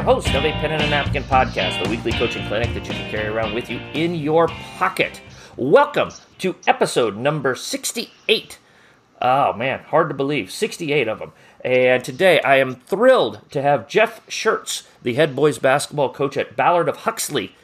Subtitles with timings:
[0.00, 2.92] your host of a Pen and a Napkin podcast, the weekly coaching clinic that you
[2.94, 5.20] can carry around with you in your pocket.
[5.58, 6.08] Welcome
[6.38, 8.58] to episode number 68.
[9.20, 10.50] Oh man, hard to believe.
[10.50, 11.32] 68 of them.
[11.62, 16.56] And today I am thrilled to have Jeff Schertz, the head boys basketball coach at
[16.56, 17.54] Ballard of Huxley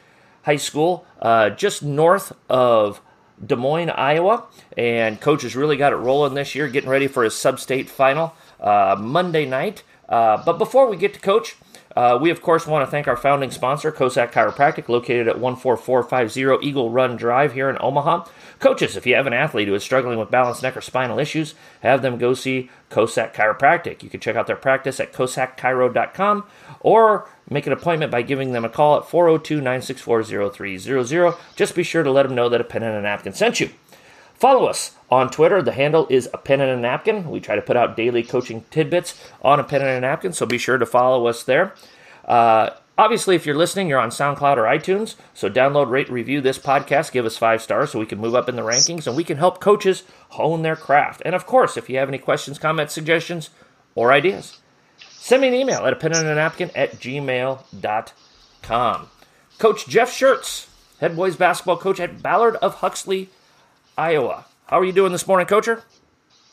[0.43, 3.01] High School, uh, just north of
[3.43, 4.45] Des Moines, Iowa.
[4.77, 7.89] And coach has really got it rolling this year, getting ready for his sub state
[7.89, 9.81] final uh, Monday night.
[10.07, 11.57] Uh, but before we get to coach,
[11.97, 16.63] uh, we of course want to thank our founding sponsor, Kosak Chiropractic, located at 14450
[16.63, 18.25] Eagle Run Drive here in Omaha.
[18.59, 21.55] Coaches, if you have an athlete who is struggling with balance, neck, or spinal issues,
[21.81, 24.03] have them go see Kosak Chiropractic.
[24.03, 26.43] You can check out their practice at kosakchiro.com
[26.81, 31.33] or make an appointment by giving them a call at 402 964 0300.
[31.55, 33.71] Just be sure to let them know that a pen and a napkin sent you.
[34.37, 35.63] Follow us on Twitter.
[35.63, 37.29] The handle is a pen and a napkin.
[37.29, 40.45] We try to put out daily coaching tidbits on a pen and a napkin, so
[40.45, 41.73] be sure to follow us there.
[42.23, 46.59] Uh, obviously, if you're listening, you're on SoundCloud or iTunes, so download, rate, review this
[46.59, 47.11] podcast.
[47.11, 49.37] Give us five stars so we can move up in the rankings and we can
[49.37, 51.23] help coaches hone their craft.
[51.25, 53.49] And of course, if you have any questions, comments, suggestions,
[53.95, 54.59] or ideas,
[54.97, 59.07] send me an email at a pen and a napkin at gmail.com.
[59.57, 60.67] Coach Jeff Schertz,
[60.99, 63.29] head boys basketball coach at Ballard of Huxley,
[63.97, 64.45] Iowa.
[64.67, 65.83] How are you doing this morning, Coacher?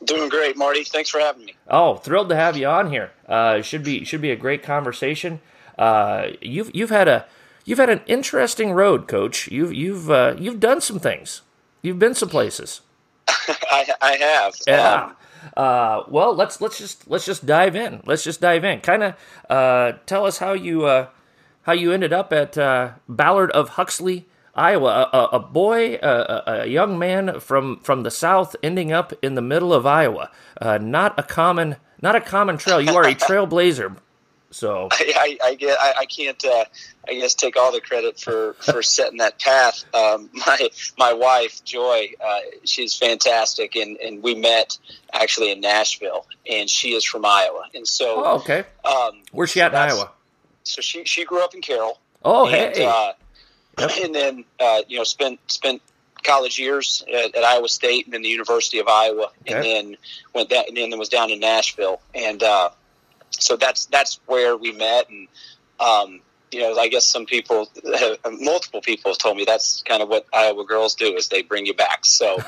[0.05, 0.85] Doing great, Marty.
[0.85, 1.55] Thanks for having me.
[1.69, 3.13] Oh, thrilled to have you on here.
[3.29, 5.41] Uh, should be should be a great conversation.
[5.79, 7.27] Uh, you've you've had a
[7.65, 9.49] you've had an interesting road, Coach.
[9.49, 11.43] You've you've uh, you've done some things.
[11.83, 12.81] You've been some places.
[13.29, 14.55] I, I have.
[14.67, 15.05] Yeah.
[15.05, 15.17] Um,
[15.57, 18.03] uh, well, let's let's just let's just dive in.
[18.07, 18.81] Let's just dive in.
[18.81, 19.15] Kind of
[19.51, 21.09] uh, tell us how you uh,
[21.63, 25.11] how you ended up at uh, Ballard of Huxley, Iowa.
[25.13, 29.43] A, a boy, a, a, young man from from the south, ending up in the
[29.43, 30.31] middle of Iowa.
[30.61, 32.81] Uh, not a common not a common trail.
[32.81, 33.97] You are a trailblazer.
[34.55, 36.65] So I, I, I get I, I can't uh,
[37.09, 39.85] I guess take all the credit for, for setting that path.
[39.93, 44.79] Um, my my wife Joy, uh, she's fantastic, and, and we met
[45.13, 48.65] actually in Nashville, and she is from Iowa, and so oh, okay.
[48.85, 50.13] Um, Where's she so at in Iowa?
[50.63, 51.99] So she she grew up in Carroll.
[52.25, 52.87] Oh and, hey.
[52.87, 53.13] Uh,
[53.79, 53.91] yep.
[54.03, 55.83] And then uh, you know spent spent
[56.23, 59.55] college years at, at, Iowa State and then the University of Iowa, okay.
[59.55, 59.97] and then
[60.35, 62.71] went that and then was down in Nashville, and uh,
[63.31, 65.29] so that's that's where we met and
[65.81, 66.21] um,
[66.55, 70.09] you know i guess some people have, multiple people have told me that's kind of
[70.09, 72.37] what iowa girls do is they bring you back so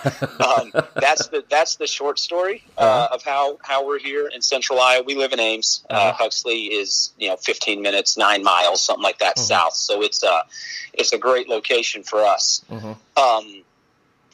[0.47, 3.15] um, that's the that's the short story uh, uh-huh.
[3.15, 6.09] of how how we're here in central iowa we live in ames uh, uh-huh.
[6.09, 9.45] uh, huxley is you know 15 minutes nine miles something like that mm-hmm.
[9.45, 10.43] south so it's a
[10.93, 12.93] it's a great location for us mm-hmm.
[13.21, 13.63] um,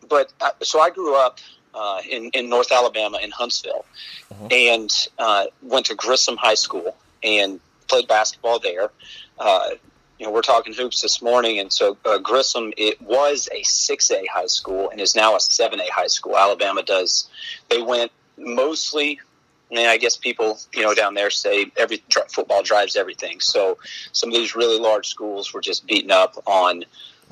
[0.09, 1.39] but uh, so i grew up
[1.75, 3.87] uh, in, in North Alabama in Huntsville,
[4.31, 4.47] mm-hmm.
[4.50, 7.60] and uh, went to Grissom High School and
[7.92, 8.91] played basketball there.
[9.38, 9.70] Uh,
[10.19, 14.10] you know, we're talking hoops this morning, and so uh, Grissom it was a six
[14.10, 16.38] A high school and is now a seven A high school.
[16.38, 17.28] Alabama does.
[17.69, 19.20] They went mostly.
[19.70, 23.41] I mean, I guess people, you know, down there say every football drives everything.
[23.41, 23.78] So
[24.12, 26.84] some of these really large schools were just beaten up on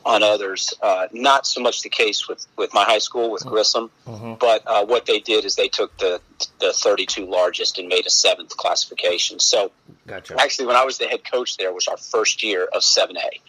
[0.05, 0.73] on others.
[0.83, 4.35] Uh, not so much the case with, with my high school with Grissom, mm-hmm.
[4.35, 6.21] but uh, what they did is they took the
[6.59, 9.39] the 32 largest and made a seventh classification.
[9.39, 9.73] So,
[10.07, 10.41] gotcha.
[10.41, 13.41] actually, when I was the head coach there, was our first year of 7A.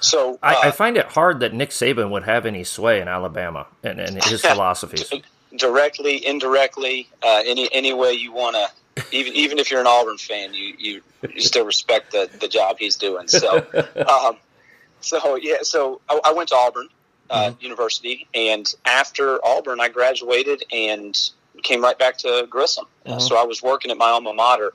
[0.00, 3.08] So uh, I, I, find it hard that Nick Saban would have any sway in
[3.08, 5.12] Alabama and, and his philosophies.
[5.56, 9.04] Directly, indirectly, uh, any any way you want to.
[9.10, 11.02] Even even if you're an Auburn fan, you you,
[11.34, 13.28] you still respect the, the job he's doing.
[13.28, 13.66] So.
[14.08, 14.36] Um,
[15.00, 16.88] so yeah, so I, I went to Auburn
[17.30, 17.62] uh, mm-hmm.
[17.62, 21.18] University, and after Auburn, I graduated and
[21.62, 22.86] came right back to Grissom.
[23.04, 23.20] Uh, mm-hmm.
[23.20, 24.72] So I was working at my alma mater.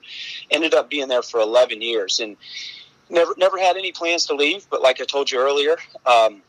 [0.51, 2.37] Ended up being there for 11 years, and
[3.09, 4.69] never never had any plans to leave.
[4.69, 6.41] But like I told you earlier, um,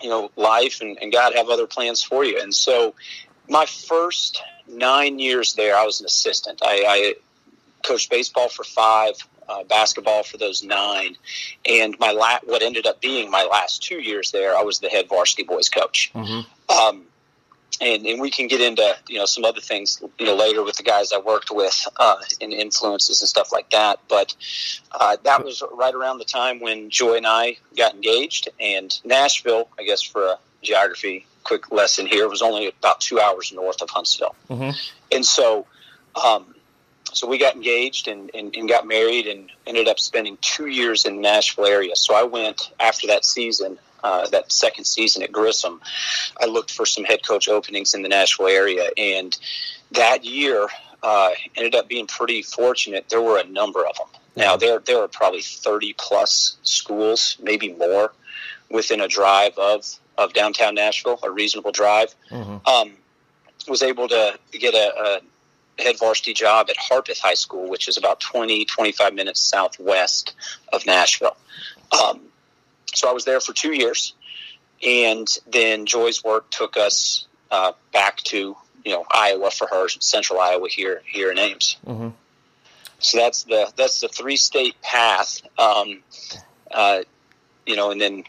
[0.00, 2.40] you know, life and, and God have other plans for you.
[2.40, 2.94] And so
[3.48, 6.60] my first nine years there, I was an assistant.
[6.62, 7.14] I, I
[7.86, 9.14] coached baseball for five
[9.48, 11.16] uh, basketball for those nine.
[11.68, 14.88] And my la- what ended up being my last two years there, I was the
[14.88, 16.10] head varsity boys coach.
[16.14, 16.78] Mm-hmm.
[16.78, 17.04] Um,
[17.80, 20.76] and, and we can get into you know some other things you know later with
[20.76, 24.00] the guys I worked with uh, and influences and stuff like that.
[24.08, 24.34] But
[24.92, 29.68] uh, that was right around the time when Joy and I got engaged, and Nashville,
[29.78, 33.90] I guess for a geography quick lesson here, was only about two hours north of
[33.90, 34.70] Huntsville, mm-hmm.
[35.12, 35.66] and so
[36.22, 36.54] um,
[37.12, 41.04] so we got engaged and, and, and, got married and ended up spending two years
[41.04, 41.96] in the Nashville area.
[41.96, 45.80] So I went after that season, uh, that second season at Grissom.
[46.40, 49.36] I looked for some head coach openings in the Nashville area, and
[49.92, 50.68] that year
[51.02, 53.08] uh, ended up being pretty fortunate.
[53.08, 54.06] There were a number of them.
[54.36, 58.12] Now there there are probably thirty plus schools, maybe more,
[58.70, 59.84] within a drive of
[60.16, 62.14] of downtown Nashville, a reasonable drive.
[62.30, 62.68] Mm-hmm.
[62.68, 62.92] Um,
[63.68, 65.20] was able to get a, a
[65.78, 70.34] head varsity job at Harpeth High School, which is about 20, 25 minutes southwest
[70.72, 71.36] of Nashville.
[71.92, 72.20] Um,
[72.94, 74.14] so I was there for two years,
[74.82, 80.40] and then Joy's work took us uh, back to you know Iowa for her, Central
[80.40, 81.76] Iowa here here in Ames.
[81.86, 82.08] Mm-hmm.
[82.98, 85.42] So that's the that's the three state path.
[85.58, 86.02] Um,
[86.70, 87.00] uh,
[87.66, 88.24] you know, and then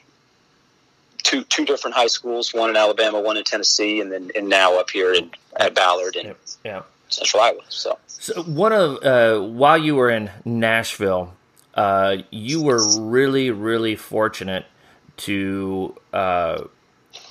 [1.23, 4.79] two two different high schools, one in Alabama, one in Tennessee, and then and now
[4.79, 6.83] up here in at Ballard and yeah.
[7.09, 7.61] Central Iowa.
[7.69, 11.33] So, so one of uh, while you were in Nashville,
[11.75, 14.65] uh, you were really really fortunate
[15.17, 16.63] to uh,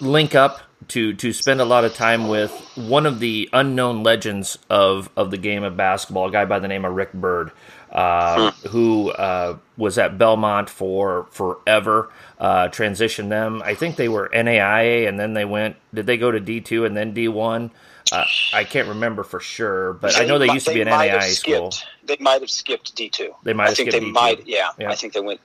[0.00, 4.58] link up to to spend a lot of time with one of the unknown legends
[4.70, 7.52] of of the game of basketball, a guy by the name of Rick Byrd,
[7.90, 8.68] uh, hmm.
[8.68, 12.10] who uh, was at Belmont for forever.
[12.38, 13.62] Uh, transitioned them.
[13.64, 15.76] I think they were NAIA, and then they went.
[15.92, 17.70] Did they go to D two and then D one?
[18.12, 20.88] Uh, I can't remember for sure, but they, I know they used to be an
[20.88, 21.72] NAIA school.
[22.04, 23.34] They might have skipped D two.
[23.42, 23.70] They might.
[23.70, 24.12] I think they D2.
[24.12, 24.46] might.
[24.46, 25.40] Yeah, yeah, I think they went.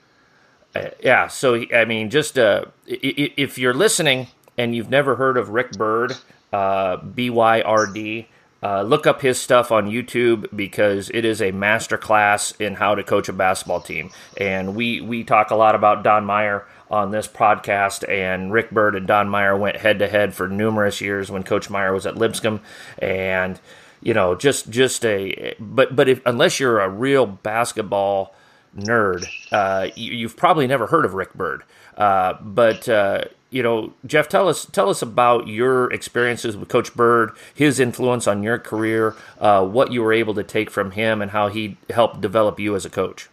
[0.74, 5.50] Uh, yeah, so I mean, just uh, if you're listening and you've never heard of
[5.50, 6.14] Rick Byrd,
[6.52, 8.28] uh, B Y R D,
[8.62, 13.04] uh, look up his stuff on YouTube because it is a masterclass in how to
[13.04, 14.10] coach a basketball team.
[14.38, 18.94] And we we talk a lot about Don Meyer on this podcast, and Rick Byrd
[18.94, 22.16] and Don Meyer went head to head for numerous years when Coach Meyer was at
[22.16, 22.60] Lipscomb,
[22.98, 23.60] and
[24.00, 28.34] you know just just a but but if unless you're a real basketball
[28.76, 31.64] nerd, uh, you, have probably never heard of Rick Byrd.
[31.96, 36.94] Uh, but uh, you know, Jeff, tell us tell us about your experiences with Coach
[36.94, 41.20] Byrd, his influence on your career, uh, what you were able to take from him,
[41.20, 43.28] and how he helped develop you as a coach.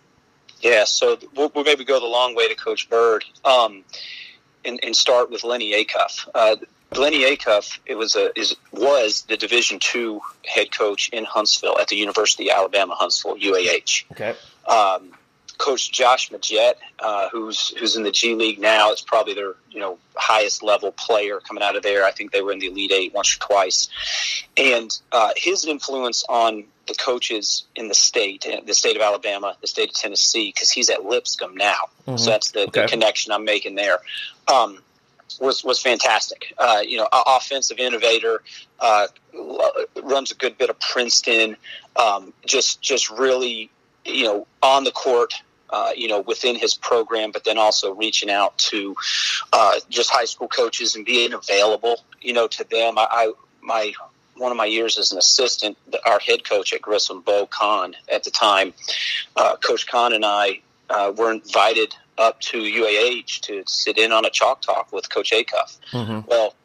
[0.62, 3.84] Yeah, so we'll, we'll maybe go the long way to Coach Byrd um,
[4.64, 6.28] and, and, start with Lennie Acuff.
[6.36, 6.56] Uh,
[6.96, 11.88] Lennie Acuff, it was a is was the Division two head coach in Huntsville at
[11.88, 14.12] the University of Alabama Huntsville UAH.
[14.12, 14.36] Okay.
[14.68, 15.14] Um,
[15.62, 18.92] Coach Josh Magette, uh, who's who's in the G League now.
[18.92, 22.04] It's probably their you know highest level player coming out of there.
[22.04, 23.88] I think they were in the Elite Eight once or twice,
[24.58, 29.56] and uh, his influence on the coaches in the state, uh, the state of Alabama,
[29.62, 31.90] the state of Tennessee, because he's at Lipscomb now.
[32.08, 32.18] Mm-hmm.
[32.18, 32.82] So that's the, okay.
[32.82, 34.00] the, connection I'm making there.
[34.52, 34.80] Um,
[35.40, 36.56] was was fantastic.
[36.58, 38.42] Uh, you know, offensive innovator,
[38.80, 39.08] uh,
[40.02, 41.56] runs a good bit of Princeton.
[41.96, 43.70] Um, just just really,
[44.06, 45.36] you know, on the court
[45.72, 48.96] uh, you know, within his program, but then also reaching out to
[49.54, 52.98] uh, just high school coaches and being available, you know, to them.
[52.98, 53.94] I, I my
[54.36, 58.24] one of my years as an assistant, our head coach at Grissom, Bo Kahn, at
[58.24, 58.74] the time,
[59.36, 64.26] uh, Coach Kahn and I uh, were invited up to UAH to sit in on
[64.26, 65.78] a chalk talk with Coach Acuff.
[65.92, 66.28] Mm-hmm.
[66.28, 66.56] Well,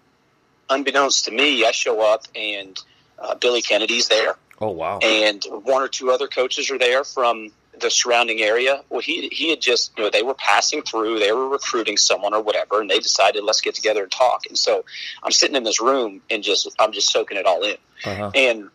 [0.68, 2.78] unbeknownst to me, I show up and
[3.18, 4.36] uh, Billy Kennedy's there.
[4.58, 4.98] Oh wow!
[5.00, 8.82] And one or two other coaches are there from the surrounding area.
[8.88, 12.34] Well, he he had just you know they were passing through, they were recruiting someone
[12.34, 14.46] or whatever, and they decided let's get together and talk.
[14.46, 14.84] And so
[15.22, 17.76] I'm sitting in this room and just I'm just soaking it all in.
[18.04, 18.30] Uh-huh.
[18.34, 18.70] And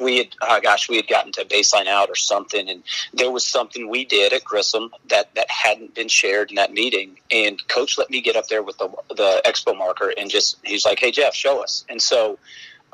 [0.00, 2.82] we had uh, gosh we had gotten to baseline out or something and
[3.12, 7.18] there was something we did at grissom that that hadn't been shared in that meeting
[7.30, 10.84] and coach let me get up there with the the expo marker and just he's
[10.84, 12.38] like hey jeff show us and so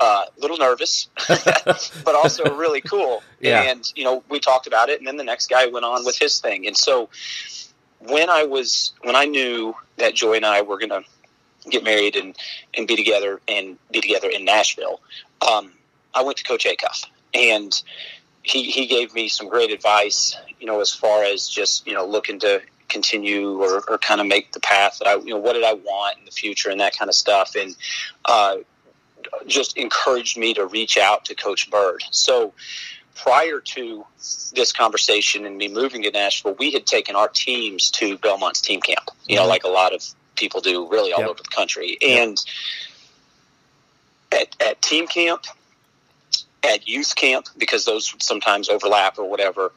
[0.01, 3.23] a uh, little nervous, but also really cool.
[3.41, 3.63] Yeah.
[3.63, 6.17] And, you know, we talked about it, and then the next guy went on with
[6.17, 6.67] his thing.
[6.67, 7.09] And so
[7.99, 11.03] when I was, when I knew that Joy and I were going to
[11.69, 12.37] get married and,
[12.77, 15.01] and be together and be together in Nashville,
[15.47, 15.73] um,
[16.15, 17.05] I went to Coach Acuff.
[17.35, 17.83] And
[18.43, 22.07] he, he gave me some great advice, you know, as far as just, you know,
[22.07, 25.53] looking to continue or, or kind of make the path that I, you know, what
[25.53, 27.55] did I want in the future and that kind of stuff.
[27.55, 27.77] And,
[28.25, 28.57] uh,
[29.47, 32.03] just encouraged me to reach out to Coach Byrd.
[32.11, 32.53] So
[33.15, 34.07] prior to
[34.55, 38.81] this conversation and me moving to Nashville, we had taken our teams to Belmont's team
[38.81, 39.51] camp, you know, mm-hmm.
[39.51, 40.05] like a lot of
[40.37, 41.31] people do really all yep.
[41.31, 41.99] over the country.
[42.01, 42.37] And
[44.31, 45.47] at, at team camp,
[46.63, 49.73] at youth camp, because those sometimes overlap or whatever,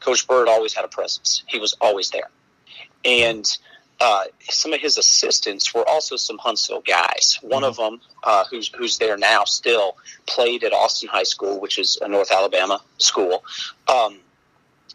[0.00, 1.42] Coach Byrd always had a presence.
[1.46, 2.30] He was always there.
[3.04, 3.46] And
[4.00, 7.38] uh, some of his assistants were also some Huntsville guys.
[7.42, 7.64] One mm-hmm.
[7.64, 9.96] of them, uh, who's who's there now, still
[10.26, 13.44] played at Austin High School, which is a North Alabama school.
[13.88, 14.18] Um,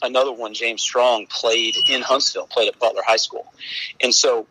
[0.01, 3.51] another one, James Strong, played in Huntsville, played at Butler High School,
[4.01, 4.47] and so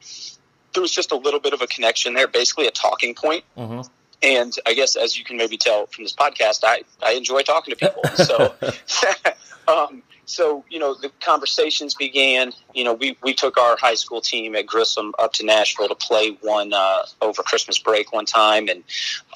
[0.73, 3.45] there was just a little bit of a connection there, basically a talking point.
[3.57, 3.81] Mm-hmm.
[4.23, 7.75] and I guess as you can maybe tell from this podcast, I, I enjoy talking
[7.75, 8.03] to people.
[8.17, 8.55] So,
[9.69, 12.53] um, so you know, the conversations began.
[12.75, 15.95] You know, we, we took our high school team at Grissom up to Nashville to
[15.95, 18.85] play one uh, over Christmas break one time, and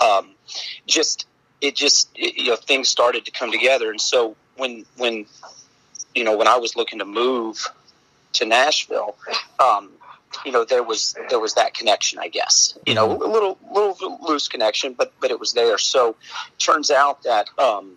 [0.01, 0.31] um,
[0.87, 1.27] just
[1.63, 3.91] it just it, you know things started to come together.
[3.91, 5.25] And so when when
[6.15, 7.67] you know when I was looking to move
[8.35, 9.17] to Nashville.
[9.59, 9.91] Um,
[10.47, 14.19] you know there was there was that connection i guess you know a little little
[14.23, 16.17] loose connection but but it was there so
[16.59, 17.97] turns out that um,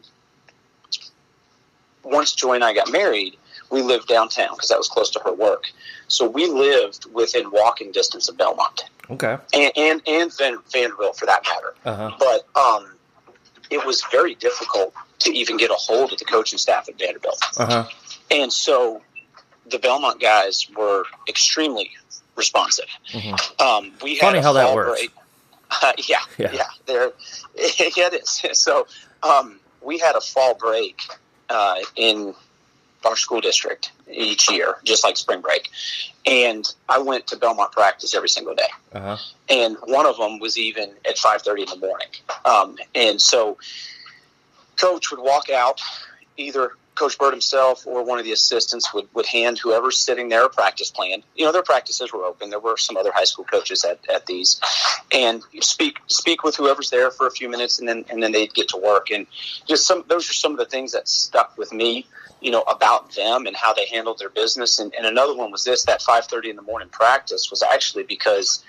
[2.05, 3.35] once joy and i got married
[3.71, 5.65] we lived downtown because that was close to her work
[6.07, 9.37] so we lived within walking distance of belmont Okay.
[9.53, 12.15] and and, and Van, vanderbilt for that matter Uh huh.
[12.19, 12.91] but um,
[13.69, 17.39] it was very difficult to even get a hold of the coaching staff at vanderbilt
[17.57, 17.83] Uh huh.
[18.31, 19.01] and so
[19.69, 21.91] the belmont guys were extremely
[22.35, 23.61] responsive Mhm.
[23.61, 24.99] um, we Funny how that works.
[24.99, 25.11] break.
[25.81, 26.51] Uh, yeah, Yeah.
[26.53, 27.11] yeah, There,
[27.55, 28.59] yeah, it is.
[28.59, 28.85] So
[29.23, 31.01] um, we had a fall break
[31.49, 32.33] uh, in
[33.05, 35.69] our school district each year, just like spring break,
[36.25, 38.69] and I went to Belmont practice every single day.
[38.93, 39.17] Uh huh.
[39.49, 42.07] And one of them was even at five thirty in the morning.
[42.45, 43.57] Um, and so,
[44.77, 45.81] coach would walk out
[46.37, 50.45] either Coach Byrd himself or one of the assistants would, would hand whoever's sitting there
[50.45, 51.23] a practice plan.
[51.35, 52.49] You know, their practices were open.
[52.49, 54.59] There were some other high school coaches at, at these,
[55.11, 58.53] and speak speak with whoever's there for a few minutes, and then and then they'd
[58.53, 59.11] get to work.
[59.11, 59.27] And
[59.67, 62.07] just some those are some of the things that stuck with me.
[62.41, 64.79] You know about them and how they handled their business.
[64.79, 68.03] And, and another one was this: that five thirty in the morning practice was actually
[68.03, 68.63] because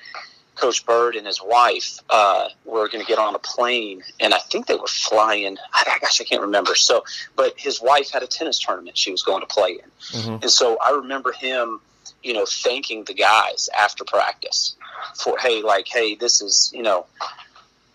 [0.57, 4.39] Coach Byrd and his wife uh, were going to get on a plane, and I
[4.39, 5.59] think they were flying.
[5.73, 6.75] I, gosh, I can't remember.
[6.75, 7.05] So,
[7.37, 10.43] but his wife had a tennis tournament she was going to play in, Mhm.
[10.43, 11.81] and so I remember him,
[12.23, 14.75] you know, thanking the guys after practice
[15.15, 17.07] for, hey, like, hey, this is, you know,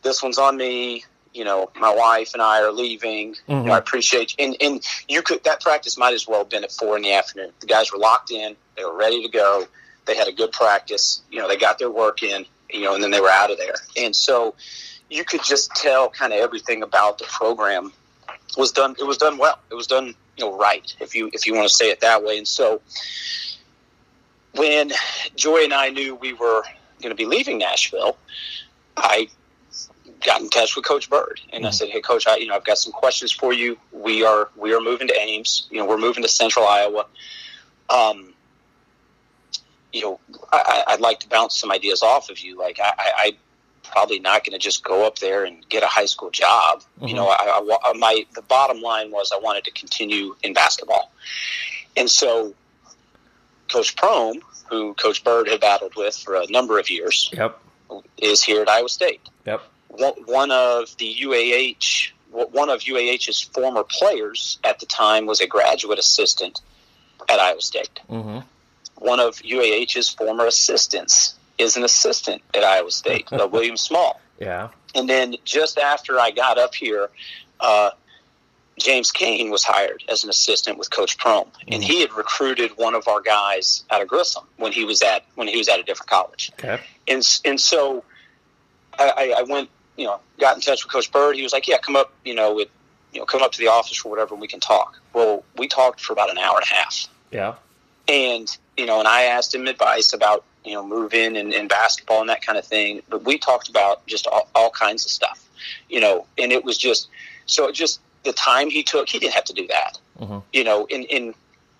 [0.03, 1.03] this one's on me.
[1.34, 3.36] You know, my wife and I are leaving.
[3.48, 4.46] You know, I appreciate you.
[4.46, 7.13] And, and you could that practice might as well have been at four in the
[7.13, 7.51] afternoon.
[7.62, 8.56] The guys were locked in.
[8.75, 9.65] They were ready to go.
[10.05, 11.22] They had a good practice.
[11.31, 12.46] You know, they got their work in.
[12.70, 13.75] You know, and then they were out of there.
[13.98, 14.55] And so
[15.10, 17.91] you could just tell kind of everything about the program
[18.58, 18.96] was done.
[18.98, 19.60] It was done well.
[19.70, 20.93] It was done, you know, right.
[21.01, 22.38] If you if you want to say it that way.
[22.38, 22.81] And so
[24.55, 24.91] when
[25.36, 26.63] Joy and I knew we were
[27.01, 28.17] going to be leaving Nashville,
[28.98, 29.27] I
[30.25, 31.74] got in touch with Coach Byrd and I Mhm.
[31.74, 33.77] said, "Hey, Coach, I, you know, I've got some questions for you.
[33.91, 35.67] We are we are moving to Ames.
[35.72, 37.05] You know, we're moving to Central Iowa.
[37.89, 38.30] Um,
[39.93, 40.19] you know,
[40.51, 42.57] I, I'd like to bounce some ideas off of you.
[42.57, 43.31] Like, I, I,
[43.83, 46.81] probably not going to just go up there and get a high school job.
[47.01, 47.15] You Mhm.
[47.15, 51.12] know, I, I my the bottom line was I wanted to continue in basketball,
[51.98, 52.53] and so
[53.69, 57.60] Coach Prohm, who Coach Byrd had battled with for a number of years, Yep.
[58.17, 59.21] is here at Iowa State.
[59.45, 59.62] Yep.
[59.89, 65.48] One, one of the UAH, one of UAH's former players at the time was a
[65.48, 66.62] graduate assistant
[67.27, 68.00] at Iowa State.
[68.10, 68.39] Mm-hmm.
[69.01, 74.22] One of UAH's former assistants is an assistant at Iowa State, uh, William Small.
[74.39, 74.70] Yeah.
[74.93, 77.10] And then just after I got up here,
[77.60, 77.91] uh,
[78.79, 81.88] James Kane was hired as an assistant with Coach Prohm, and Mhm.
[81.88, 85.48] he had recruited one of our guys out of Grissom when he was at when
[85.48, 86.79] he was at a different college Okay.
[87.08, 88.03] and and so
[89.00, 91.36] I, I- I went, you know, got in touch with Coach Byrd.
[91.36, 92.70] He was like, "Yeah, come up, you know, with,
[93.13, 95.67] you know, come up to the office or whatever, and we can talk." Well, we
[95.67, 97.53] talked for about an hour and a half, Yeah.
[98.08, 98.48] and
[98.81, 102.29] you know, and I asked him advice about you know moving and, and basketball and
[102.29, 103.01] that kind of thing.
[103.09, 105.47] But we talked about just all, all kinds of stuff,
[105.88, 107.07] you know, and it was just
[107.45, 109.07] so it just the time he took.
[109.07, 110.41] He didn't have to do that, Mhm.
[110.51, 111.35] you know, and and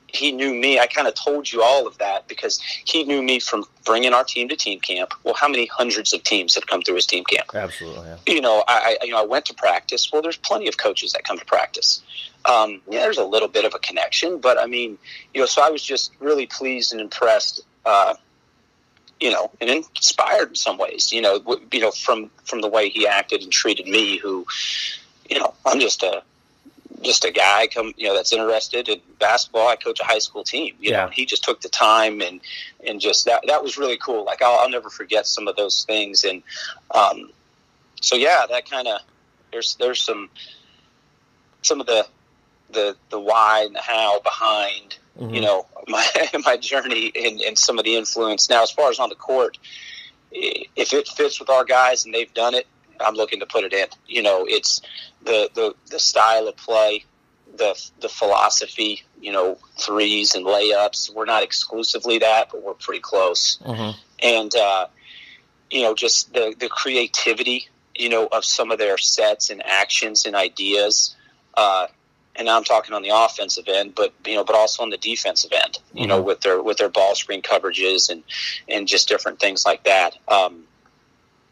[0.08, 0.78] he knew me.
[0.78, 4.26] I kind of told you all of that because he knew me from bringing our
[4.26, 5.14] team to team camp.
[5.24, 7.48] Well, how many hundreds of teams have come through his team camp?
[7.56, 8.10] Absolutely.
[8.10, 8.18] Yeah.
[8.36, 10.12] You know, I, I you know I went to practice.
[10.12, 12.02] Well, there's plenty of coaches that come to practice.
[12.46, 14.98] Um, yeah, there's a little bit of a connection, but I mean,
[15.34, 17.62] you know, so I was just really pleased and impressed.
[17.86, 18.16] Uh,
[19.20, 21.14] you know, and inspired in some ways.
[21.14, 24.18] You know, w- you know from from the way he acted and treated me.
[24.18, 24.48] Who,
[25.30, 26.24] you know, I'm just a
[27.04, 29.68] just a guy come you know that's interested in basketball.
[29.68, 30.76] I coach a high school team.
[30.80, 31.06] You Yeah.
[31.06, 32.42] know, he just took the time and
[32.86, 34.26] and just that that was really cool.
[34.26, 36.24] Like I'll, I'll never forget some of those things.
[36.24, 36.42] And
[36.96, 37.32] um,
[38.02, 39.02] so yeah, that kind of
[39.52, 40.30] there's there's some
[41.62, 42.08] some of the
[42.74, 45.36] the the why and the how behind Mhm.
[45.36, 46.06] you know my
[46.46, 48.50] my journey and, and some of the influence.
[48.50, 49.58] Now, as far as on the court,
[50.32, 52.66] if it fits with our guys and they've done it,
[53.00, 53.88] I'm looking to put it in.
[54.08, 54.82] You know, it's
[55.24, 57.04] the the, the style of play,
[57.58, 59.04] the the philosophy.
[59.20, 61.14] You know, threes and layups.
[61.14, 63.60] We're not exclusively that, but we're pretty close.
[63.64, 63.96] Mhm.
[64.24, 64.88] And uh,
[65.70, 70.26] you know, just the the creativity you know, of some of their sets and actions
[70.26, 71.16] and ideas.
[71.56, 71.88] Uh,
[72.36, 74.98] and now I'm talking on the offensive end, but you know, but also on the
[74.98, 76.10] defensive end, you mm-hmm.
[76.10, 78.24] know, with their with their ball screen coverages and
[78.68, 80.18] and just different things like that.
[80.28, 80.64] Um,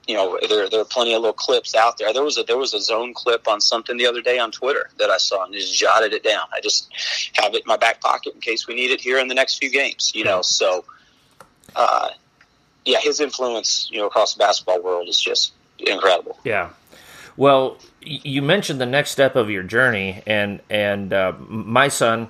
[0.08, 2.12] you know, there there are plenty of little clips out there.
[2.14, 4.90] There was a there was a zone clip on something the other day on Twitter
[4.98, 6.44] that I saw and just jotted it down.
[6.54, 6.90] I just
[7.36, 9.60] have it in my back pocket in case we need it here in the next
[9.60, 10.12] few games.
[10.16, 10.86] You know, so
[11.76, 12.10] uh,
[12.86, 16.40] yeah, his influence, you know, across the basketball world is just incredible.
[16.44, 16.70] Yeah.
[17.40, 22.28] Well, you mentioned the next step of your journey, and and uh, my son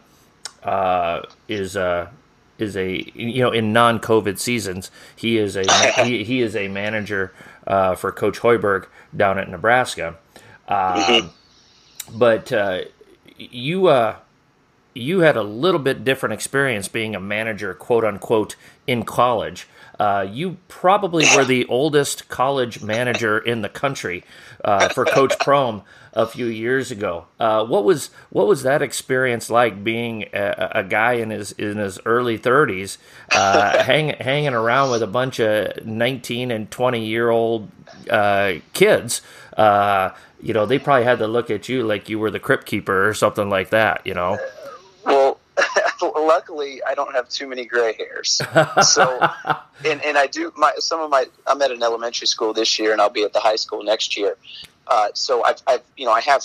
[0.61, 2.11] uh, is uh,
[2.59, 5.63] is a you know in non-COVID seasons he is a
[6.03, 7.33] he, he is a manager
[7.65, 8.85] uh, for Coach Hoiberg
[9.17, 10.15] down at Nebraska.
[10.69, 12.19] Mm-hmm.
[12.19, 12.81] But uh,
[13.35, 14.15] you uh,
[14.99, 18.55] you had a little bit different experience being a manager, quote unquote,
[18.87, 19.67] in college.
[19.99, 24.23] Uh, you probably were the oldest college manager in the country
[24.63, 27.25] uh, for Coach Prohm a few years ago.
[27.39, 31.77] Uh, what was what was that experience like being a, a guy in his in
[31.77, 32.97] his early thirties,
[33.33, 37.69] uh, hang, hanging around with a bunch of nineteen and twenty year old
[38.09, 39.21] uh, kids?
[39.57, 42.65] Uh, you know, they probably had to look at you like you were the crypt
[42.65, 44.05] keeper or something like that.
[44.05, 44.37] You know.
[46.01, 48.41] Luckily I don't have too many gray hairs.
[48.83, 49.19] So,
[49.85, 52.91] and, and I do my some of my I'm at an elementary school this year,
[52.91, 54.35] and I'll be at the high school next year.
[54.87, 56.43] Uh, so I've, I've, you know I have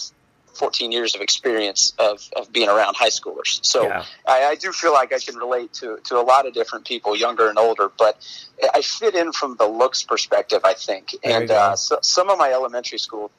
[0.55, 3.65] 14 years of experience of, of being around high schoolers.
[3.65, 4.05] So yeah.
[4.27, 7.17] I, I, do feel like I can relate to, to a lot of different people,
[7.17, 8.25] younger and older, but
[8.73, 11.17] I fit in from the looks perspective, I think.
[11.23, 13.31] There and uh, so, some of my elementary school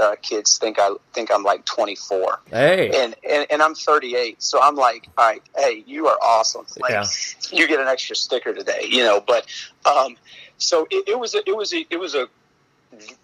[0.00, 2.40] uh, kids think I think I'm like 24.
[2.50, 6.66] Hey, and, and and I'm 38, so I'm like, all right, hey, you are awesome.
[6.80, 7.04] Like, yeah.
[7.50, 9.20] you get an extra sticker today, you know.
[9.20, 9.46] But
[9.84, 10.16] um,
[10.58, 12.28] so it, it was a, it was a, it was a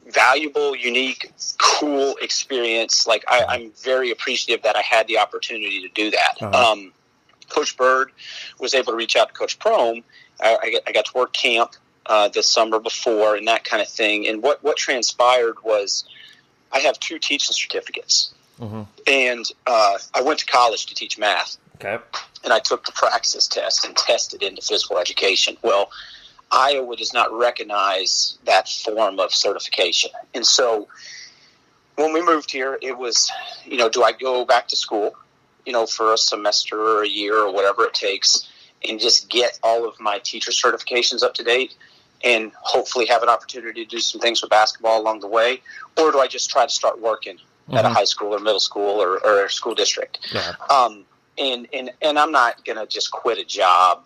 [0.09, 3.07] valuable, unique, cool experience.
[3.07, 6.35] Like I, am very appreciative that I had the opportunity to do that.
[6.41, 6.73] Uh-huh.
[6.73, 6.93] Um,
[7.49, 8.13] Coach Byrd
[8.59, 10.03] was able to reach out to Coach Prohm.
[10.41, 11.73] I, I, got, I got to work camp
[12.07, 14.27] uh, the summer before and that kind of thing.
[14.27, 16.05] And what what transpired was
[16.73, 18.83] I have two teaching certificates, mm-hmm.
[19.07, 21.57] and uh, I went to college to teach math.
[21.77, 21.99] Okay.
[22.45, 25.57] And I took the praxis test and tested into physical education.
[25.63, 25.91] Well,
[26.51, 30.89] Iowa does not recognize that form of certification, and so
[31.99, 33.31] when we moved here, it was,
[33.65, 35.17] you know, do I go back to school,
[35.67, 38.49] you know, for a semester or a year or whatever it takes,
[38.89, 41.75] and just get all of my teacher certifications up to date?
[42.25, 45.63] And hopefully have an opportunity to do some things with basketball along the way?
[45.97, 47.77] Or do I just try to start working mm-hmm.
[47.77, 47.97] at a mm-hmm.
[47.97, 50.19] high school or middle school or, or a school district?
[50.33, 50.55] Yeah.
[50.71, 51.05] Um,
[51.37, 54.03] and, and, and I'm not going to just quit a job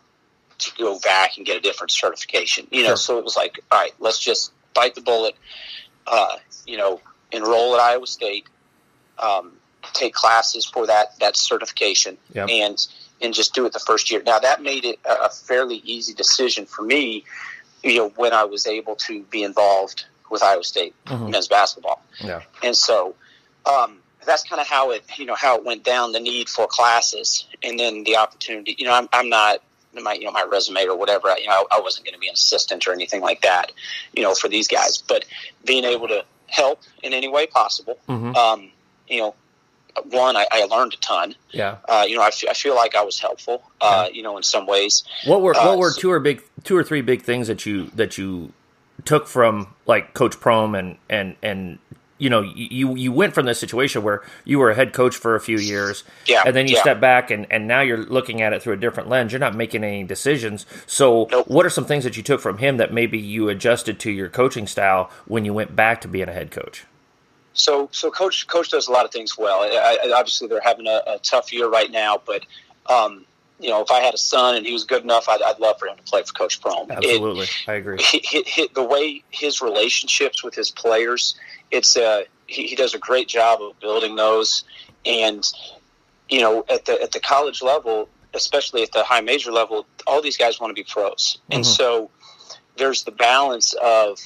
[0.58, 2.88] to go back and get a different certification, you know?
[2.88, 2.96] Sure.
[2.96, 5.34] So it was like, all right, let's just bite the bullet,
[6.06, 7.00] uh, you know,
[7.32, 8.46] enroll at Iowa State,
[9.18, 9.52] um,
[9.94, 12.48] take classes for that, that certification yep.
[12.50, 12.86] and,
[13.20, 14.22] and just do it the first year.
[14.24, 17.24] Now that made it a fairly easy decision for me
[17.82, 21.30] you know, when I was able to be involved with Iowa State mm-hmm.
[21.30, 22.02] men's basketball.
[22.20, 22.42] Yeah.
[22.62, 23.14] And so
[23.66, 26.66] um, that's kind of how it, you know, how it went down the need for
[26.66, 28.74] classes and then the opportunity.
[28.78, 29.58] You know, I'm, I'm not
[30.00, 31.34] my, you know, my resume or whatever.
[31.38, 33.72] You know, I, I wasn't going to be an assistant or anything like that,
[34.14, 35.02] you know, for these guys.
[35.06, 35.24] But
[35.64, 38.34] being able to help in any way possible, mm-hmm.
[38.34, 38.70] um,
[39.08, 39.34] you know,
[40.04, 41.34] one, I, I, learned a ton.
[41.50, 41.76] Yeah.
[41.88, 43.62] Uh, you know, I, f- I feel like I was helpful.
[43.80, 45.04] Uh, you know, in some ways.
[45.26, 47.90] What were what uh, were two or big two or three big things that you
[47.94, 48.52] that you
[49.04, 51.78] took from like Coach Prohm and and and
[52.18, 55.34] you know you you went from this situation where you were a head coach for
[55.34, 56.82] a few years, yeah, and then you yeah.
[56.82, 59.32] step back and and now you're looking at it through a different lens.
[59.32, 60.64] You're not making any decisions.
[60.86, 61.48] So, nope.
[61.48, 64.28] what are some things that you took from him that maybe you adjusted to your
[64.28, 66.84] coaching style when you went back to being a head coach?
[67.54, 69.62] So, so coach, coach does a lot of things well.
[69.62, 72.46] I, I, obviously, they're having a, a, tough year right now, but
[72.86, 73.26] um,
[73.62, 75.78] you know, if I had a son and he was good enough, I'd, I'd love
[75.78, 76.90] for him to play for Coach Prohm.
[76.90, 77.98] Absolutely, it, I agree.
[78.02, 81.36] He, he, the way his relationships with his players,
[81.70, 84.64] it's uh, he, he does a great job of building those,
[85.06, 85.44] and
[86.28, 90.20] you know, at the at the college level, especially at the high major level, all
[90.20, 91.56] these guys want to be pros, mm-hmm.
[91.56, 92.10] and so
[92.76, 94.18] there's the balance of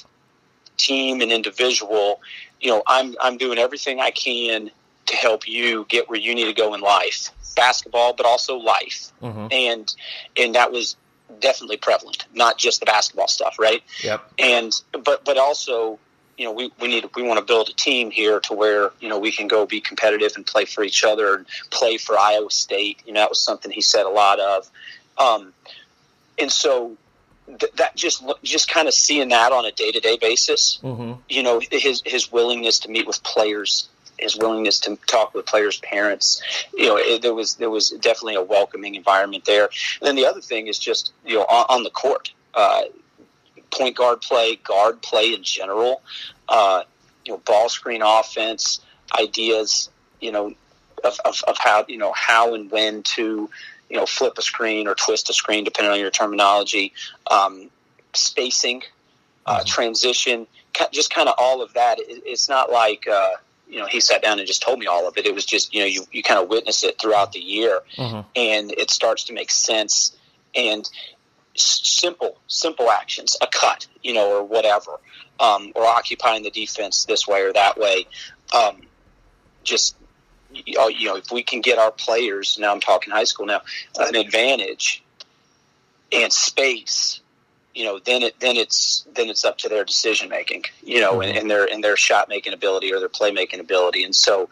[0.76, 2.20] team and individual
[2.60, 4.70] you know, I'm I'm doing everything I can
[5.06, 9.12] to help you get where you need to go in life, basketball, but also life,
[9.22, 9.48] mm-hmm.
[9.50, 9.94] and
[10.36, 10.96] and that was
[11.40, 13.82] definitely prevalent, not just the basketball stuff, right?
[14.02, 14.32] Yep.
[14.38, 14.72] And
[15.04, 15.98] but but also,
[16.38, 19.08] you know, we, we need we want to build a team here to where you
[19.08, 22.50] know we can go be competitive and play for each other and play for Iowa
[22.50, 23.00] State.
[23.06, 24.70] You know, that was something he said a lot of,
[25.18, 25.52] um,
[26.38, 26.96] and so
[27.46, 31.12] th- that just just kind of seeing that on a day to day basis, Mm-hmm.
[31.28, 35.78] you know, his his willingness to meet with players, his willingness to talk with players'
[35.78, 36.42] parents,
[36.74, 39.64] you know, it, there was there was definitely a welcoming environment there.
[40.00, 42.82] And then the other thing is just you know on, on the court, uh,
[43.70, 46.02] point guard play, guard play in general,
[46.48, 46.82] uh,
[47.24, 48.80] you know, ball screen offense,
[49.18, 50.54] ideas, you know,
[51.04, 53.50] of, of, of how you know how and when to
[53.88, 56.92] you know flip a screen or twist a screen depending on your terminology,
[57.30, 57.70] um,
[58.14, 58.82] spacing,
[59.46, 59.66] uh, Mhm.
[59.66, 60.46] transition,
[60.92, 61.98] just kind of all of that.
[62.00, 63.06] It's not like.
[63.08, 63.30] Uh,
[63.68, 65.26] you know, he sat down and just told me all of it.
[65.26, 68.20] It was just, you know, you, you kind of witness it throughout the year Mm-hmm.
[68.36, 70.16] and it starts to make sense
[70.54, 70.88] and
[71.56, 74.92] simple simple actions a cut you know or whatever
[75.40, 78.06] um, or occupying the defense this way or that way
[78.54, 78.82] um,
[79.64, 79.96] just
[80.64, 83.60] you know, if we can get our players now i'm talking high school now
[83.98, 85.02] an advantage
[86.12, 87.20] and space
[87.74, 91.20] you know then it then it's then it's up to their decision making you know
[91.20, 94.48] and, and their and their shot making ability or their play making ability and so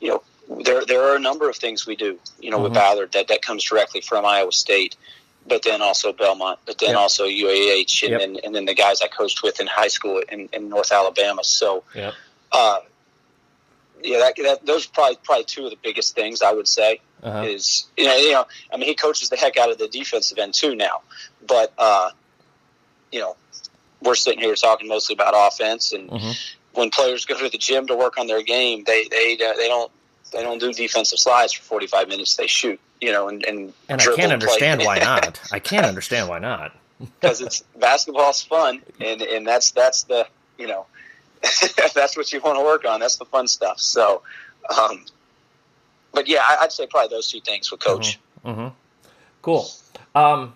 [0.00, 0.22] you know
[0.64, 2.76] there there are a number of things we do, you know, with Mhm.
[2.76, 4.96] Ballard that, that comes directly from Iowa State,
[5.46, 6.98] but then also Belmont, but then Yep.
[6.98, 8.20] also UAH, and Yep.
[8.20, 11.44] then and then the guys I coached with in high school in, in North Alabama.
[11.44, 12.14] So, Yep.
[12.52, 12.80] uh,
[14.04, 17.00] yeah, that, that those are probably probably two of the biggest things I would say
[17.22, 17.42] Uh-huh.
[17.42, 20.38] is you know you know I mean he coaches the heck out of the defensive
[20.38, 21.02] end too now,
[21.46, 22.10] but uh,
[23.10, 23.36] you know
[24.02, 26.36] we're sitting here talking mostly about offense and Mhm.
[26.74, 29.68] when players go to the gym to work on their game, they they uh, they
[29.68, 29.92] don't
[30.32, 32.36] they don't do defensive slides for forty five minutes.
[32.36, 35.40] They shoot, you know, and and, And I can't understand why not.
[35.52, 36.72] I can't understand why not.
[37.20, 40.26] because it's basketball's fun, and and that's that's the
[40.58, 40.86] you know
[41.94, 43.00] that's what you want to work on.
[43.00, 43.80] That's the fun stuff.
[43.80, 44.22] So,
[44.78, 45.04] um,
[46.12, 48.18] but yeah, I, I'd say probably those two things with coach.
[48.44, 48.68] Mm-hmm.
[49.42, 49.68] Cool.
[50.14, 50.54] Um,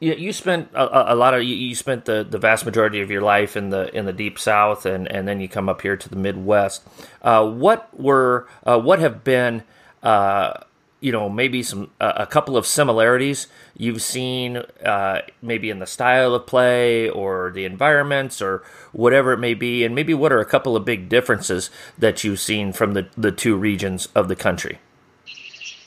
[0.00, 3.10] you, you spent a, a- lot of you, you spent the, the vast majority of
[3.10, 5.96] your life in the in the deep south, and, and then you come up here
[5.96, 6.82] to the Midwest.
[7.22, 9.62] Uh, what were uh, what have been
[10.02, 10.60] uh,
[11.00, 16.34] you know maybe some a couple of similarities you've seen uh, maybe in the style
[16.34, 20.44] of play or the environments or whatever it may be, and maybe what are a
[20.44, 24.78] couple of big differences that you've seen from the the two regions of the country.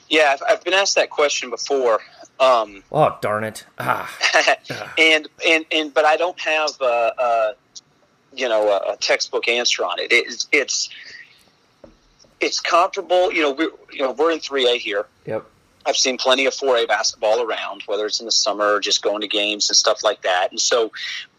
[0.10, 2.00] Yeah, I've, I've been asked that question before.
[2.40, 3.66] Um, Oh darn it!
[3.80, 4.10] Ah.
[4.98, 7.54] and and and but I don't have a, a
[8.36, 10.12] you know a, a textbook answer on it.
[10.12, 10.90] It's it's
[12.40, 13.32] it's comparable.
[13.32, 15.06] You know we you know we're in three A here.
[15.26, 15.46] Yep.
[15.88, 19.22] I've seen plenty of 4A basketball around, whether it's in the summer or just going
[19.22, 20.52] to games and stuff like that.
[20.52, 20.92] And so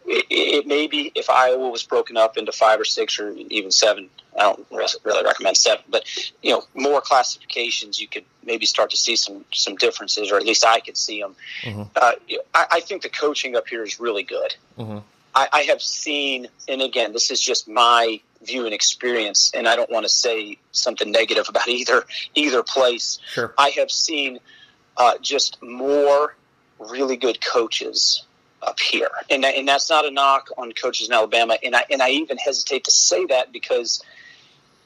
[0.05, 3.71] it, it may be if Iowa was broken up into five or six or even
[3.71, 4.09] seven.
[4.37, 4.65] I don't
[5.03, 6.05] really recommend seven, but
[6.41, 7.99] you know more classifications.
[7.99, 11.19] You could maybe start to see some some differences, or at least I could see
[11.19, 11.35] them.
[11.63, 11.89] Mhm.
[11.95, 12.13] Uh,
[12.53, 14.55] I, I think the coaching up here is really good.
[14.77, 15.03] Mhm.
[15.35, 19.75] I, I have seen, and again, this is just my view and experience, and I
[19.75, 23.19] don't want to say something negative about either either place.
[23.31, 23.53] Sure.
[23.57, 24.39] I have seen
[24.97, 26.35] uh, just more
[26.79, 28.23] really good coaches
[28.61, 32.01] up here, and and that's not a knock on coaches in Alabama, and I and
[32.01, 34.03] I even hesitate to say that because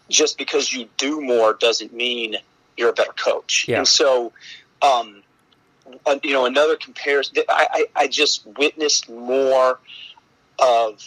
[0.10, 2.36] just because you do more doesn't mean
[2.78, 3.80] you're a better coach, Yeah.
[3.80, 4.34] and so.
[4.82, 5.24] Um,
[6.06, 7.38] uh, you know, another comparison.
[7.50, 9.80] I, I, I just witnessed more
[10.60, 11.02] of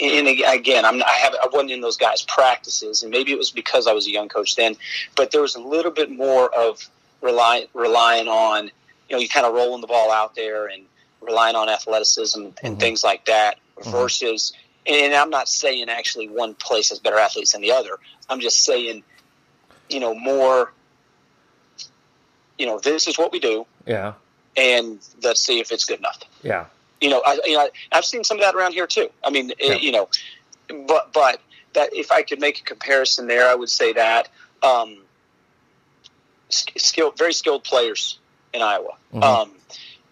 [0.00, 3.50] and again, I'm I have I wasn't in those guys' practices, and maybe it was
[3.50, 4.76] because I was a young coach then,
[5.16, 6.88] but there was a little bit more of
[7.20, 8.70] rely, relying on
[9.08, 10.84] you know you kind of rolling the ball out there and
[11.20, 12.80] relying on athleticism and Mhm.
[12.80, 13.90] things like that Mhm.
[13.90, 14.52] versus.
[14.86, 17.98] And I'm not saying actually one place has better athletes than the other.
[18.30, 19.04] I'm just saying,
[19.90, 20.72] you know, more.
[22.56, 24.14] You know, this is what we do, Yeah.
[24.56, 26.66] and let's see if it's good enough Yeah.
[27.00, 29.08] You know, I, you know, I've seen some of that around here too.
[29.24, 29.74] I mean, Yeah.
[29.74, 30.08] it, you know,
[30.86, 31.40] but but
[31.72, 34.28] that if I could make a comparison there, I would say that
[34.62, 34.98] um,
[36.48, 38.18] sk- skilled, very skilled players
[38.52, 39.22] in Iowa, Mhm.
[39.22, 39.52] um,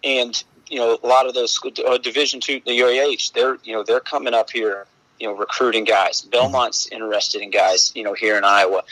[0.03, 3.83] and you know, a lot of those uh, Division two, the UAH, they're you know
[3.83, 4.85] they're coming up here,
[5.19, 6.21] you know, recruiting guys.
[6.21, 8.83] Belmont's interested in guys, you know, here in Iowa,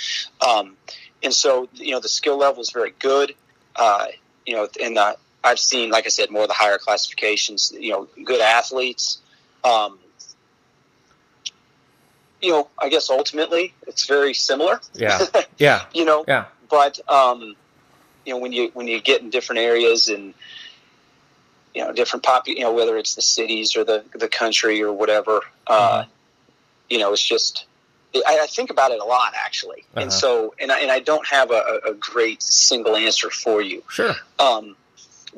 [0.47, 0.75] um,
[1.23, 3.33] and so you know the skill level is very good.
[3.75, 4.07] Uh,
[4.45, 7.71] you know, and the I've seen, like I said, more of the higher classifications.
[7.77, 9.19] You know, good athletes.
[9.63, 9.97] Um,
[12.41, 14.79] you know, I guess ultimately it's very similar.
[14.93, 15.19] Yeah.
[15.57, 15.86] Yeah.
[15.91, 16.45] you know, Yeah.
[16.69, 17.55] but um,
[18.25, 20.36] you know when you when you get in different areas and
[21.73, 24.93] you know different pop, you know whether it's the cities or the the country or
[24.93, 26.07] whatever, uh, Mhm.
[26.89, 27.65] you know, it's just.
[28.25, 30.01] I, I think about it a lot actually, Uh-huh.
[30.01, 33.62] and so and I, and I don't have a, a- a great single answer for
[33.62, 33.83] you.
[33.89, 34.15] Sure.
[34.39, 34.75] Um,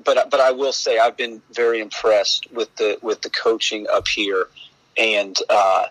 [0.04, 4.08] but but I will say I've been very impressed with the with the coaching up
[4.08, 4.48] here,
[4.98, 5.88] and uh,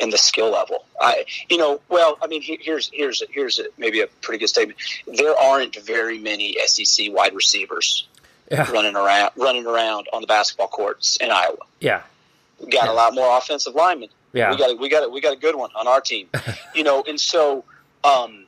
[0.00, 0.84] and the skill level.
[1.00, 4.78] I you know well I mean here's here's here's maybe a pretty good statement.
[5.06, 8.06] There aren't very many SEC wide receivers
[8.50, 8.70] yeah.
[8.70, 11.56] running around running around on the basketball courts in Iowa.
[11.80, 12.02] Yeah,
[12.60, 12.92] we got yeah.
[12.92, 14.08] a lot more offensive linemen.
[14.32, 16.28] Yeah, we got a, we got a, we got a good one on our team.
[16.74, 17.64] you know, and so.
[18.02, 18.43] Um,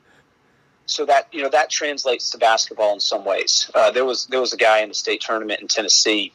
[0.87, 3.71] so that you know that translates to basketball in some ways.
[3.75, 6.33] Uh, there was there was a guy in the state tournament in Tennessee,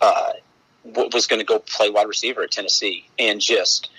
[0.00, 0.32] uh,
[0.84, 3.90] was going to go play wide receiver at Tennessee and just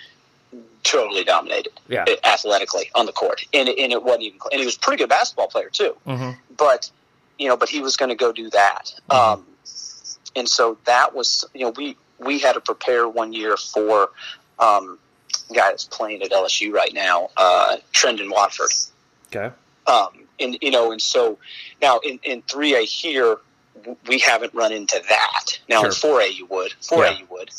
[0.83, 2.05] totally dominated yeah.
[2.23, 5.01] athletically on the court, and it, and it wasn't even and he was a pretty
[5.01, 5.95] good basketball player too.
[6.05, 6.31] Mm-hmm.
[6.57, 6.89] But
[7.37, 9.33] you know, but he was going to go do that, mm-hmm.
[9.39, 9.45] um,
[10.35, 14.09] and so that was you know we we had to prepare one year for.
[14.59, 14.99] Um,
[15.51, 18.69] guy that's playing at LSU right now, uh, Trendon Watford.
[19.27, 19.53] Okay.
[19.87, 21.37] Um, and you know, and so
[21.81, 23.37] now in in three A here,
[24.07, 25.59] we haven't run into that.
[25.69, 25.87] Now sure.
[25.87, 27.19] in four A you would, four A yeah.
[27.19, 27.49] you would,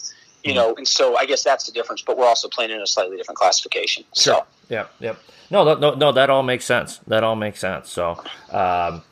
[0.43, 0.57] you mm-hmm.
[0.57, 2.03] know, and so I guess that's the difference.
[2.03, 4.05] But we're also playing in a slightly different classification.
[4.15, 4.35] Sure.
[4.35, 5.15] So yeah, yeah.
[5.51, 6.99] No, no, no, that all makes sense.
[7.07, 7.91] That all makes sense.
[7.91, 8.23] So.
[8.51, 9.03] Um,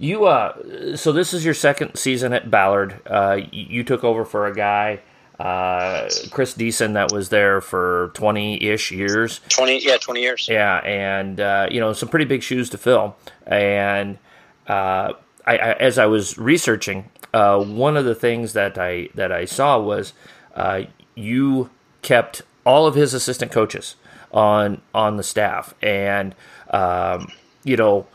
[0.00, 3.00] you uh, so this is your second season at Ballard.
[3.04, 5.00] Uh, you took over for a guy
[5.38, 9.40] uh, Chris Deason that was there for 20 ish years.
[9.48, 10.48] 20, yeah, 20 years.
[10.48, 13.16] Yeah, and, uh, you know, some pretty big shoes to fill.
[13.46, 14.18] And
[14.66, 15.12] uh,
[15.46, 19.44] I, I, as I was researching, uh, one of the things that I, that I
[19.44, 20.12] saw was
[20.56, 20.82] uh,
[21.14, 21.70] you
[22.02, 23.94] kept all of his assistant coaches
[24.32, 25.72] on, on the staff.
[25.80, 26.34] And,
[26.70, 27.30] um,
[27.62, 28.08] you know,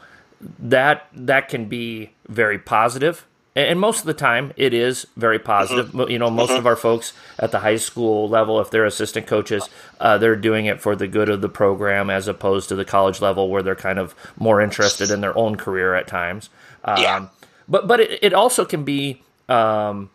[0.60, 3.26] that, that can be very positive
[3.56, 5.92] and most of the time it is very positive.
[5.92, 6.12] Mm-hmm.
[6.12, 6.60] You know, most mm-hmm.
[6.60, 10.66] of our folks at the high school level, if they're assistant coaches, uh, they're doing
[10.66, 13.76] it for the good of the program as opposed to the college level where they're
[13.76, 16.50] kind of more interested in their own career at times.
[16.84, 17.28] Um, yeah.
[17.68, 19.22] But but it, it also can be.
[19.50, 20.10] Um,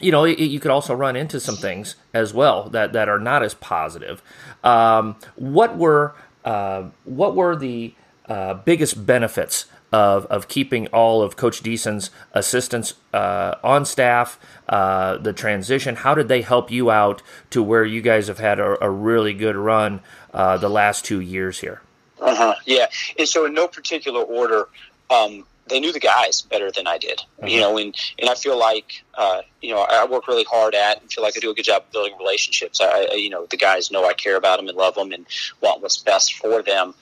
[0.00, 3.20] you know, it, you could also run into some things as well that, that are
[3.20, 4.22] not as positive.
[4.64, 7.94] Um, what were uh, what were the
[8.26, 15.18] uh, biggest benefits of, of keeping all of Coach Deason's assistants uh, on staff, uh,
[15.18, 15.94] the transition?
[15.94, 19.34] How did they help you out to where you guys have had a, a really
[19.34, 20.00] good run
[20.32, 21.80] uh, the last two years here?
[22.20, 22.54] Uh huh.
[22.66, 22.86] Yeah.
[23.20, 24.66] And so, in no particular order,
[25.10, 27.20] um, they knew the guys better than I did.
[27.38, 27.46] Mm-hmm.
[27.46, 31.02] You know, and and I feel like uh, you know I work really hard at
[31.02, 32.80] and feel like I do a good job building relationships.
[32.80, 35.24] I, I, you know the guys know I care about them and love them and
[35.60, 36.94] want what's best for them.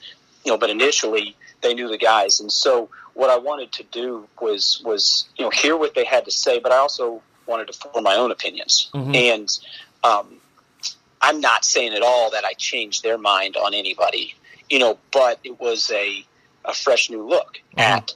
[0.45, 4.27] You know, but initially they knew the guys, and so what I wanted to do
[4.41, 7.73] was was you know hear what they had to say, but I also wanted to
[7.73, 8.89] form my own opinions.
[8.93, 9.15] Mm-hmm.
[9.15, 9.59] And
[10.03, 10.37] um,
[11.21, 14.35] I'm not saying at all that I changed their mind on anybody,
[14.69, 16.25] you know, but it was a
[16.65, 17.79] a fresh new look mm-hmm.
[17.79, 18.13] at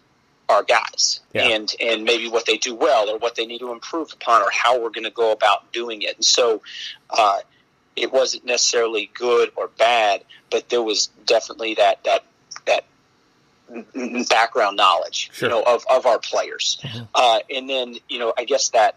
[0.50, 1.44] our guys yeah.
[1.44, 4.50] and and maybe what they do well or what they need to improve upon or
[4.52, 6.16] how we're going to go about doing it.
[6.16, 6.62] And so.
[7.10, 7.40] Uh,
[7.98, 12.24] it wasn't necessarily good or bad, but there was definitely that that
[12.68, 12.86] that
[14.30, 15.50] background knowledge, sure.
[15.50, 16.80] you know, of, of our players.
[16.82, 17.04] Mm-hmm.
[17.14, 18.96] Uh, and then, you know, I guess that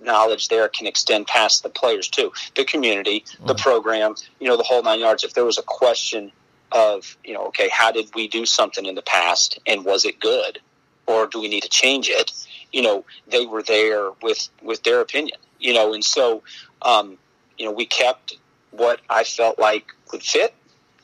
[0.00, 3.46] knowledge there can extend past the players too, the community, mm-hmm.
[3.46, 5.24] the program, you know, the whole nine yards.
[5.24, 6.32] If there was a question
[6.70, 10.18] of, you know, okay, how did we do something in the past and was it
[10.20, 10.58] good
[11.06, 12.32] or do we need to change it?
[12.72, 16.42] You know, they were there with, with their opinion, you know, and so,
[16.80, 17.18] um,
[17.58, 18.36] you know, we kept
[18.70, 20.54] what I felt like would fit.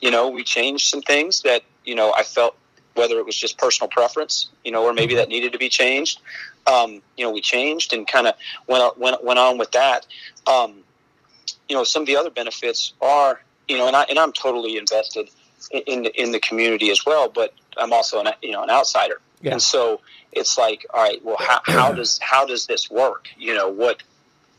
[0.01, 2.57] You know, we changed some things that, you know, I felt
[2.95, 6.21] whether it was just personal preference, you know, or maybe that needed to be changed.
[6.67, 8.35] Um, you know, we changed and kind of
[8.67, 10.05] went, went went on with that.
[10.47, 10.83] Um,
[11.67, 14.77] you know, some of the other benefits are, you know, and I and I'm totally
[14.77, 15.29] invested
[15.71, 18.69] in, in the, in the community as well, but I'm also an you know an
[18.69, 19.53] outsider, yeah.
[19.53, 23.27] and so it's like, all right, well, how, how does how does this work?
[23.37, 24.01] You know, what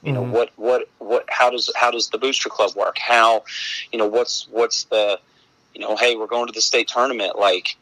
[0.03, 0.33] you know mm-hmm.
[0.33, 3.45] what what what how does how does the booster club work how
[3.93, 5.21] you know what's what's the
[5.75, 7.77] you know hey we're going to the state tournament like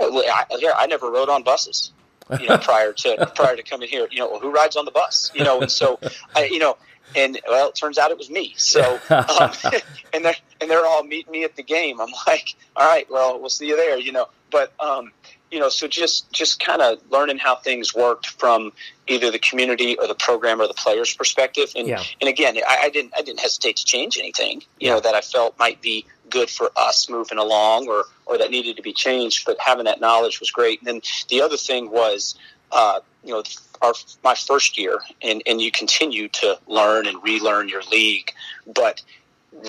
[0.00, 0.44] I,
[0.76, 1.92] I never rode on buses,
[2.40, 4.08] you know, prior to prior to coming here.
[4.10, 5.30] You know, well, who rides on the bus?
[5.34, 5.98] You know, and so
[6.34, 6.76] I, you know,
[7.16, 8.54] and well, it turns out it was me.
[8.56, 9.52] So, um,
[10.12, 12.00] and they're and they're all meeting me at the game.
[12.00, 13.98] I'm like, all right, well, we'll see you there.
[13.98, 15.12] You know, but um,
[15.50, 18.72] you know, so just just kind of learning how things worked from
[19.06, 21.72] either the community or the program or the players' perspective.
[21.76, 22.02] And yeah.
[22.20, 24.62] and again, I, I, didn't I didn't hesitate to change anything.
[24.80, 24.94] You yeah.
[24.94, 28.76] know, that I felt might be good for us moving along or or that needed
[28.76, 29.46] to be changed.
[29.46, 30.80] But having that knowledge was great.
[30.80, 32.34] And then the other thing was.
[32.72, 33.42] Uh, you know,
[33.80, 33.94] our
[34.24, 38.32] my first year, and, and you continue to learn and relearn your league,
[38.74, 39.00] but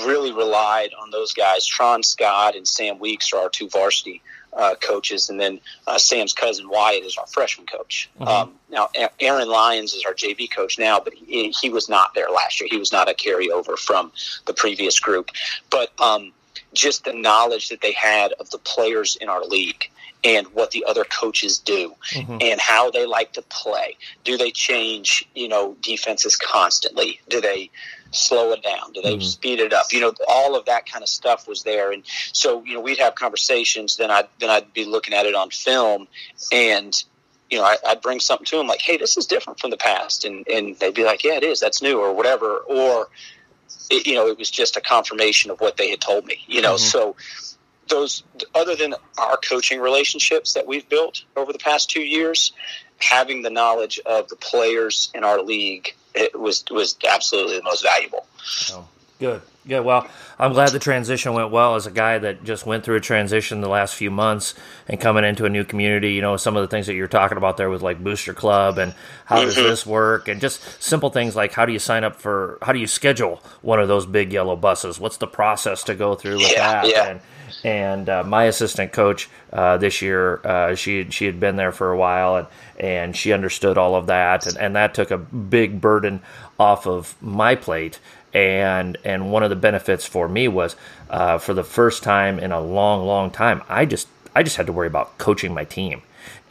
[0.05, 1.65] really relied on those guys.
[1.65, 4.21] Tron Scott and Sam Weeks are our two varsity
[4.53, 8.09] uh, coaches, and then uh, Sam's cousin Wyatt is our freshman coach.
[8.19, 8.27] Mm-hmm.
[8.27, 12.29] Um, now, Aaron Lyons is our JV coach now, but he, he, was not there
[12.29, 12.69] last year.
[12.71, 14.11] He was not a carryover from
[14.45, 15.31] the previous group.
[15.69, 16.31] But um,
[16.73, 19.89] just the knowledge that they had of the players in our league
[20.25, 22.37] and what the other coaches do mm-hmm.
[22.41, 23.95] and how they like to play.
[24.23, 27.19] Do they change, you know, defenses constantly?
[27.29, 27.69] Do they
[28.09, 28.91] slow it down?
[28.93, 29.21] Do they mm-hmm.
[29.21, 29.85] speed it up?
[29.91, 31.91] You know, all of that kind of stuff was there.
[31.91, 35.35] And so, you know, we'd have conversations, then I'd, then I'd be looking at it
[35.35, 36.07] on film
[36.51, 37.03] and,
[37.51, 39.77] you know, I, would bring something to them like, Hey, this is different from the
[39.77, 40.25] past.
[40.25, 41.59] And, and they'd be like, yeah, it is.
[41.59, 42.57] That's new or whatever.
[42.57, 43.09] Or,
[43.89, 46.61] it, you know, it was just a confirmation of what they had told me, you
[46.61, 46.85] know, mm-hmm.
[46.85, 47.15] so
[47.87, 48.23] those
[48.55, 52.51] other than our coaching relationships that we've built over the past two years,
[52.97, 57.83] having the knowledge of the players in our league it was was absolutely the most
[57.83, 58.25] valuable.
[58.71, 58.87] Oh,
[59.19, 59.83] good, good.
[59.83, 60.07] Well,
[60.39, 61.75] I'm glad the transition went well.
[61.75, 64.53] As a guy that just went through a transition the last few months
[64.87, 67.37] and coming into a new community, you know, some of the things that you're talking
[67.37, 68.93] about there with like Booster Club and
[69.25, 69.45] how mm-hmm.
[69.45, 72.71] does this work, and just simple things like how do you sign up for, how
[72.71, 74.99] do you schedule one of those big yellow buses?
[74.99, 76.89] What's the process to go through with yeah, that?
[76.89, 77.05] Yeah.
[77.07, 77.21] And,
[77.63, 81.91] and uh, my assistant coach uh, this year, uh, she she had been there for
[81.91, 82.47] a while, and
[82.79, 86.21] and she understood all of that, and, and that took a big burden
[86.59, 87.99] off of my plate.
[88.35, 90.75] And and one of the benefits for me was,
[91.09, 94.65] uh, for the first time in a long, long time, I just I just had
[94.65, 96.01] to worry about coaching my team,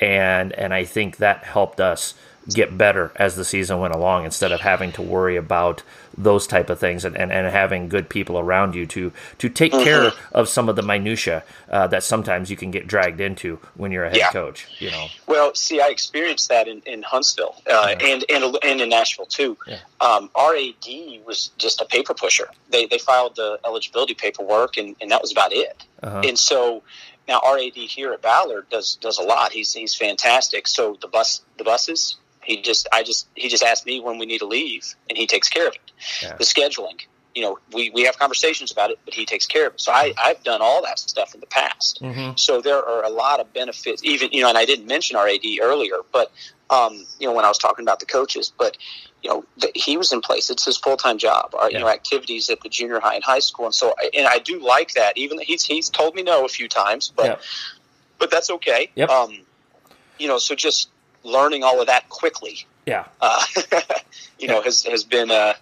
[0.00, 2.14] and and I think that helped us
[2.52, 5.82] get better as the season went along instead of having to worry about
[6.16, 9.72] those type of things and, and, and having good people around you to to take
[9.72, 9.84] mm-hmm.
[9.84, 13.90] care of some of the minutia uh, that sometimes you can get dragged into when
[13.90, 14.30] you're a head yeah.
[14.30, 18.06] coach you know well see i experienced that in, in huntsville uh, yeah.
[18.06, 19.78] and, and and in nashville too yeah.
[20.00, 20.86] um, our ad
[21.26, 25.32] was just a paper pusher they, they filed the eligibility paperwork and, and that was
[25.32, 26.22] about it uh-huh.
[26.24, 26.82] and so
[27.26, 29.50] now our AD here at Ballard does does a lot.
[29.52, 30.68] He's he's fantastic.
[30.68, 34.26] So the bus the buses he just, I just, he just asked me when we
[34.26, 35.92] need to leave, and he takes care of it.
[36.22, 36.36] Yeah.
[36.36, 37.00] The scheduling,
[37.34, 39.80] you know, we, we have conversations about it, but he takes care of it.
[39.80, 42.00] So I, I've done all that stuff in the past.
[42.00, 42.36] Mm-hmm.
[42.36, 45.26] So there are a lot of benefits, even, you know, and I didn't mention our
[45.26, 46.30] AD earlier, but,
[46.70, 48.76] um, you know, when I was talking about the coaches, but,
[49.22, 50.50] you know, the, he was in place.
[50.50, 51.54] It's his full time job.
[51.54, 51.78] Our, yeah.
[51.78, 54.60] you know, activities at the junior high and high school, and so, and I do
[54.60, 55.16] like that.
[55.16, 57.36] Even he's he's told me no a few times, but yeah.
[58.18, 58.90] but that's okay.
[58.94, 59.08] Yep.
[59.08, 59.40] Um,
[60.18, 60.90] you know, so just
[61.24, 63.42] learning all of that quickly, yeah, uh,
[64.38, 65.54] you know, has has been uh,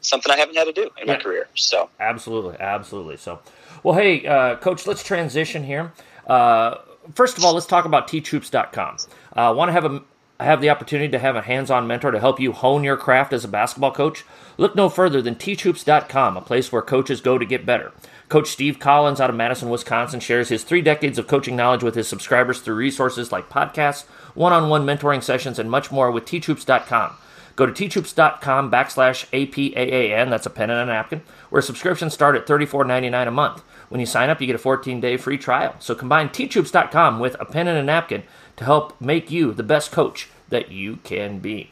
[0.00, 1.14] something I haven't had to do in yeah.
[1.14, 1.48] my career.
[1.54, 3.16] So absolutely, absolutely.
[3.16, 3.40] So,
[3.82, 5.92] well, hey, uh, coach, let's transition here.
[6.26, 6.76] Uh,
[7.14, 8.96] first of all, let's talk about teachhoops.com.
[9.34, 10.02] I uh, want to have a
[10.40, 13.44] have the opportunity to have a hands-on mentor to help you hone your craft as
[13.44, 14.24] a basketball coach.
[14.56, 17.92] Look no further than teachhoops.com, a place where coaches go to get better.
[18.28, 21.94] Coach Steve Collins out of Madison, Wisconsin shares his three decades of coaching knowledge with
[21.94, 26.24] his subscribers through resources like podcasts, one on one mentoring sessions, and much more with
[26.24, 27.16] teachhoops.com.
[27.56, 32.46] Go to teachhoops.com backslash APAAN, that's a pen and a napkin, where subscriptions start at
[32.46, 33.62] $34.99 a month.
[33.88, 35.76] When you sign up, you get a 14 day free trial.
[35.78, 38.24] So combine teachhoops.com with a pen and a napkin
[38.56, 41.70] to help make you the best coach that you can be.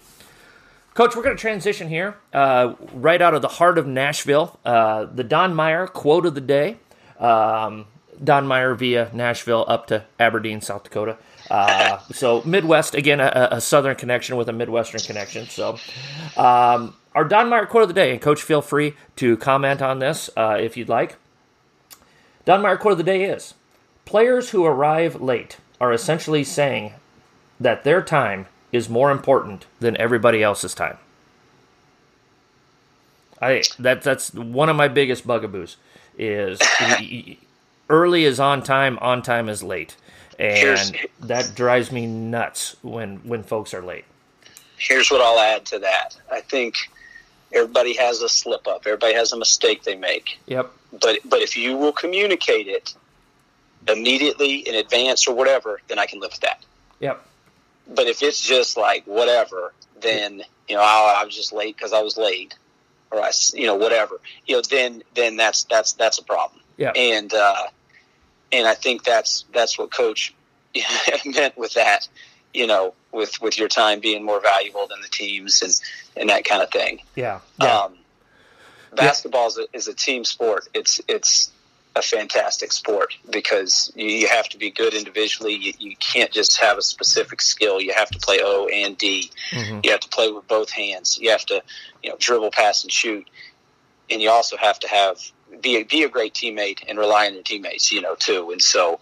[0.94, 4.60] Coach, we're going to transition here uh, right out of the heart of Nashville.
[4.64, 6.76] Uh, the Don Meyer quote of the day.
[7.18, 7.86] Um,
[8.22, 11.16] Don Meyer via Nashville up to Aberdeen, South Dakota.
[11.50, 15.46] Uh, so Midwest again, a, a, Southern connection with a Midwestern connection.
[15.46, 15.78] So
[16.36, 19.98] um, our Don Meyer quote of the day, and Coach, feel free to comment on
[19.98, 21.16] this uh, if you'd like.
[22.44, 23.54] Don Meyer quote of the day is:
[24.04, 26.92] Players who arrive late are essentially saying
[27.60, 30.98] that their time is more important than everybody else's time.
[33.40, 35.76] I that that's one of my biggest bugaboos
[36.16, 36.60] is
[37.90, 39.96] early is on time, on time is late,
[40.38, 44.04] and here's, that drives me nuts when when folks are late.
[44.76, 46.16] Here's what I'll add to that.
[46.30, 46.76] I think
[47.52, 48.82] everybody has a slip up.
[48.86, 50.38] Everybody has a mistake they make.
[50.46, 50.70] Yep.
[51.00, 52.94] But but if you will communicate it
[53.88, 56.64] immediately in advance or whatever, then I can live with that.
[57.00, 57.26] Yep
[57.88, 61.92] but if it's just like whatever, then you know I, I was just late because
[61.92, 62.54] I was late,
[63.10, 66.60] or I you know whatever, you know then then that's that's that's a problem.
[66.76, 67.66] Yeah, and uh,
[68.52, 70.34] and I think that's that's what Coach
[71.24, 72.08] meant with that,
[72.52, 75.72] you know, with with your time being more valuable than the teams and
[76.16, 77.00] and that kind of thing.
[77.14, 77.78] Yeah, yeah.
[77.78, 77.94] Um,
[78.94, 79.48] basketball yeah.
[79.48, 80.68] is, a, is a team sport.
[80.74, 81.50] It's it's
[81.94, 85.54] a fantastic sport because you have to be good individually.
[85.54, 87.80] You, you, can't just have a specific skill.
[87.80, 89.30] You have to play O and D.
[89.50, 89.80] Mm-hmm.
[89.82, 91.18] You have to play with both hands.
[91.20, 91.62] You have to,
[92.02, 93.28] you know, dribble, pass, and shoot.
[94.10, 95.18] And you also have to have
[95.62, 98.50] be a, be a great teammate and rely on your teammates, you know, too.
[98.50, 99.00] And so,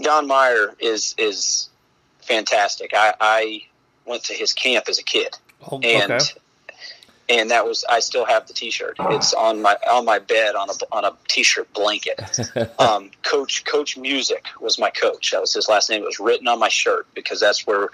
[0.00, 1.68] Don Meyer is is
[2.22, 2.92] fantastic.
[2.94, 3.62] I, I
[4.04, 5.36] went to his camp as a kid,
[5.70, 6.24] Oh, and okay.
[7.28, 8.96] and that was I still have the T-shirt.
[8.98, 12.20] It's on my on my bed on a on a T-shirt blanket.
[12.78, 15.30] um, coach Coach Music was my coach.
[15.32, 16.02] That was his last name.
[16.02, 17.90] It was written on my shirt because that's where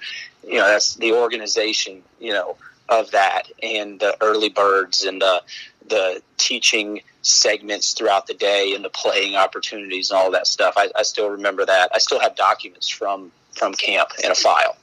[0.47, 2.57] you know that's the organization you know
[2.89, 5.43] of that and the early birds and the
[5.89, 10.75] the teaching segments throughout the day and the playing opportunities and all that stuff.
[10.77, 11.91] I, I still remember that.
[11.95, 14.77] I still have documents from from camp in a file.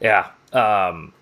[0.00, 0.30] Yeah.
[0.52, 1.12] Um,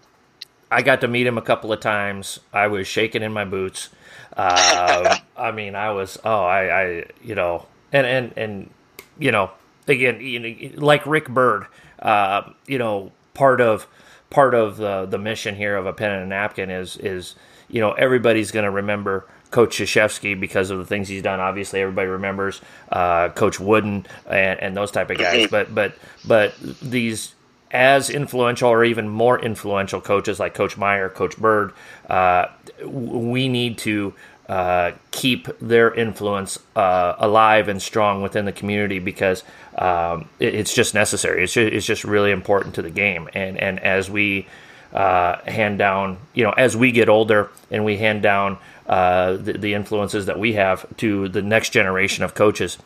[0.70, 2.38] I got to meet him a couple of times.
[2.52, 3.88] I was shaking in my boots.
[4.36, 8.70] Uh, I mean, I was, oh, I, I, you know, and, and, and,
[9.18, 9.50] you know,
[9.88, 11.66] again, you know, like Rick Byrd,
[11.98, 13.86] uh, you know, part of,
[14.28, 17.34] part of the, the mission here of a pen and a napkin is, is,
[17.70, 21.40] you know, everybody's going to remember Coach Krzyzewski because of the things he's done.
[21.40, 22.60] Obviously, everybody remembers
[22.92, 25.48] uh, Coach Wooden and, and those type of guys.
[25.48, 25.94] But but
[26.24, 27.34] but these
[27.70, 31.72] as influential or even more influential coaches like Coach Meyer, Coach Byrd,
[32.08, 32.46] uh,
[32.84, 34.12] we need to
[34.48, 39.44] uh, keep their influence uh, alive and strong within the community because
[39.78, 41.44] um, it, it's just necessary.
[41.44, 43.28] It's just, it's just really important to the game.
[43.34, 44.48] And and as we
[44.92, 49.52] uh, hand down, you know, as we get older and we hand down uh, the,
[49.54, 52.78] the influences that we have to the next generation of coaches,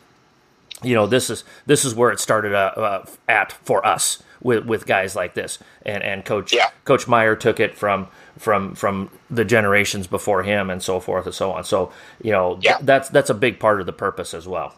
[0.83, 4.65] you know, this is this is where it started uh, uh, at for us with
[4.65, 6.69] with guys like this, and and coach Yeah.
[6.83, 11.33] Coach Meyer took it from from from the generations before him and so forth and
[11.33, 11.63] so on.
[11.63, 11.91] So
[12.21, 14.75] you know, th- that's that's a big part of the purpose as well.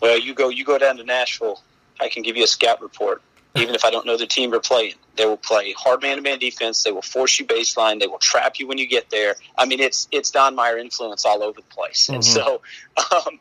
[0.00, 1.62] Well, you go you go down to Nashville.
[2.00, 3.22] I can give you a scout report.
[3.56, 6.82] Even if I don't know the team you're playing, they will play hard man-to-man defense.
[6.82, 8.00] They will force you baseline.
[8.00, 9.36] They will trap you when you get there.
[9.56, 12.08] I mean, it's it's Don Meyer influence all over the place.
[12.08, 12.62] And so
[13.12, 13.38] um,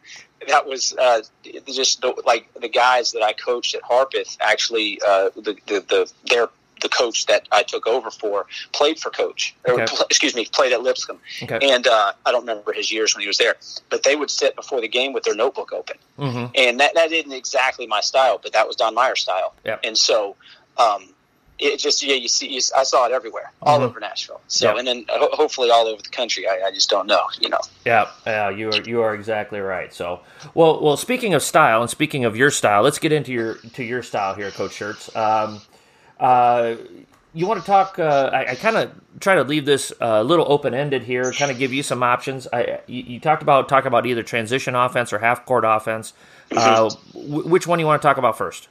[0.47, 1.21] that was uh,
[1.65, 4.37] just the, like the guys that I coached at Harpeth.
[4.39, 6.47] Actually, uh, the, the the their
[6.83, 9.55] the coach that I took over for played for coach.
[9.65, 9.85] Or, Okay.
[9.87, 11.17] pl- excuse me, played at Lipscomb.
[11.41, 11.59] Okay.
[11.63, 13.55] And uh, I don't remember his years when he was there,
[13.89, 17.11] but they would sit before the game with their notebook open hmm and that, that
[17.11, 19.55] isn't exactly my style, but that was Don Meyer's style.
[19.65, 19.79] Yep.
[19.83, 20.35] And so,
[20.77, 21.09] um,
[21.59, 23.83] it just yeah, you see, you, I saw it everywhere, all Mhm.
[23.83, 24.41] over Nashville.
[24.47, 24.77] So, Yep.
[24.79, 26.47] and then ho- hopefully all over the country.
[26.47, 27.59] I, I just don't know, you know.
[27.85, 29.93] Yeah, yeah, you are you are exactly right.
[29.93, 30.19] So,
[30.55, 33.83] well, well, speaking of style and speaking of your style, let's get into your to
[33.83, 35.15] your style here, Coach Schertz.
[35.15, 35.61] Um,
[36.19, 36.75] uh,
[37.33, 37.97] you want to talk?
[37.99, 41.31] Uh, I, I kind of try to leave this a uh, little open ended here,
[41.31, 42.47] kind of give you some options.
[42.53, 46.13] I, you, you talked about talk about either transition offense or half court offense.
[46.55, 48.67] Uh, w- which one do you want to talk about first?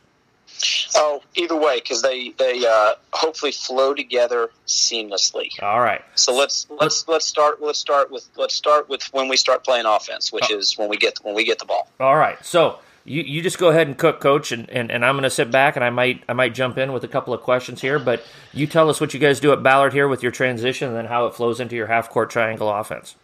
[0.94, 5.48] Oh, either way, because they they uh, hopefully flow together seamlessly.
[5.62, 6.02] All right.
[6.14, 9.86] So let's let's let's start let's start with let's start with when we start playing
[9.86, 10.58] offense, which Oh.
[10.58, 11.88] is when we get when we get the ball.
[11.98, 12.44] All right.
[12.44, 15.30] So you, you just go ahead and cook, coach, and, and, and I'm going to
[15.30, 17.98] sit back and I might I might jump in with a couple of questions here.
[17.98, 18.22] But
[18.52, 21.06] you tell us what you guys do at Ballard here with your transition, and then
[21.06, 23.16] how it flows into your half court triangle offense.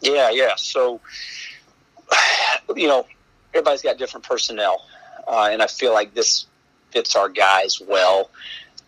[0.00, 0.54] Yeah, yeah.
[0.56, 1.00] So,
[2.76, 3.06] you know,
[3.54, 4.84] everybody's got different personnel,
[5.28, 6.46] uh, and I feel like this
[6.90, 8.30] fits our guys well.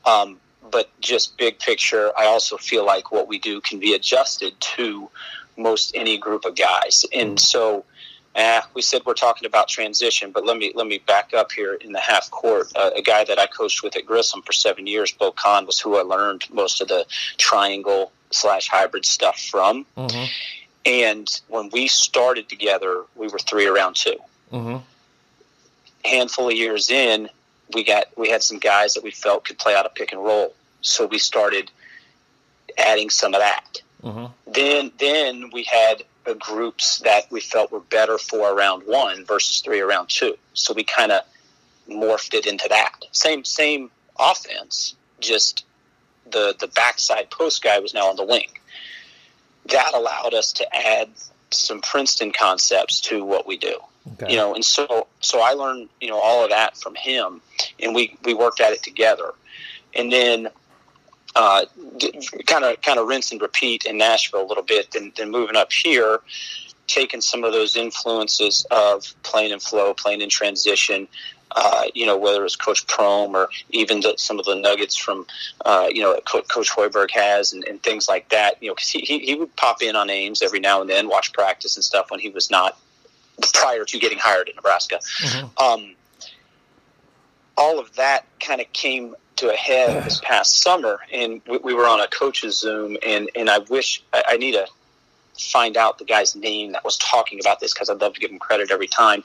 [0.05, 0.39] Um,
[0.70, 5.09] but just big picture, I also feel like what we do can be adjusted to
[5.57, 7.05] most any group of guys.
[7.12, 7.85] And so,
[8.35, 11.74] eh, we said we're talking about transition, but let me let me back up here
[11.74, 12.72] in the half court.
[12.74, 15.80] Uh, a guy that I coached with at Grissom for seven years, Bo Khan, was
[15.80, 17.07] who I learned most of the
[17.39, 19.87] triangle slash hybrid stuff from.
[19.97, 20.24] Mm-hmm.
[20.87, 24.16] And when we started together, we were three around two.
[24.53, 24.76] Mm-hmm.
[26.05, 27.28] handful of years in,
[27.72, 30.22] we got we had some guys that we felt could play out a pick and
[30.22, 30.55] roll.
[30.80, 31.70] So we started
[32.78, 33.82] adding some of that.
[34.03, 34.53] Mm-hmm.
[34.53, 39.81] Then then we had groups that we felt were better for around one versus three
[39.81, 40.39] around two.
[40.55, 41.22] So we kind of
[41.87, 42.93] morphed it into that.
[43.12, 45.66] Same same offense, just
[46.31, 48.49] the the backside post guy was now on the wing.
[49.66, 51.11] That allowed us to add
[51.51, 53.77] some Princeton concepts to what we do
[54.12, 54.33] Okay.
[54.33, 57.41] you know and so so i learned you know all of that from him
[57.81, 59.33] and we we worked at it together
[59.95, 60.49] and then
[61.35, 65.57] kind of kind of rinse and repeat in nashville a little bit then, then moving
[65.57, 66.20] up here
[66.87, 71.09] taking some of those influences of playing in flow playing in transition
[71.57, 75.26] uh, you know whether it's coach Prohm or even the, some of the nuggets from
[75.64, 78.91] uh, you know Co- coach hoiberg has and, and things like that you know because
[78.91, 81.85] he, he, he would pop in on ames every now and then watch practice and
[81.85, 82.78] stuff when he was not
[83.53, 85.01] prior to getting hired at Nebraska.
[85.20, 85.61] Mhm.
[85.61, 85.95] Um,
[87.57, 91.74] all of that kind of came to a head this past summer, and we, we
[91.74, 94.66] were on a coach's Zoom, and, and I wish I, I need a
[95.39, 98.30] find out the guy's name that was talking about this because I'd love to give
[98.30, 99.24] him credit every time.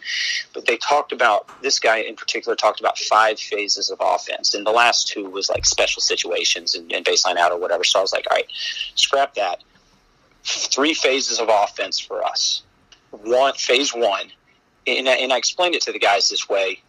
[0.53, 4.65] But they talked about this guy in particular talked about five phases of offense, and
[4.65, 7.83] the last two was like special situations and, and baseline out or whatever.
[7.83, 8.47] So I was like, all right,
[8.95, 9.63] scrap that.
[10.43, 12.63] Three phases of offense for us.
[13.11, 14.31] One phase one,
[14.87, 16.81] and I, and I explained it to the guys this way.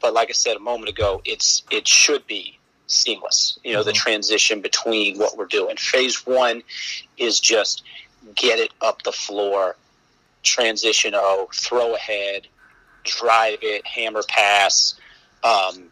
[0.00, 3.58] But like I said a moment ago, it's it should be seamless.
[3.64, 3.88] You know, mm-hmm.
[3.88, 5.76] the transition between what we're doing.
[5.76, 6.62] Phase one
[7.16, 7.82] is just
[8.34, 9.76] get it up the floor,
[10.42, 12.46] transition O, throw ahead,
[13.04, 14.94] drive it, hammer pass,
[15.44, 15.84] um,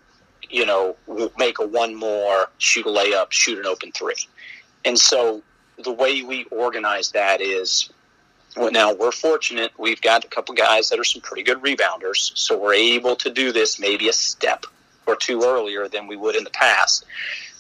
[0.51, 0.97] you know,
[1.39, 4.15] make a one more, shoot a layup, shoot an open three.
[4.85, 5.43] And so
[5.83, 7.91] the way we organize that is
[8.57, 9.73] well, now we're fortunate.
[9.79, 13.31] We've got a couple guys that are some pretty good rebounders, so we're able to
[13.31, 14.67] do this maybe a step
[15.07, 17.05] or two earlier than we would in the past.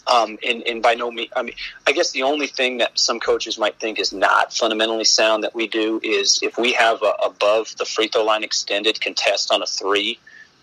[0.06, 1.54] Um, and, and by no means, I mean,
[1.86, 5.54] I guess the only thing that some coaches might think is not fundamentally sound that
[5.54, 9.62] we do is if we have a above the free throw line extended contest on
[9.62, 10.18] a three,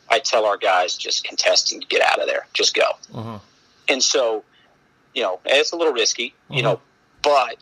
[0.09, 2.83] I tell our guys just contest and get out of there, just go.
[3.11, 3.37] Mm-hmm.
[3.87, 4.43] And so,
[5.15, 6.53] you know, it's a little risky, mm-hmm.
[6.53, 6.81] you know,
[7.23, 7.57] but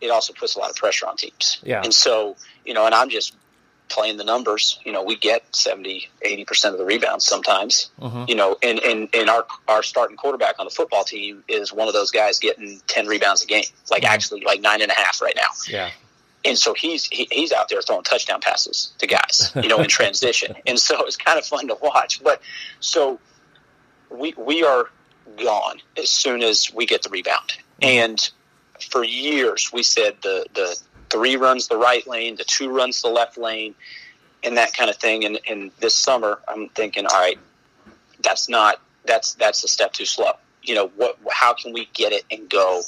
[0.00, 1.58] it also puts a lot of pressure on teams.
[1.62, 1.82] Yeah.
[1.82, 3.34] And so, you know, and I'm just
[3.88, 8.24] playing the numbers, you know, we get 70, 80% of the rebounds sometimes, mm-hmm.
[8.28, 11.88] you know, and, and, and our, our starting quarterback on the football team is one
[11.88, 14.12] of those guys getting 10 rebounds a game, like mm-hmm.
[14.12, 15.48] actually like nine and a half right now.
[15.68, 15.90] Yeah.
[16.44, 19.88] And so he's, he, he's out there throwing touchdown passes to guys, you know, in
[19.88, 20.54] transition.
[20.66, 22.40] and so it's kind of fun to watch, but
[22.80, 23.20] so
[24.10, 24.90] we, we are
[25.42, 27.52] gone as soon as we get the rebound.
[27.80, 27.84] Mm-hmm.
[27.84, 28.30] And
[28.82, 33.08] for years we said the, the, three runs the right lane, the two runs the
[33.08, 33.74] left lane,
[34.42, 35.24] and that kind of thing.
[35.24, 37.38] And, and this summer, I'm thinking, all right,
[38.22, 40.32] that's not that's that's a step too slow.
[40.62, 41.18] You know, what?
[41.30, 42.82] How can we get it and go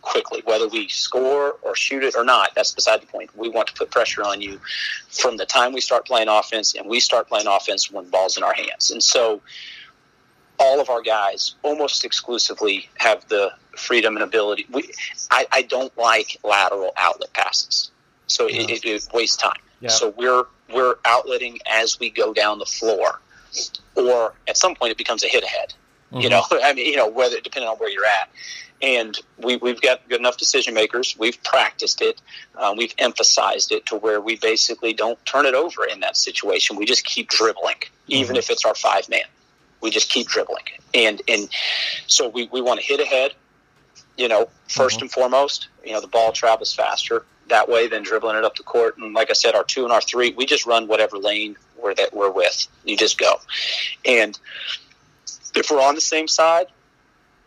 [0.00, 0.42] quickly?
[0.44, 3.36] Whether we score or shoot it or not, that's beside the point.
[3.36, 4.60] We want to put pressure on you
[5.10, 8.42] from the time we start playing offense, and we start playing offense when ball's in
[8.42, 8.90] our hands.
[8.90, 9.42] And so,
[10.62, 14.66] all of our guys almost exclusively have the freedom and ability.
[14.70, 14.90] We,
[15.30, 17.90] I, I don't like lateral outlet passes,
[18.26, 19.60] so it, it, it wastes time.
[19.80, 19.90] Yeah.
[19.90, 23.20] So we're we're outletting as we go down the floor,
[23.96, 25.74] or at some point it becomes a hit ahead.
[26.12, 26.20] Mm-hmm.
[26.20, 28.30] You know, I mean, you know, whether depending on where you're at.
[28.80, 31.14] And we, we've got good enough decision makers.
[31.16, 32.20] We've practiced it.
[32.58, 36.74] Um, we've emphasized it to where we basically don't turn it over in that situation.
[36.74, 37.76] We just keep dribbling,
[38.08, 38.38] even mm-hmm.
[38.38, 39.22] if it's our five man.
[39.82, 40.64] We just keep dribbling.
[40.94, 41.48] And and
[42.06, 43.34] so we, we want to hit ahead
[44.16, 45.00] you know, 1st mm-hmm.
[45.02, 48.62] and foremost, you know, the ball travels faster that way than dribbling it up the
[48.62, 48.96] court.
[48.98, 51.94] And like I said, our two and our three, we just run whatever lane we're
[51.94, 52.66] that we're with.
[52.84, 53.34] You just go.
[54.06, 54.38] And
[55.54, 56.66] if we're on the same side,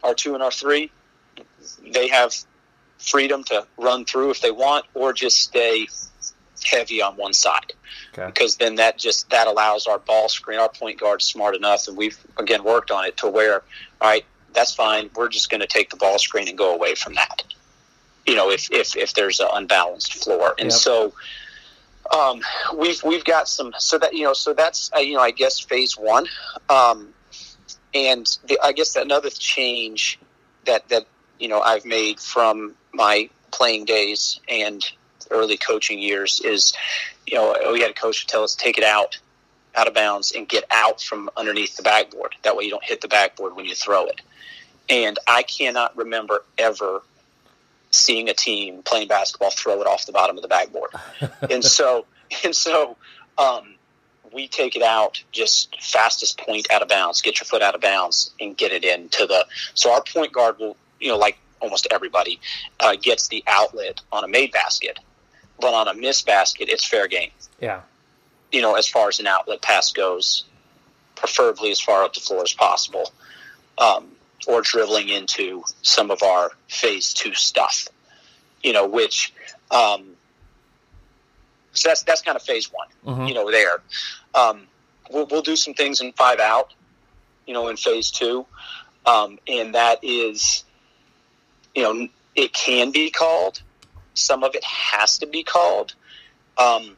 [0.03, 0.91] our two and our three,
[1.81, 2.35] they have
[2.99, 5.87] freedom to run through if they want, or just stay
[6.65, 7.73] heavy on one side.
[8.13, 8.25] Okay.
[8.27, 11.97] Because then that just that allows our ball screen, our point guard smart enough, and
[11.97, 13.63] we've again worked on it to where,
[14.01, 15.09] all right, that's fine.
[15.15, 17.43] We're just going to take the ball screen and go away from that.
[18.25, 20.79] You know, if if, if there's an unbalanced floor, and yep.
[20.79, 21.13] so
[22.13, 22.41] um,
[22.75, 23.73] we've we've got some.
[23.77, 26.25] So that you know, so that's uh, you know, I guess phase one,
[26.69, 27.13] um,
[27.93, 30.19] and the, I guess another change
[30.65, 31.05] that that
[31.39, 34.83] you know I've made from my playing days and
[35.31, 36.73] early coaching years is,
[37.25, 39.17] you know, we had a coach tell us take it out
[39.75, 42.33] out of bounds and get out from underneath the backboard.
[42.43, 44.21] That way you don't hit the backboard when you throw it.
[44.89, 47.01] And I cannot remember ever
[47.91, 50.91] seeing a team playing basketball throw it off the bottom of the backboard.
[51.49, 52.05] and so,
[52.43, 52.97] and so,
[53.37, 53.75] um,
[54.33, 57.81] we take it out just fastest point out of bounds, get your foot out of
[57.81, 61.87] bounds and get it into the, so our point guard will, you know, like almost
[61.89, 62.39] everybody,
[62.81, 64.99] uh, gets the outlet on a made basket,
[65.59, 67.31] but on a missed basket, it's fair game.
[67.59, 67.81] Yeah.
[68.51, 70.45] You know, as far as an outlet pass goes,
[71.15, 73.11] preferably as far up the floor as possible.
[73.77, 74.07] Um,
[74.47, 77.87] or dribbling into some of our phase two stuff,
[78.61, 79.33] you know, which,
[79.71, 80.05] um,
[81.71, 83.25] so that's, that's kind of phase one, mm-hmm.
[83.25, 83.81] you know, there.
[84.35, 84.67] Um,
[85.09, 86.73] we'll, we'll do some things in five out,
[87.47, 88.45] you know, in phase two.
[89.05, 90.63] Um, and that is,
[91.73, 93.61] you know, it can be called.
[94.15, 95.93] Some of it has to be called.
[96.57, 96.97] Um,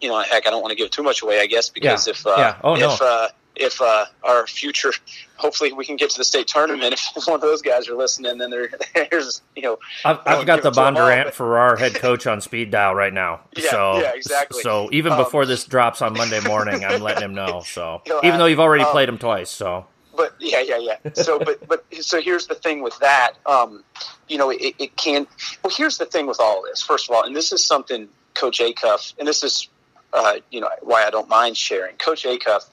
[0.00, 2.10] you know, heck, I don't want to give too much away, I guess, because yeah.
[2.10, 2.60] if uh, yeah.
[2.62, 3.06] oh, if no.
[3.06, 4.92] uh, if uh, our future,
[5.36, 6.94] hopefully we can get to the state tournament.
[6.94, 8.70] If one of those guys are listening, then there,
[9.10, 9.78] there's you know.
[10.04, 13.40] I've, I've got the Bondurant-Farrar head coach on speed dial right now.
[13.56, 14.62] Yeah, so yeah, exactly.
[14.62, 17.62] So even um, before this drops on Monday morning, I'm letting him know.
[17.64, 19.86] So even though you've already um, played him twice, so
[20.16, 21.12] but yeah, yeah, yeah.
[21.14, 23.32] So, but but so here's the thing with that.
[23.46, 23.84] Um,
[24.28, 25.26] you know, it, it can.
[25.62, 26.82] Well, here's the thing with all this.
[26.82, 29.68] First of all, and this is something Coach Acuff, and this is
[30.12, 31.96] uh, you know why I don't mind sharing.
[31.96, 32.68] Coach Acuff,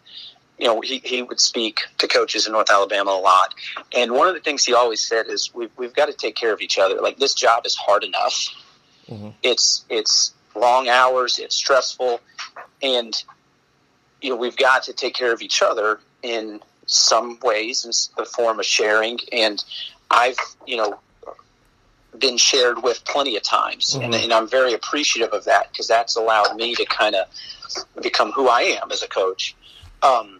[0.57, 3.53] you know, he, he would speak to coaches in North Alabama a lot,
[3.95, 6.53] and one of the things he always said is we've we've got to take care
[6.53, 7.01] of each other.
[7.01, 8.49] Like this job is hard enough.
[9.09, 9.29] Mm-hmm.
[9.43, 11.39] It's it's long hours.
[11.39, 12.21] It's stressful,
[12.81, 13.23] and
[14.21, 18.25] you know we've got to take care of each other in some ways in the
[18.25, 19.19] form of sharing.
[19.31, 19.63] And
[20.09, 20.99] I've you know
[22.17, 24.05] been shared with plenty of times, mm-hmm.
[24.05, 27.27] and, and, I'm very appreciative of that because that's allowed me to kind of
[28.01, 29.55] become who I am as a coach.
[30.01, 30.39] Um,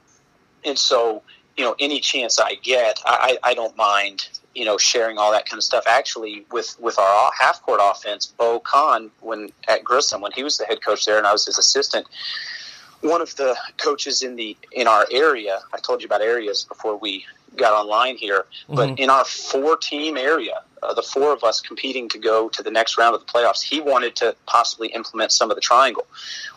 [0.64, 1.22] and so,
[1.56, 5.46] you know, any chance I get, I, I don't mind, you know, sharing all that
[5.48, 5.84] kind of stuff.
[5.88, 10.58] Actually, with with our half court offense, Bo Kahn, when at Grissom, when he was
[10.58, 12.08] the head coach there, and I was his assistant,
[13.02, 16.98] one of the coaches in the in our area, I told you about areas before
[16.98, 17.26] we
[17.56, 19.02] got online here, but mm-hmm.
[19.02, 22.70] in our four team area, uh, the four of us competing to go to the
[22.70, 26.06] next round of the playoffs, he wanted to possibly implement some of the triangle.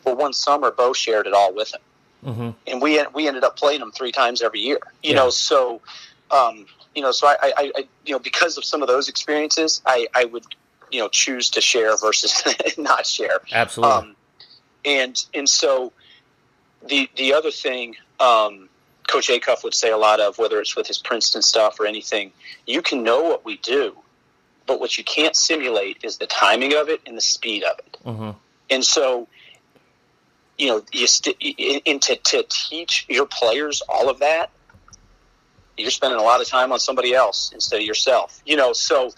[0.05, 1.81] Well, one summer, Bo shared it all with him,
[2.25, 2.51] mm-hmm.
[2.67, 4.81] and we we ended up playing them three times every year.
[5.03, 5.17] You yeah.
[5.17, 5.81] know, so
[6.31, 9.81] um, you know, so I, I, I, you know, because of some of those experiences,
[9.87, 10.45] I, I would
[10.91, 12.43] you know choose to share versus
[12.79, 13.41] not share.
[13.53, 13.95] Absolutely.
[13.95, 14.17] Um,
[14.85, 15.93] and and so
[16.87, 17.97] the the other thing.
[18.19, 18.69] Um,
[19.07, 22.31] Coach Acuff would say a lot of, whether it's with his Princeton stuff or anything,
[22.65, 23.97] you can know what we do,
[24.67, 27.97] but what you can't simulate is the timing of it and the speed of it.
[28.07, 28.31] Mm-hmm.
[28.71, 29.27] And so,
[30.59, 31.37] you know, you st-
[31.87, 34.51] and to, to teach your players all of that,
[35.77, 38.41] you're spending a lot of time on somebody else instead of yourself.
[38.47, 39.11] You know, so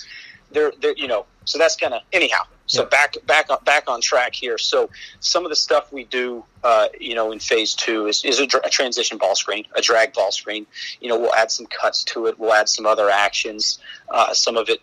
[0.52, 2.44] they're, they're you know, so that's kind of anyhow.
[2.72, 4.56] So back back on back on track here.
[4.56, 4.88] So
[5.20, 8.44] some of the stuff we do, uh, you know, in phase two is, is a,
[8.44, 10.66] a, transition ball screen, a drag ball screen.
[10.98, 12.38] You know, we'll add some cuts to it.
[12.38, 13.78] We'll add some other actions.
[14.08, 14.80] Uh, some of it,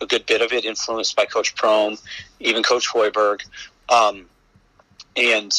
[0.00, 2.00] a good bit of it, influenced by Coach Prohm,
[2.40, 3.42] even Coach Hoiberg,
[3.90, 4.24] um,
[5.14, 5.52] and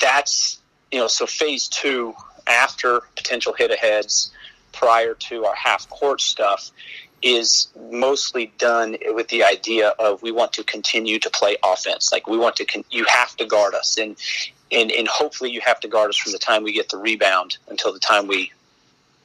[0.00, 0.58] that's
[0.90, 1.06] you know.
[1.06, 2.12] So phase two,
[2.48, 4.32] after potential hit aheads,
[4.72, 6.72] prior to our half court stuff,
[7.22, 12.12] is mostly done with the idea of we want to continue to play offense.
[12.12, 14.16] Like we want to, con- you have to guard us, and
[14.72, 17.58] and and hopefully you have to guard us from the time we get the rebound
[17.68, 18.52] until the time we,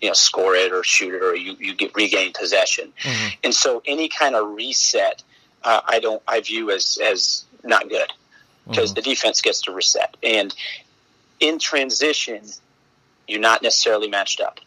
[0.01, 2.91] you know, score it or shoot it or you you get regain possession.
[3.01, 3.27] Mm-hmm.
[3.45, 5.23] And so any kind of reset,
[5.63, 8.11] uh, I don't I view as as not good
[8.67, 8.95] because mm-hmm.
[8.95, 10.53] the defense gets to reset and
[11.39, 12.41] in transition,
[13.27, 14.59] you're not necessarily matched up.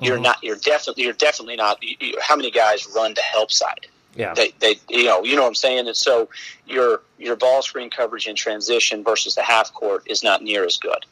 [0.00, 0.22] You're mm-hmm.
[0.24, 0.42] not.
[0.42, 1.04] You're definitely.
[1.04, 1.82] You're definitely not.
[1.82, 3.86] You, you, how many guys run to help side?
[4.14, 4.34] Yeah.
[4.34, 5.86] They, they, you know, you know what I'm saying.
[5.86, 6.28] And so
[6.66, 10.76] your your ball screen coverage in transition versus the half court is not near as
[10.76, 11.06] good.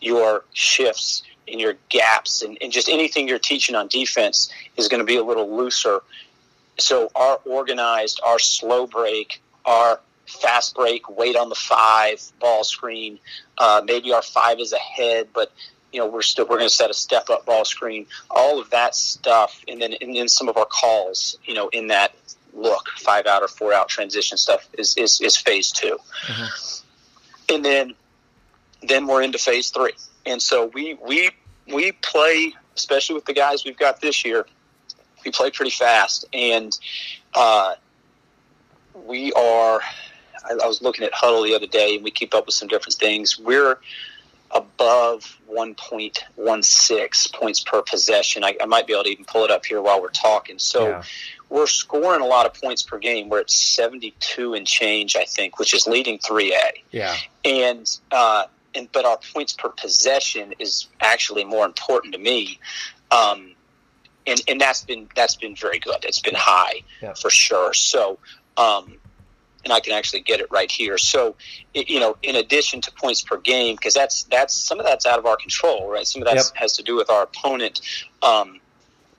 [0.00, 5.00] Your shifts and your gaps and, and just anything you're teaching on defense is going
[5.00, 6.00] to be a little looser.
[6.78, 13.18] So our organized, our slow break, our fast break, wait on the five, ball screen.
[13.56, 15.52] Uh, maybe our five is ahead, but
[15.92, 18.70] you know, we're still we're going to set a step up ball screen, all of
[18.70, 22.14] that stuff, and then and then some of our calls, you know, in that
[22.52, 27.54] look five out or four out transition stuff is is, is phase 2 mm-hmm.
[27.54, 27.94] and then
[28.82, 29.92] then we're into phase three,
[30.26, 31.30] and so we we
[31.72, 34.46] we play, especially with the guys we've got this year,
[35.24, 36.78] we play pretty fast, and
[37.34, 37.74] uh,
[39.06, 39.80] we are.
[40.44, 42.68] I, I was looking at huddle the other day, and we keep up with some
[42.68, 43.38] different things.
[43.38, 43.78] We're
[44.50, 48.44] above 1.16 points per possession.
[48.44, 50.58] I, I, might be able to even pull it up here while we're talking.
[50.58, 51.02] So yeah.
[51.48, 53.28] we're scoring a lot of points per game.
[53.28, 56.82] We're at 72 and change, I think, which is leading 3A.
[56.90, 57.16] Yeah.
[57.44, 58.44] And, uh,
[58.74, 62.58] and but our points per possession is actually more important to me.
[63.10, 63.54] Um,
[64.26, 66.04] and, and that's been that's been very good.
[66.04, 67.14] It's been high yeah.
[67.14, 67.72] for sure.
[67.72, 68.18] So
[68.58, 68.98] um,
[69.64, 70.98] and I can actually get it right here.
[70.98, 71.34] So,
[71.74, 75.18] you know, in addition to points per game, because that's that's some of that's out
[75.18, 76.06] of our control, right?
[76.06, 76.44] Some of that yep.
[76.54, 77.80] has to do with our opponent.
[78.22, 78.60] Um,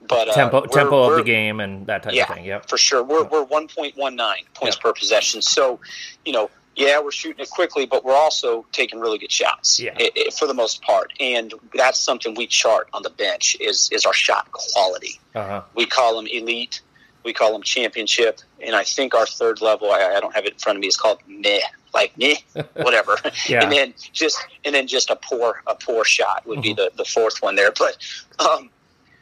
[0.06, 2.44] but uh, tempo tempo of the game and that type yeah, of thing.
[2.44, 3.02] Yeah, for sure.
[3.02, 4.82] We're we're one point one nine points yep.
[4.82, 5.42] per possession.
[5.42, 5.78] So,
[6.24, 9.94] you know, yeah, we're shooting it quickly, but we're also taking really good shots yeah.
[9.98, 11.12] it, it, for the most part.
[11.20, 15.20] And that's something we chart on the bench is is our shot quality.
[15.34, 15.62] Uh-huh.
[15.74, 16.80] We call them elite
[17.24, 18.40] we call them championship.
[18.60, 20.88] And I think our third level, I, I don't have it in front of me,
[20.88, 21.60] is called meh,
[21.92, 22.36] like meh,
[22.74, 23.16] whatever.
[23.48, 23.62] yeah.
[23.62, 26.76] And then just and then just a poor a poor shot would be mm-hmm.
[26.76, 27.72] the, the fourth one there.
[27.72, 27.96] But
[28.38, 28.70] um,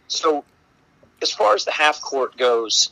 [0.09, 0.45] so
[1.23, 2.91] as far as the half court goes,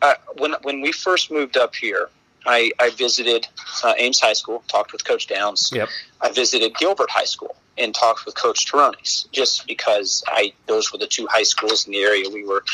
[0.00, 2.08] uh, when when we first moved up here,
[2.46, 3.46] I, I visited
[3.84, 5.70] uh, Ames High School, talked with Coach Downs.
[5.72, 5.88] Yep.
[6.20, 10.98] I visited Gilbert High School and talked with Coach Taronis, just because I those were
[10.98, 12.64] the two high schools in the area we were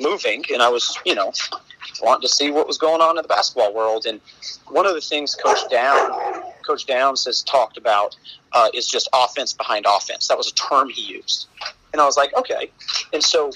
[0.00, 1.32] moving, and I was you know
[2.02, 4.06] wanting to see what was going on in the basketball world.
[4.06, 4.20] And
[4.68, 8.16] one of the things Coach Down Coach Downs has talked about
[8.52, 10.28] uh, is just offense behind offense.
[10.28, 11.46] That was a term he used,
[11.92, 12.70] and I was like, okay.
[13.12, 13.52] And so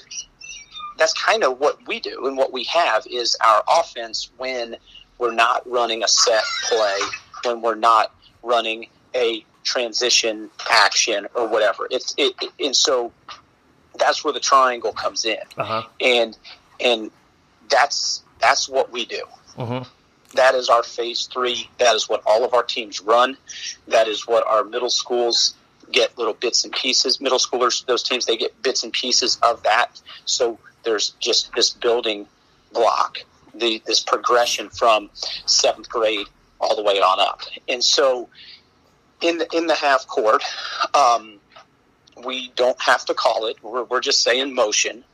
[0.99, 4.77] that's kind of what we do and what we have is our offense when
[5.19, 6.99] we're not running a set play,
[7.45, 8.13] when we're not
[8.43, 11.89] running a transition action or whatever.
[11.91, 13.13] It's it, it and so
[13.99, 15.83] that's where the triangle comes in, Uh-huh.
[16.01, 16.37] and
[16.81, 17.11] and
[17.69, 19.23] that's that's what we do.
[19.57, 19.79] hmm
[20.35, 21.71] That is our phase three.
[21.79, 23.37] That is what all of our teams run.
[23.89, 25.55] That is what our middle schools
[25.91, 27.21] get little bits and pieces.
[27.21, 30.01] Middle schoolers, those teams, they get bits and pieces of that.
[30.27, 32.27] So there's just this building
[32.73, 33.19] block,
[33.59, 35.11] the this progression from
[35.47, 36.27] seventh grade
[36.61, 37.41] all the way on up.
[37.69, 38.29] And so
[39.21, 40.43] in the in the half court,
[40.95, 41.39] um,
[42.25, 43.57] we don't have to call it.
[43.63, 45.05] We're, we're just saying motion,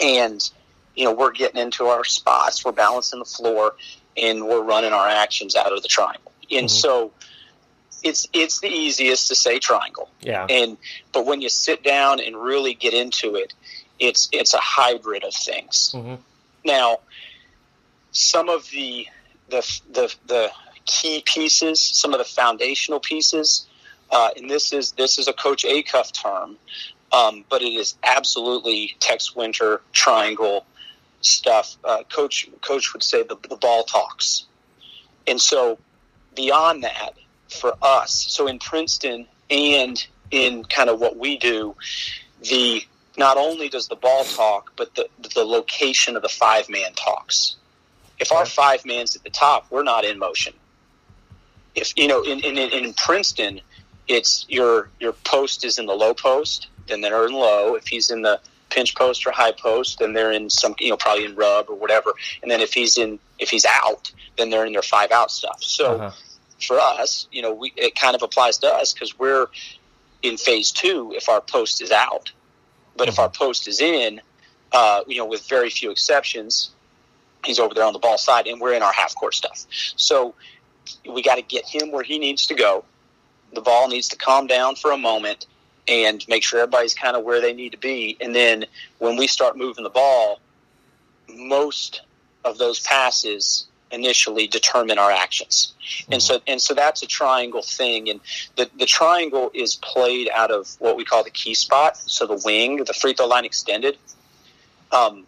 [0.00, 0.48] and
[0.94, 2.64] you know we're getting into our spots.
[2.64, 3.74] We're balancing the floor,
[4.16, 6.32] and we're running our actions out of the triangle.
[6.50, 6.70] And Mhm.
[6.70, 7.12] so
[8.02, 10.08] it's it's the easiest to say triangle.
[10.20, 10.46] Yeah.
[10.48, 10.78] And
[11.12, 13.52] but when you sit down and really get into it,
[13.98, 15.92] it's it's a hybrid of things.
[15.92, 16.14] hmm
[16.64, 17.00] Now,
[18.18, 19.06] some of the
[19.48, 20.50] the the, the
[20.84, 23.66] key pieces, some of the foundational pieces,
[24.10, 26.56] uh, and this is this is a Coach Acuff term,
[27.12, 30.66] um, but it is absolutely Tex Winter triangle
[31.20, 31.76] stuff.
[31.84, 34.46] Uh, Coach Coach would say the the ball talks,
[35.26, 35.78] and so
[36.34, 37.14] beyond that,
[37.48, 41.74] for us, so in Princeton and in kind of what we do,
[42.42, 42.82] the
[43.16, 47.56] not only does the ball talk, but the the location of the five man talks.
[48.20, 50.52] If our five man's at the top, we're not in motion.
[51.74, 53.60] If you know, in in, in Princeton,
[54.08, 57.74] it's your your post is in the low post, then they're in low.
[57.74, 58.40] If he's in the
[58.70, 61.76] pinch post or high post, then they're in some you know probably in rub or
[61.76, 62.12] whatever.
[62.42, 65.62] And then if he's in if he's out, then they're in their five out stuff.
[65.62, 66.10] So Uh-huh.
[66.60, 69.46] for us, you know, we it kind of applies to us because we're
[70.22, 72.32] in phase two if our post is out,
[72.96, 73.20] but if Mhm.
[73.20, 74.20] our post is in,
[74.72, 76.70] uh, you know, with very few exceptions,
[77.44, 79.66] he's over there on the ball side, and we're in our half court stuff.
[79.96, 80.34] So
[81.08, 82.84] we got to get him where he needs to go.
[83.52, 85.46] The ball needs to calm down for a moment
[85.86, 88.66] and make sure everybody's kind of where they need to be, and then
[88.98, 90.40] when we start moving the ball,
[91.34, 92.02] most
[92.44, 95.72] of those passes initially determine our actions.
[96.10, 98.20] And so and so that's a triangle thing and
[98.56, 102.40] the the triangle is played out of what we call the key spot, so the
[102.44, 103.96] wing, the free throw line extended.
[104.92, 105.26] Um,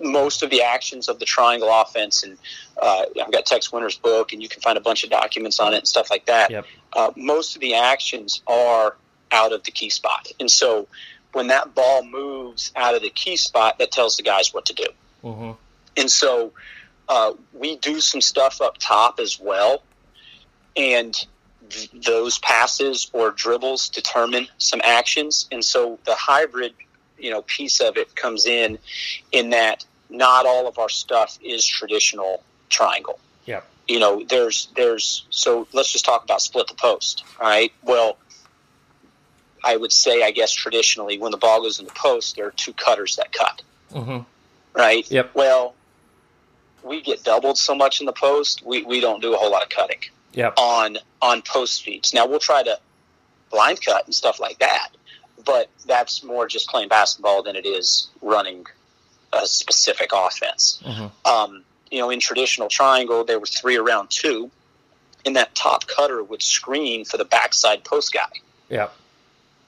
[0.00, 2.38] most of the actions of the triangle offense, and
[2.80, 5.74] uh, I've got Tex Winter's book, and you can find a bunch of documents on
[5.74, 6.50] it and stuff like that.
[6.50, 6.66] Yep.
[6.92, 8.96] Uh, most of the actions are
[9.30, 10.88] out of the key spot, and so
[11.32, 14.72] when that ball moves out of the key spot, that tells the guys what to
[14.72, 14.86] do.
[15.22, 15.52] hmm
[15.96, 16.52] And so
[17.08, 19.82] uh, we do some stuff up top as well.
[20.76, 21.14] And
[21.68, 25.48] th- those passes or dribbles determine some actions.
[25.50, 26.74] And so the hybrid,
[27.18, 28.78] you know, piece of it comes in
[29.32, 33.18] in that not all of our stuff is traditional triangle.
[33.46, 33.60] Yeah.
[33.88, 37.24] You know, there's there's so let's just talk about split the post.
[37.40, 37.72] All right.
[37.82, 38.18] Well,
[39.64, 42.52] I would say I guess traditionally when the ball goes in the post, there are
[42.52, 44.18] two cutters that cut hmm
[44.72, 45.10] right?
[45.10, 45.32] Yep.
[45.34, 45.74] Well,
[46.84, 49.62] we get doubled so much in the post, we, we don't do a whole lot
[49.64, 49.98] of cutting
[50.32, 50.54] Yep.
[50.58, 52.14] on on post feeds.
[52.14, 52.78] Now we'll try to
[53.50, 54.90] blind cut and stuff like that,
[55.44, 58.64] but that's more just playing basketball than it is running
[59.32, 60.80] a specific offense.
[60.84, 64.50] hmm Um, you know, in traditional triangle, there were three around two,
[65.26, 68.30] and that top cutter would screen for the backside post guy,
[68.68, 68.94] Yep.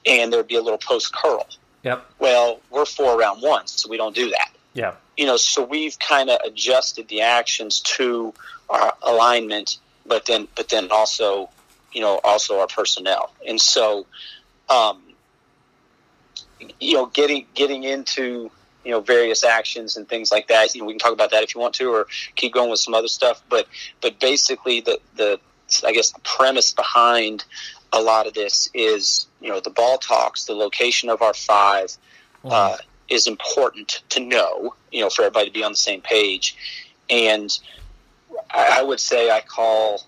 [0.05, 1.47] and there'd be a little post curl.
[1.83, 2.05] Yep.
[2.19, 4.49] Well, we're four around one, so we don't do that.
[4.75, 4.99] Yep.
[5.17, 8.33] you know, so we've kind of adjusted the actions to
[8.69, 11.49] our alignment, but then, but then also,
[11.91, 13.31] you know, also our personnel.
[13.47, 14.07] And so,
[14.69, 14.99] um,
[16.79, 18.49] you know, getting getting into
[18.83, 20.73] you know various actions and things like that.
[20.73, 22.79] You know, we can talk about that if you want to, or keep going with
[22.79, 23.43] some other stuff.
[23.49, 23.67] But
[24.01, 25.39] but basically, the the
[25.85, 27.45] I guess the premise behind
[27.91, 31.97] a lot of this is you know the ball talks, the location of our 5
[32.45, 32.77] uh,
[33.09, 36.55] is important to know, you know, for everybody to be on the same page.
[37.09, 37.57] And
[38.51, 40.01] I, I would say I call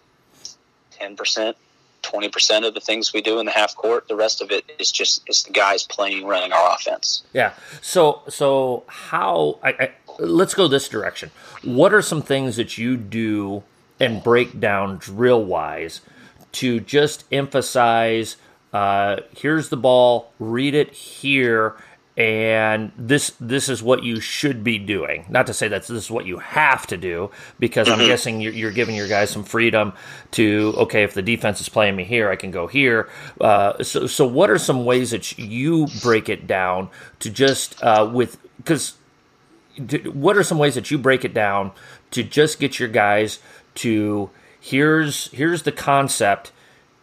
[2.12, 4.08] 10%, 20% of the things we do in the half court.
[4.08, 7.24] The rest of it is just, it's the guys playing, running our offense.
[7.34, 7.54] Yeah.
[7.82, 11.32] So so how I, I let's go this direction.
[11.64, 13.64] What are some things that you do
[14.00, 16.02] and break down drill wise
[16.54, 18.38] to just emphasize
[18.76, 21.76] uh, here's the ball, read it here,
[22.18, 25.26] and this this is what you should be doing.
[25.30, 28.02] Not to say that this is what you have to do, because mm-hmm.
[28.02, 29.94] I'm guessing you're, you're, giving your guys some freedom
[30.32, 33.10] to okay, if the defense is playing me here, I can go here.
[33.42, 36.90] Uh, so so what are some ways that you break it down
[37.20, 38.94] to just uh, with because
[40.14, 41.72] what are some ways that you break it down
[42.12, 43.40] to just get your guys
[43.76, 46.54] to here's here's the concept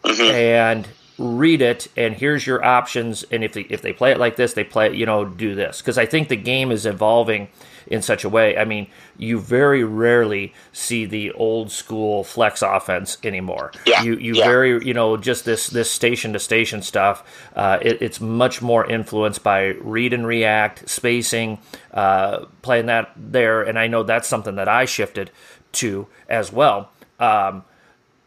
[0.03, 0.21] mm-hmm.
[0.23, 0.87] and
[1.17, 4.53] read it and here's your options and if they if they play it like this
[4.53, 7.47] they play you know do this because i think the game is evolving
[7.85, 8.87] in such a way i mean
[9.17, 14.01] you very rarely see the old school flex offense anymore yeah.
[14.01, 14.43] you you yeah.
[14.43, 17.23] very you know just this this station to station stuff
[17.55, 21.59] uh, it, it's much more influenced by read and react spacing
[21.93, 25.29] uh, playing that there and i know that's something that i shifted
[25.71, 26.89] to as well
[27.19, 27.63] um,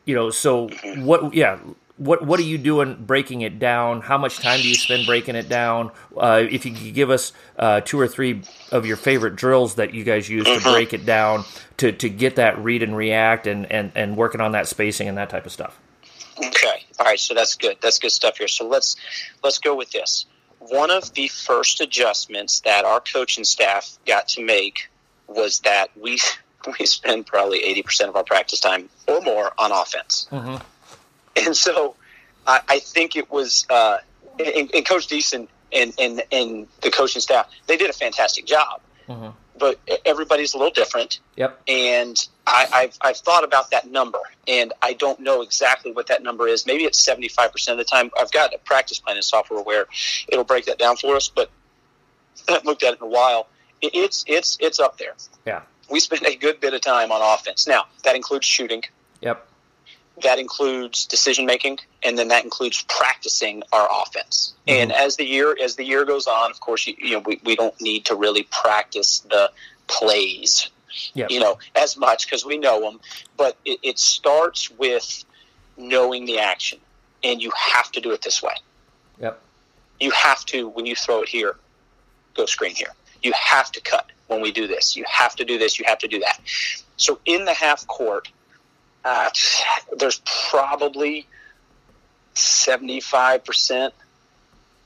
[0.04, 0.68] you know so
[0.98, 1.58] what yeah
[1.98, 4.02] what what are you doing breaking it down?
[4.02, 5.92] How much time do you spend breaking it down?
[6.16, 9.94] Uh, if you could give us uh, two or three of your favorite drills that
[9.94, 10.62] you guys use mm-hmm.
[10.62, 11.44] to break it down
[11.78, 15.16] to, to get that read and react and, and, and working on that spacing and
[15.16, 15.78] that type of stuff.
[16.38, 16.84] Okay.
[16.98, 17.18] All right.
[17.18, 17.78] So that's good.
[17.80, 18.48] That's good stuff here.
[18.48, 18.96] So let's
[19.42, 20.26] let's go with this.
[20.58, 24.90] One of the first adjustments that our coaching staff got to make
[25.28, 26.18] was that we
[26.78, 30.28] we spend probably eighty percent of our practice time or more on offense.
[30.30, 30.56] Mm-hmm
[31.36, 31.94] and so
[32.46, 33.98] I, I think it was uh,
[34.38, 38.80] and, and, Coach Deason and, and and the coaching staff they did a fantastic job.
[39.08, 39.28] Mm-hmm.
[39.58, 41.20] But everybody's a little different.
[41.36, 41.62] Yep.
[41.66, 46.22] And I, I've I've thought about that number, and I don't know exactly what that
[46.22, 46.66] number is.
[46.66, 48.10] Maybe it's seventy five percent of the time.
[48.18, 49.86] I've got a practice plan in software where
[50.28, 51.50] it'll break that down for us, but
[52.48, 53.48] I haven't looked at it in a while.
[53.80, 55.14] It's it's it's up there.
[55.46, 55.62] Yeah.
[55.90, 57.66] We spend a good bit of time on offense.
[57.66, 58.82] Now that includes shooting.
[59.22, 59.46] Yep
[60.22, 64.54] that includes decision making and then that includes practicing our offense.
[64.66, 64.82] Mm-hmm.
[64.82, 67.40] and as the year as the year goes on of course you, you know we,
[67.44, 69.50] we don't need to really practice the
[69.86, 70.70] plays
[71.14, 71.30] yep.
[71.30, 73.00] you know as much because we know them
[73.36, 75.24] but it, it starts with
[75.76, 76.78] knowing the action
[77.22, 78.54] and you have to do it this way.
[79.20, 79.40] Yep.
[80.00, 81.56] You have to when you throw it here
[82.34, 82.92] go screen here.
[83.22, 84.94] You have to cut when we do this.
[84.94, 85.78] You have to do this.
[85.78, 86.38] You have to do that.
[86.96, 88.28] So in the half court
[89.06, 89.30] uh,
[89.98, 91.26] there's probably
[92.34, 93.92] 75%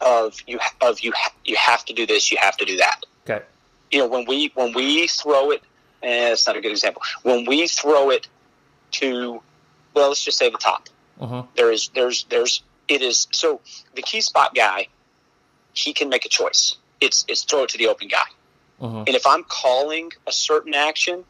[0.02, 1.12] of you of you
[1.44, 3.04] you have to do this you have to do that.
[3.24, 3.44] Okay.
[3.90, 5.62] You know when we when we throw it
[6.02, 7.02] and it's not a good example.
[7.22, 8.28] When we throw it
[8.92, 9.42] to
[9.94, 10.88] well let's just say the top.
[11.18, 11.42] Uh-huh.
[11.54, 13.60] there is there's there's it is so
[13.94, 14.86] the key spot guy
[15.72, 16.76] he can make a choice.
[17.00, 18.28] It's it's throw it to the open guy.
[18.80, 19.04] Uh-huh.
[19.06, 21.22] and if i'm calling a certain action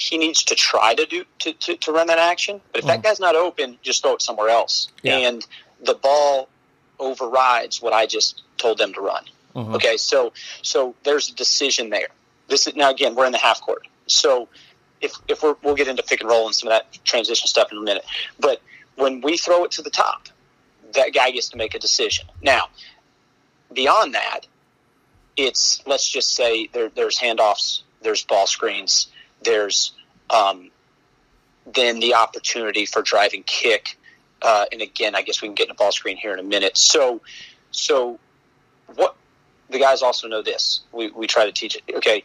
[0.00, 2.58] he needs to try to do to, to, to run that action.
[2.72, 2.88] But if mm.
[2.88, 4.88] that guy's not open, just throw it somewhere else.
[5.02, 5.18] Yeah.
[5.18, 5.46] And
[5.84, 6.48] the ball
[6.98, 9.24] overrides what I just told them to run.
[9.54, 9.74] Mm-hmm.
[9.74, 10.32] Okay, so
[10.62, 12.08] so there's a decision there.
[12.48, 13.86] This is now again we're in the half court.
[14.06, 14.48] So
[15.02, 17.70] if if we're, we'll get into pick and roll and some of that transition stuff
[17.70, 18.04] in a minute.
[18.38, 18.62] But
[18.96, 20.28] when we throw it to the top,
[20.94, 22.26] that guy gets to make a decision.
[22.42, 22.68] Now,
[23.72, 24.46] beyond that,
[25.36, 29.08] it's let's just say there, there's handoffs, there's ball screens,
[29.42, 29.92] there's
[30.28, 30.70] um,
[31.66, 33.96] then the opportunity for driving kick.
[34.42, 36.42] Uh, and again, I guess we can get in the ball screen here in a
[36.42, 36.78] minute.
[36.78, 37.20] So,
[37.70, 38.18] so
[38.94, 39.14] what
[39.68, 40.80] the guys also know this.
[40.92, 41.82] We, we try to teach it.
[41.96, 42.24] Okay,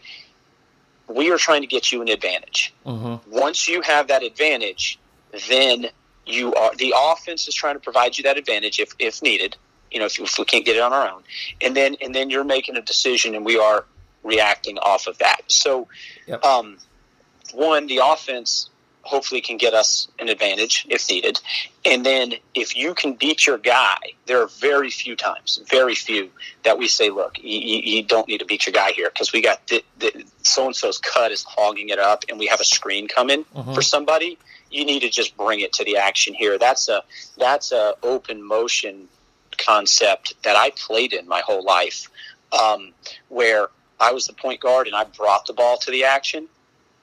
[1.08, 2.74] we are trying to get you an advantage.
[2.86, 3.32] Mm-hmm.
[3.32, 5.00] Once you have that advantage,
[5.50, 5.88] then
[6.26, 9.58] you are the offense is trying to provide you that advantage if, if needed.
[9.92, 11.24] You know, if, if we can't get it on our own,
[11.62, 13.86] and then and then you're making a decision, and we are
[14.24, 15.42] reacting off of that.
[15.48, 15.88] So,
[16.26, 16.44] yep.
[16.44, 16.78] um,
[17.54, 18.70] one, the offense
[19.06, 21.40] hopefully can get us an advantage if needed.
[21.86, 26.32] And then if you can beat your guy, there are very few times, very few
[26.64, 29.42] that we say, look, you, you don't need to beat your guy here because we
[29.42, 29.72] got
[30.42, 33.74] so and so's cut is hogging it up and we have a screen coming mm-hmm.
[33.74, 34.40] for somebody.
[34.72, 36.58] You need to just bring it to the action here.
[36.58, 37.04] That's a
[37.38, 39.08] that's a open motion
[39.58, 42.10] concept that I played in my whole life,
[42.60, 42.92] um,
[43.30, 43.68] where
[44.00, 46.50] I was the point guard and I brought the ball to the action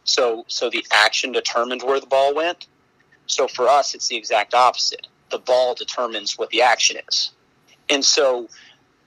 [0.05, 2.67] so, so the action determined where the ball went.
[3.27, 5.07] So for us, it's the exact opposite.
[5.31, 7.31] The ball determines what the action is,
[7.89, 8.49] and so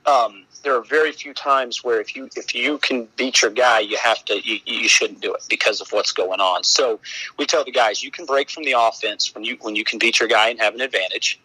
[0.05, 3.79] um, there are very few times where if you if you can beat your guy,
[3.79, 6.63] you have to you, you shouldn't do it because of what's going on.
[6.63, 6.99] So
[7.37, 9.99] we tell the guys you can break from the offense when you when you can
[9.99, 11.39] beat your guy and have an advantage.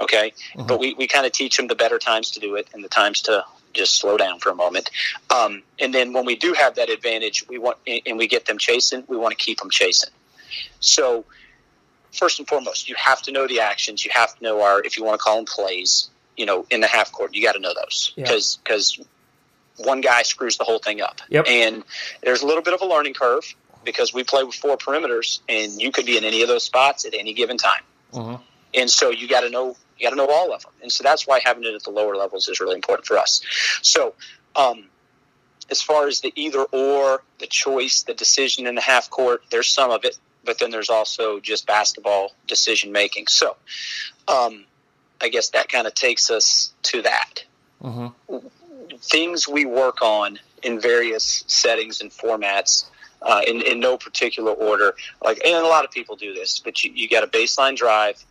[0.00, 0.66] Okay, mm-hmm.
[0.66, 2.88] but we, we kind of teach them the better times to do it and the
[2.88, 3.44] times to
[3.74, 4.90] just slow down for a moment.
[5.34, 8.58] Um, and then when we do have that advantage, we want and we get them
[8.58, 10.10] chasing, we want to keep them chasing.
[10.80, 11.24] So,
[12.12, 14.04] first and foremost, you have to know the actions.
[14.04, 16.80] You have to know our, if you want to call them plays, you know, in
[16.80, 18.24] the half court, you got to know those Yeah.
[18.24, 19.00] because because
[19.76, 21.20] one guy screws the whole thing up.
[21.28, 21.46] Yep.
[21.48, 21.82] And
[22.22, 23.44] there's a little bit of a learning curve
[23.84, 27.04] because we play with four perimeters, and you could be in any of those spots
[27.04, 27.82] at any given time.
[28.12, 28.40] Mhm.
[28.72, 31.02] And so you got to know you got to know all of them, and so
[31.02, 33.40] that's why having it at the lower levels is really important for us.
[33.82, 34.14] So,
[34.56, 34.84] um,
[35.70, 39.68] as far as the either or, the choice, the decision in the half court, there's
[39.68, 43.28] some of it, but then there's also just basketball decision making.
[43.28, 43.56] So,
[44.28, 44.64] um,
[45.20, 47.44] I guess that kind of takes us to that.
[47.82, 48.12] Mhm.
[49.00, 52.86] Things we work on in various settings and formats.
[53.22, 56.84] Uh, in, in no particular order, like and a lot of people do this, but
[56.84, 58.22] you, you got a baseline drive.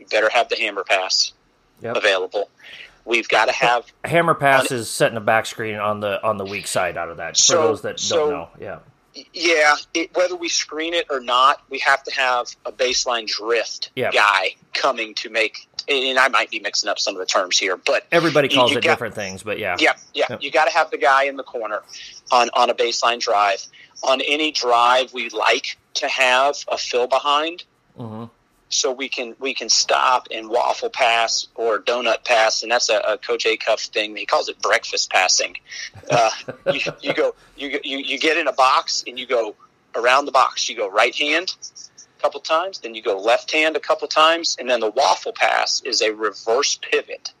[0.00, 1.32] You better have the hammer pass
[1.82, 1.96] Yep.
[1.96, 2.50] available.
[3.04, 6.44] We've got to have Hammer pass is setting a back screen on the on the
[6.44, 7.36] weak side out of that.
[7.36, 8.78] For So- those that so- don't know, yeah.
[9.32, 13.90] Yeah, it, whether we screen it or not, we have to have a baseline drift
[13.96, 14.10] Yeah.
[14.12, 15.66] guy coming to make.
[15.88, 18.78] And I might be mixing up some of the terms here, but Everybody calls you
[18.78, 19.76] it got- different things, but yeah.
[19.80, 20.42] yeah, yeah, Yep.
[20.42, 21.82] you got to have the guy in the corner
[22.30, 23.62] on on a baseline drive.
[24.04, 27.64] On any drive, we like to have a fill behind,
[27.96, 28.26] hmm
[28.70, 32.98] so we can we can stop and waffle pass or donut pass, and that's a,
[33.00, 34.16] a Coach A Cuff thing.
[34.16, 35.56] He calls it breakfast passing.
[36.08, 36.30] Uh,
[36.72, 39.54] you, you go you, you you get in a box and you go
[39.94, 40.68] around the box.
[40.68, 41.54] You go right hand
[42.18, 45.32] a couple times, then you go left hand a couple times, and then the waffle
[45.32, 47.32] pass is a reverse pivot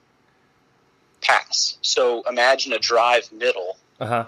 [1.22, 1.78] pass.
[1.82, 4.26] So imagine a drive middle Uh huh.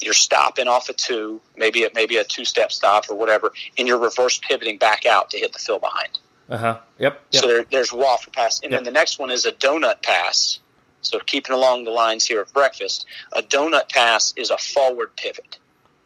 [0.00, 3.86] You're stopping off a two, maybe a, maybe a two step stop or whatever, and
[3.88, 6.18] you're reverse pivoting back out to hit the fill behind.
[6.48, 6.78] Uh huh.
[6.98, 7.20] Yep.
[7.30, 7.42] Yep.
[7.42, 8.78] So there, there's waffle pass, and Yep.
[8.78, 10.58] then the next one is a donut pass.
[11.00, 15.58] So keeping along the lines here of breakfast, a donut pass is a forward pivot,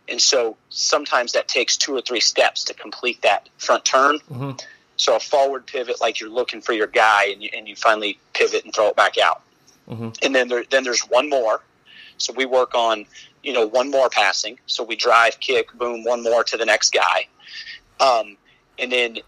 [0.08, 4.18] and so sometimes that takes two or three steps to complete that front turn.
[4.28, 4.52] hmm
[4.96, 8.18] So a forward pivot, like you're looking for your guy, and you, and you finally
[8.32, 9.42] pivot and throw it back out.
[9.90, 10.16] Mhm.
[10.24, 11.60] And then there, then there's one more.
[12.18, 13.06] So we work on,
[13.42, 14.58] you know, one more passing.
[14.66, 17.26] So we drive, kick, boom, one more to the next guy,
[18.00, 18.36] um,
[18.78, 19.18] and then,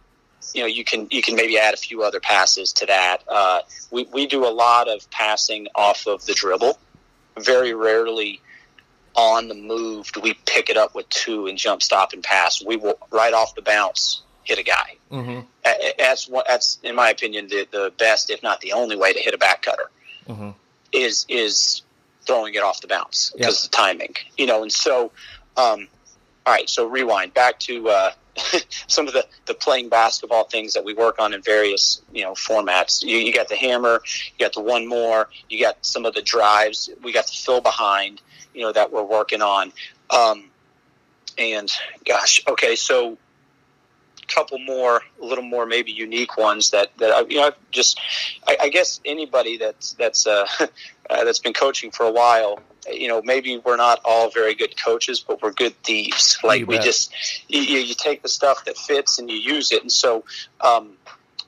[0.55, 3.18] you know, you can you can maybe add a few other passes to that.
[3.28, 3.61] Uh,
[3.91, 6.78] we we do a lot of passing off of the dribble.
[7.39, 8.41] Very rarely
[9.14, 12.62] on the move do we pick it up with two and jump, stop, and pass.
[12.64, 15.41] We will right off the bounce hit a guy hmm
[15.99, 19.20] that's what that's in my opinion the, the best if not the only way to
[19.20, 19.91] hit a back cutter
[20.26, 20.51] hmm
[20.93, 21.82] is is
[22.28, 23.38] throwing it off the bounce Yep.
[23.38, 25.10] because the timing you know and so
[25.56, 25.88] um
[26.46, 28.10] all right so rewind back to uh
[28.86, 32.32] some of the the playing basketball things that we work on in various you know
[32.34, 34.00] formats you, you got the hammer
[34.38, 37.60] you got the one more you got some of the drives we got the fill
[37.60, 38.20] behind
[38.54, 39.72] you know that we're working on
[40.10, 40.44] um
[41.38, 41.70] and
[42.04, 43.16] gosh okay so
[44.28, 48.00] couple more, a little more maybe unique ones that that I, you know I've just
[48.46, 50.66] I, I guess anybody that's that's uh, uh,
[51.08, 52.60] that's been coaching for a while,
[52.92, 56.38] you know, maybe we're not all very good coaches, but we're good thieves.
[56.42, 57.12] Like we just
[57.48, 59.82] you, you you take the stuff that fits and you use it.
[59.82, 60.24] And so
[60.60, 60.92] um,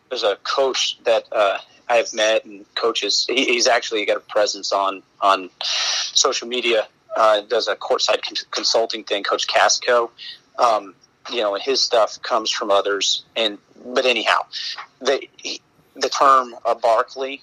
[0.09, 1.59] there's a coach that uh,
[1.89, 3.27] I've met and coaches.
[3.29, 6.87] He, he's actually got a presence on on social media.
[7.17, 10.11] Uh, does a courtside con- consulting thing, Coach Casco.
[10.59, 10.95] Um,
[11.31, 13.25] you know, and his stuff comes from others.
[13.37, 14.47] And but anyhow,
[15.01, 15.23] the
[15.95, 17.43] the term a Barkley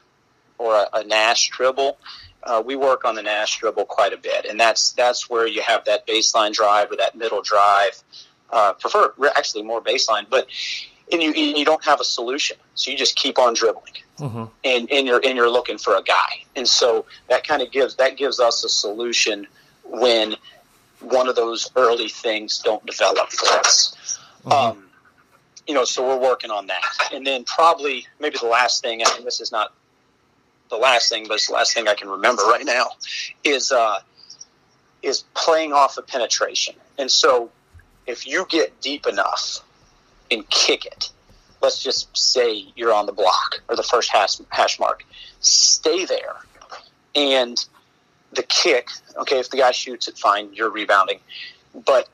[0.58, 1.98] or a, a Nash dribble,
[2.44, 5.62] uh, we work on the Nash dribble quite a bit, and that's that's where you
[5.62, 8.02] have that baseline drive or that middle drive.
[8.50, 10.48] Uh, prefer actually more baseline, but
[11.12, 14.92] and you you don't have a solution, so you just keep on dribbling hmm and,
[14.92, 16.44] and you're and you're looking for a guy.
[16.56, 19.48] And so that kind of gives that gives us a solution
[19.84, 20.36] when
[21.02, 24.20] one of those early things don't develop for us.
[24.46, 24.86] Um,
[25.68, 27.10] you know, so we're working on that.
[27.14, 29.74] And then probably maybe the last thing, I mean, this is not
[30.70, 32.92] the last thing, but it's the last thing I can remember right now,
[33.44, 34.00] is uh,
[35.02, 36.76] is playing off of penetration.
[36.98, 37.52] And so
[38.06, 39.60] if you get deep enough
[40.32, 41.12] and kick it,
[41.62, 45.06] let's just say you're on the block or the first hash, hash mark,
[45.42, 46.36] stay there.
[47.16, 47.64] And
[48.34, 51.20] the kick, okay, if the guy shoots it, fine, you're rebounding.
[51.86, 52.10] But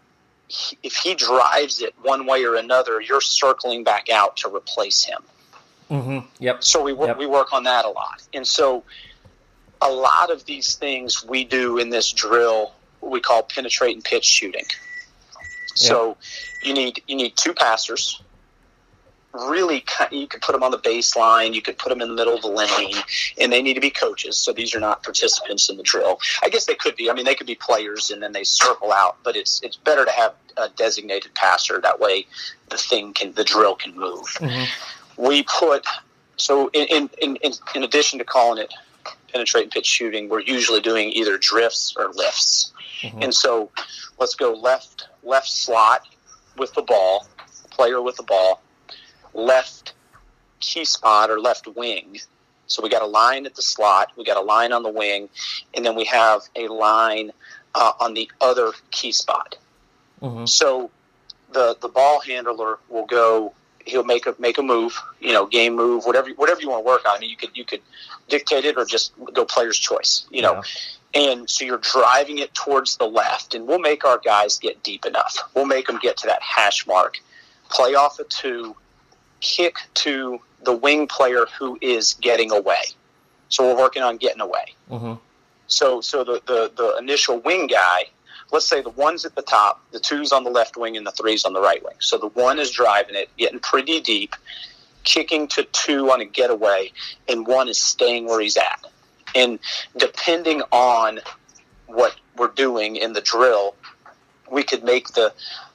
[0.47, 5.03] he- if he drives it one way or another, you're circling back out to replace
[5.03, 5.24] him.
[5.89, 6.64] hmm Yep.
[6.64, 7.18] So we work, Yep.
[7.18, 8.22] we work on that a lot.
[8.34, 8.84] And so
[9.82, 14.24] a lot of these things we do in this drill we call penetrate and pitch
[14.24, 14.64] shooting.
[15.76, 16.16] So
[16.61, 18.22] you need you need two passers
[19.34, 22.36] really you could put them on the baseline, you could put them in the middle
[22.36, 22.96] of the lane,
[23.40, 24.38] and they need to be coaches.
[24.38, 26.20] So these are not participants in the drill.
[26.44, 27.10] I guess they could be.
[27.10, 30.06] I mean, they could be players and then they circle out, but it's it's better
[30.06, 31.82] to have a designated passer.
[31.82, 32.28] That way,
[32.70, 34.26] the thing can the drill can move.
[34.36, 35.24] Mm-hmm.
[35.24, 35.86] We put
[36.38, 38.74] so in, in in in addition to calling it
[39.32, 42.72] penetrate and pitch shooting, we're usually doing either drifts or lifts.
[43.02, 43.24] Mm-hmm.
[43.24, 43.72] And so
[44.20, 46.08] let's go left left slot
[46.58, 47.28] with the ball,
[47.72, 48.62] player with the ball,
[49.34, 49.94] left
[50.60, 52.18] key spot or left wing.
[52.68, 55.30] So we got a line at the slot, we got a line on the wing,
[55.74, 57.32] and then we have a line
[57.76, 59.58] uh, on the other key spot.
[60.22, 60.46] Mm-hmm.
[60.46, 60.90] So
[61.52, 63.54] the the ball handler will go.
[63.86, 66.88] He'll make a make a move, you know, game move, whatever whatever you want to
[66.88, 67.18] work on.
[67.18, 67.82] I mean, you could you could
[68.30, 70.54] dictate it or just go player's choice, you know.
[70.54, 70.62] Yeah.
[71.16, 75.06] And so you're driving it towards the left, and we'll make our guys get deep
[75.06, 75.38] enough.
[75.54, 77.20] We'll make them get to that hash mark,
[77.70, 78.76] play off a two,
[79.44, 82.84] kick to the wing player who is getting away.
[83.50, 84.74] So we're working on getting away.
[84.89, 85.14] Mm-hmm.
[85.68, 88.06] So so the, the the initial wing guy,
[88.52, 91.12] let's say the one's at the top, the two's on the left wing, and the
[91.12, 91.96] three's on the right wing.
[92.00, 94.36] So the one is driving it, getting pretty deep,
[95.04, 96.91] kicking to two on a getaway,
[97.28, 98.86] and one is staying where he's at.
[99.36, 99.60] And
[99.98, 101.20] depending on
[101.88, 103.76] what we're doing in the drill,
[104.50, 105.34] we could make the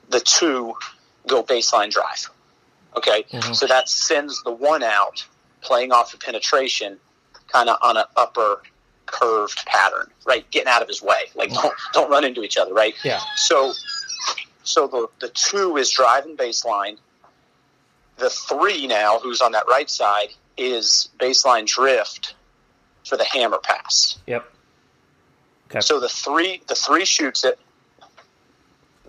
[0.09, 0.75] the two
[1.27, 2.31] go baseline drive.
[2.97, 3.53] Okay, mm-hmm.
[3.53, 5.27] so that sends the one out
[5.61, 6.99] playing off of penetration,
[7.49, 8.63] kind of on an upper
[9.07, 10.49] curved pattern, right?
[10.51, 12.95] Getting out of his way, like don't don't run into each other, right?
[13.05, 13.21] Yeah.
[13.37, 13.73] So,
[14.63, 16.99] so the the two is driving baseline.
[18.17, 22.35] The three now, who's on that right side, is baseline drift
[23.07, 24.19] for the hammer pass.
[24.27, 24.45] Yep.
[25.71, 25.81] Okay.
[25.81, 27.59] So the three the three shoots it.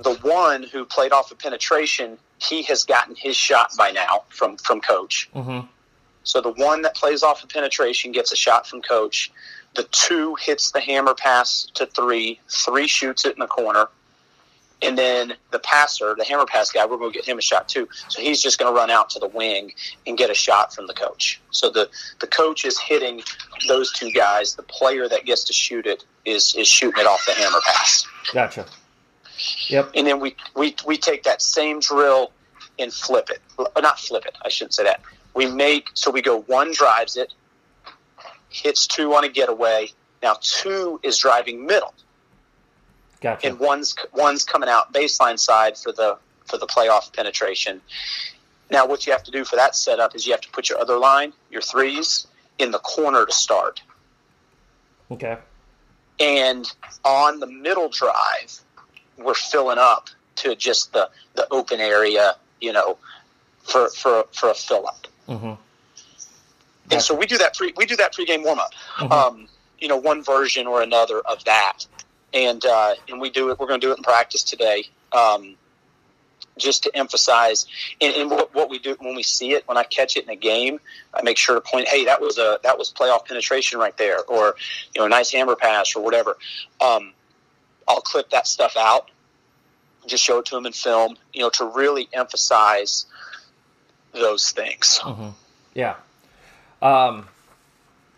[0.02, 4.58] The one who played off of penetration, he has gotten his shot by now from
[4.58, 5.30] from coach.
[5.36, 5.68] Mm-hmm.
[6.24, 9.32] So the one that plays off of penetration gets a shot from coach.
[9.76, 12.40] The two hits the hammer pass to three.
[12.50, 13.88] Three shoots it in the corner
[14.82, 17.68] and then the passer, the hammer pass guy, we're going to get him a shot
[17.68, 17.88] too.
[18.08, 19.74] So he's just going to run out to the wing
[20.08, 21.42] and get a shot from the coach.
[21.52, 23.22] So the the coach is hitting
[23.68, 24.56] those two guys.
[24.56, 28.08] The player that gets to shoot it is is shooting it off the hammer pass.
[28.34, 28.66] Gotcha.
[29.70, 29.92] Yep.
[29.96, 32.32] And then we we we take that same drill
[32.78, 33.42] and flip it.
[33.82, 34.36] Not flip it.
[34.44, 35.02] I shouldn't say that.
[35.34, 37.34] We make so we go one drives it,
[38.50, 39.90] hits two on a getaway.
[40.22, 41.94] Now two is driving middle.
[43.22, 43.48] Gotcha.
[43.48, 47.82] And one's one's coming out baseline side for the for the playoff penetration.
[48.72, 50.80] Now, what you have to do for that setup is you have to put your
[50.80, 52.28] other line, your threes,
[52.60, 53.82] in the corner to start.
[55.10, 55.38] Okay.
[56.20, 56.72] And
[57.04, 58.60] on the middle drive,
[59.24, 62.98] we're filling up to just the, the open area, you know,
[63.64, 65.08] for for for a fill up.
[65.28, 65.54] Mm-hmm.
[66.92, 68.74] And so we do that pre we do that pregame warm up.
[68.98, 69.12] Mm-hmm.
[69.12, 69.48] Um,
[69.80, 71.86] you know, one version or another of that
[72.34, 73.60] and uh, and we do it.
[73.60, 75.56] We're going to do it in practice today, um,
[76.58, 77.66] just to emphasize.
[78.02, 80.30] And, and what, what, we do when we see it, when I catch it in
[80.30, 80.80] a game,
[81.14, 84.24] I make sure to point, hey, that was a that was playoff penetration right there,
[84.24, 84.56] or
[84.94, 86.38] you know, a nice hammer pass or whatever.
[86.82, 87.14] Um,
[87.90, 89.10] I'll clip that stuff out,
[90.06, 93.08] just show it to them in film, you know, to really emphasize
[94.14, 95.00] those things.
[95.04, 95.30] Mm-hmm.
[95.74, 95.96] Yeah,
[96.82, 97.28] um,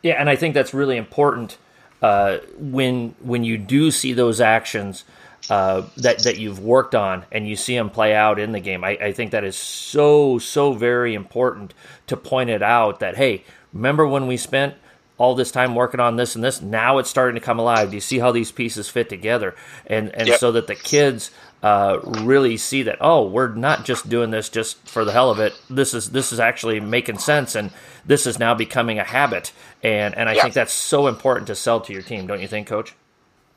[0.04, 1.58] yeah, and I think that's really important
[2.02, 5.04] uh, when when you do see those actions
[5.50, 8.84] uh, that that you've worked on and you see them play out in the game,
[8.84, 11.74] I, I think that is so so very important
[12.08, 13.00] to point it out.
[13.00, 14.76] That hey, remember when we spent
[15.22, 16.64] all this time working on this and this.
[16.64, 17.92] Now it's starting to come alive.
[17.92, 19.56] Do you see how these pieces fit together?
[19.86, 20.40] And and yep.
[20.40, 21.30] so that the kids
[21.62, 25.40] uh, really see that oh, we're not just doing this just for the hell of
[25.40, 25.54] it.
[25.70, 27.70] This is this is actually making sense, and
[28.04, 29.54] this is now becoming a habit.
[29.84, 30.42] And and I yep.
[30.42, 32.96] think that's so important to sell to your team, don't you think, Coach?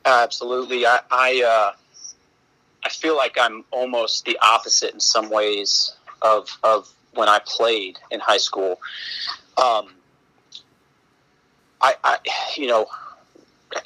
[0.05, 0.85] Absolutely.
[0.85, 1.75] I I, uh,
[2.83, 7.97] I feel like I'm almost the opposite in some ways of of when I played
[8.11, 8.79] in high school.
[9.57, 9.94] Um,
[11.81, 12.17] I, I,
[12.55, 12.87] you know,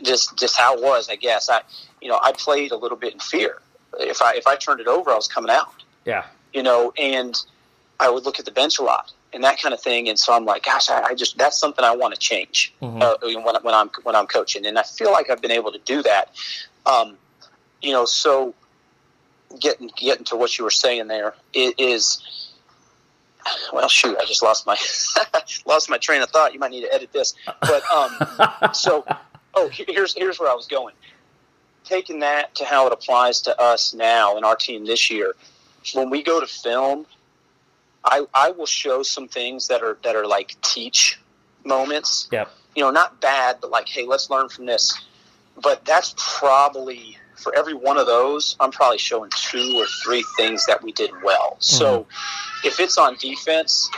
[0.03, 1.09] just just how it was.
[1.09, 1.61] I guess I,
[2.01, 3.61] you know, I played a little bit in fear.
[3.99, 5.73] If I if I turned it over, I was coming out.
[6.05, 6.25] Yeah.
[6.53, 7.35] You know, and
[7.99, 10.09] I would look at the bench a lot and that kind of thing.
[10.09, 13.01] And so I'm like, gosh, I, I just that's something I want to change mm-hmm.
[13.01, 15.79] uh, when, when I'm when I'm coaching, and I feel like I've been able to
[15.79, 16.33] do that.
[16.85, 17.17] Um,
[17.81, 18.53] you know, so
[19.59, 22.48] getting getting to what you were saying there it is
[23.73, 24.77] well, shoot, I just lost my
[25.65, 26.53] lost my train of thought.
[26.53, 29.05] You might need to edit this, but um, so
[29.53, 30.95] oh, here's here's where I was going.
[31.83, 35.33] Taking that to how it applies to us now in our team this year,
[35.93, 37.05] when we go to film,
[38.03, 41.19] I I will show some things that are that are like teach
[41.63, 42.27] moments.
[42.31, 42.49] Yep.
[42.75, 44.99] You know, not bad, but like, hey, let's learn from this.
[45.61, 50.65] But that's probably for every one of those, I'm probably showing two or three things
[50.67, 51.51] that we did well.
[51.51, 51.61] Mm-hmm.
[51.61, 52.07] So
[52.63, 53.89] if it's on defense,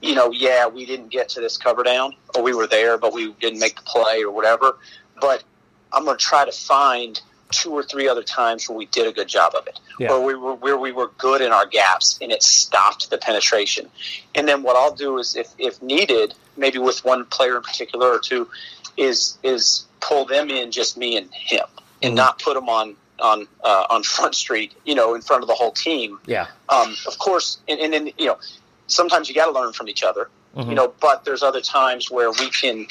[0.00, 3.12] you know, yeah, we didn't get to this cover down, or we were there, but
[3.12, 4.78] we didn't make the play, or whatever.
[5.20, 5.44] But
[5.92, 7.20] I'm going to try to find
[7.50, 10.12] two or three other times where we did a good job of it, Yeah.
[10.12, 13.88] or we were where we were good in our gaps, and it stopped the penetration.
[14.34, 18.08] And then what I'll do is, if if needed, maybe with one player in particular
[18.08, 18.48] or two,
[18.96, 21.66] is is pull them in, just me and him,
[22.02, 25.48] and not put them on on uh, on front street, you know, in front of
[25.48, 26.46] the whole team Yeah.
[26.68, 28.38] um, of course, and, and then you know,
[28.86, 30.68] sometimes you got to learn from each other, Mhm.
[30.70, 30.92] you know.
[31.00, 32.86] But there's other times where we can,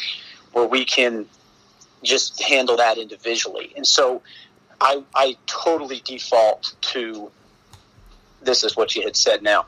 [0.53, 1.27] where we can
[2.03, 4.21] just handle that individually, and so
[4.79, 7.31] I I totally default to
[8.41, 9.65] this is what you had said now,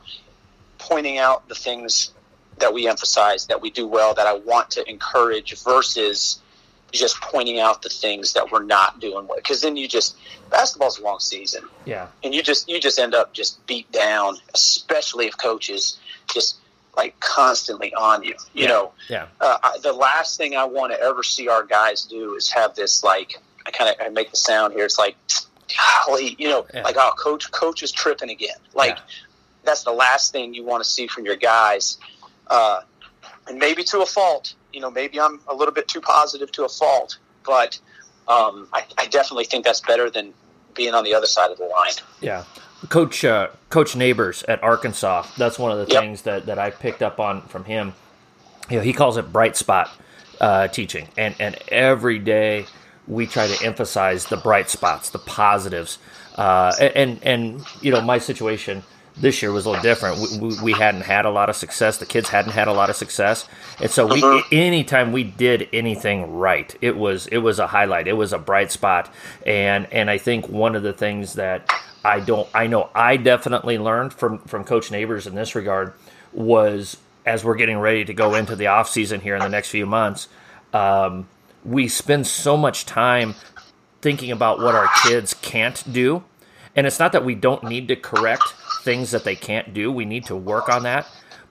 [0.78, 2.10] pointing out the things
[2.58, 6.40] that we emphasize that we do well that I want to encourage versus
[7.00, 10.16] just pointing out the things that we're not doing well because then you just
[10.50, 12.06] basketball's a long season Yeah.
[12.22, 15.98] and you just you just end up just beat down, especially if coaches
[16.32, 16.56] just
[16.96, 18.34] like constantly on you.
[18.52, 18.68] You Yeah.
[18.68, 19.26] know, Yeah.
[19.40, 22.74] uh, I, the last thing I want to ever see our guys do is have
[22.76, 24.84] this like I kind of I make the sound here.
[24.84, 25.16] It's like,
[26.06, 26.82] golly, you know, Yeah.
[26.82, 28.56] like oh, coach, coach is tripping again.
[28.74, 29.02] Like Yeah.
[29.64, 31.96] that's the last thing you want to see from your guys,
[32.48, 32.82] uh,
[33.48, 34.54] and maybe to a fault.
[34.72, 37.78] You know, maybe I'm a little bit too positive to a fault, but
[38.28, 40.34] um, I, I definitely think that's better than
[40.74, 41.92] being on the other side of the line.
[42.20, 42.44] Yeah.
[42.88, 45.26] Coach uh, Coach Neighbors at Arkansas.
[45.38, 46.02] That's one of the Yep.
[46.02, 47.94] things that, that I picked up on from him.
[48.68, 49.90] You know, he calls it bright spot
[50.40, 52.66] uh, teaching, and and every day
[53.06, 55.98] we try to emphasize the bright spots, the positives,
[56.36, 58.82] uh, and and you know my situation
[59.16, 60.18] this year was a little different.
[60.18, 61.98] We, we, we hadn't had a lot of success.
[61.98, 63.46] The kids hadn't had a lot of success,
[63.80, 64.42] and so we Mhm.
[64.52, 68.08] anytime we did anything right, it was it was a highlight.
[68.08, 69.12] It was a bright spot,
[69.46, 71.70] and and I think one of the things that
[72.04, 75.92] I don't I know I definitely learned from from Coach Neighbors in this regard
[76.32, 76.96] was
[77.26, 79.86] as we're getting ready to go into the off season here in the next few
[79.86, 80.28] months.
[80.72, 81.26] Um,
[81.64, 83.34] we spend so much time
[84.02, 86.22] thinking about what our kids can't do.
[86.76, 88.42] And it's not that we don't need to correct
[88.84, 89.90] things that they can't do.
[89.90, 91.06] We need to work on that.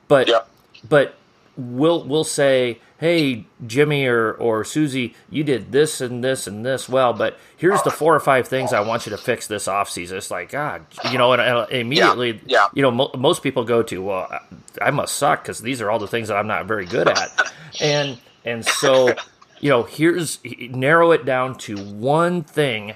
[0.08, 0.42] But Yeah.
[0.88, 1.16] but
[1.58, 6.88] we'll we'll say, "Hey, Jimmy or or Susie, you did this and this and this
[6.88, 9.90] well, but here's the four or five things I want you to fix this off
[9.90, 12.68] season." It's like, God, you know, and, and immediately, yeah.
[12.74, 15.92] you know, mo- most people go to, "Well, I- I must suck because these are
[15.92, 17.52] all the things that I'm not very good at,"
[17.82, 19.14] and and so,
[19.60, 22.96] you know, here's narrow it down to one thing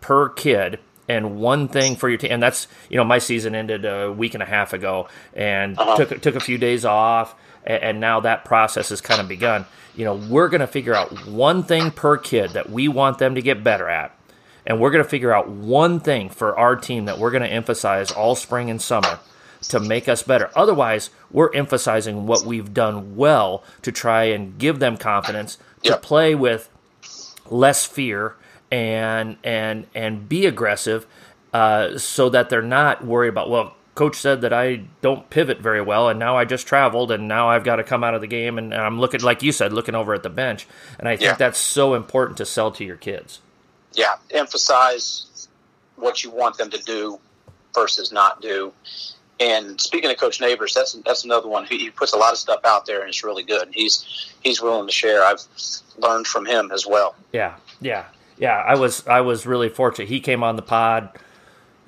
[0.00, 0.78] per kid
[1.08, 2.32] and one thing for your team.
[2.32, 5.96] And that's you know my season ended a week and a half ago, and Uh-huh.
[6.04, 9.66] took took a few days off, and, and now that process has kind of begun.
[9.96, 13.36] You know, we're going to figure out one thing per kid that we want them
[13.36, 14.10] to get better at.
[14.66, 17.48] And we're going to figure out one thing for our team that we're going to
[17.48, 19.20] emphasize all spring and summer
[19.68, 20.50] to make us better.
[20.56, 26.02] Otherwise, we're emphasizing what we've done well to try and give them confidence to Yep.
[26.02, 26.68] play with
[27.50, 28.34] less fear
[28.74, 31.06] and and and be aggressive
[31.52, 35.80] uh, so that they're not worried about well coach said that i don't pivot very
[35.80, 38.26] well and now i just traveled and now i've got to come out of the
[38.26, 40.66] game and, and i'm looking like you said looking over at the bench
[40.98, 41.34] and i think Yeah.
[41.36, 43.40] that's so important to sell to your kids
[43.96, 45.46] yeah, emphasize
[45.94, 47.20] what you want them to do
[47.74, 48.72] versus not do.
[49.38, 51.64] And speaking of Coach Neighbors, that's that's another one.
[51.66, 53.68] He, he puts a lot of stuff out there, and it's really good.
[53.72, 55.24] He's he's willing to share.
[55.24, 55.42] I've
[55.98, 57.14] learned from him as well.
[57.32, 58.06] Yeah, yeah,
[58.38, 58.56] yeah.
[58.56, 60.08] I was I was really fortunate.
[60.08, 61.10] He came on the pod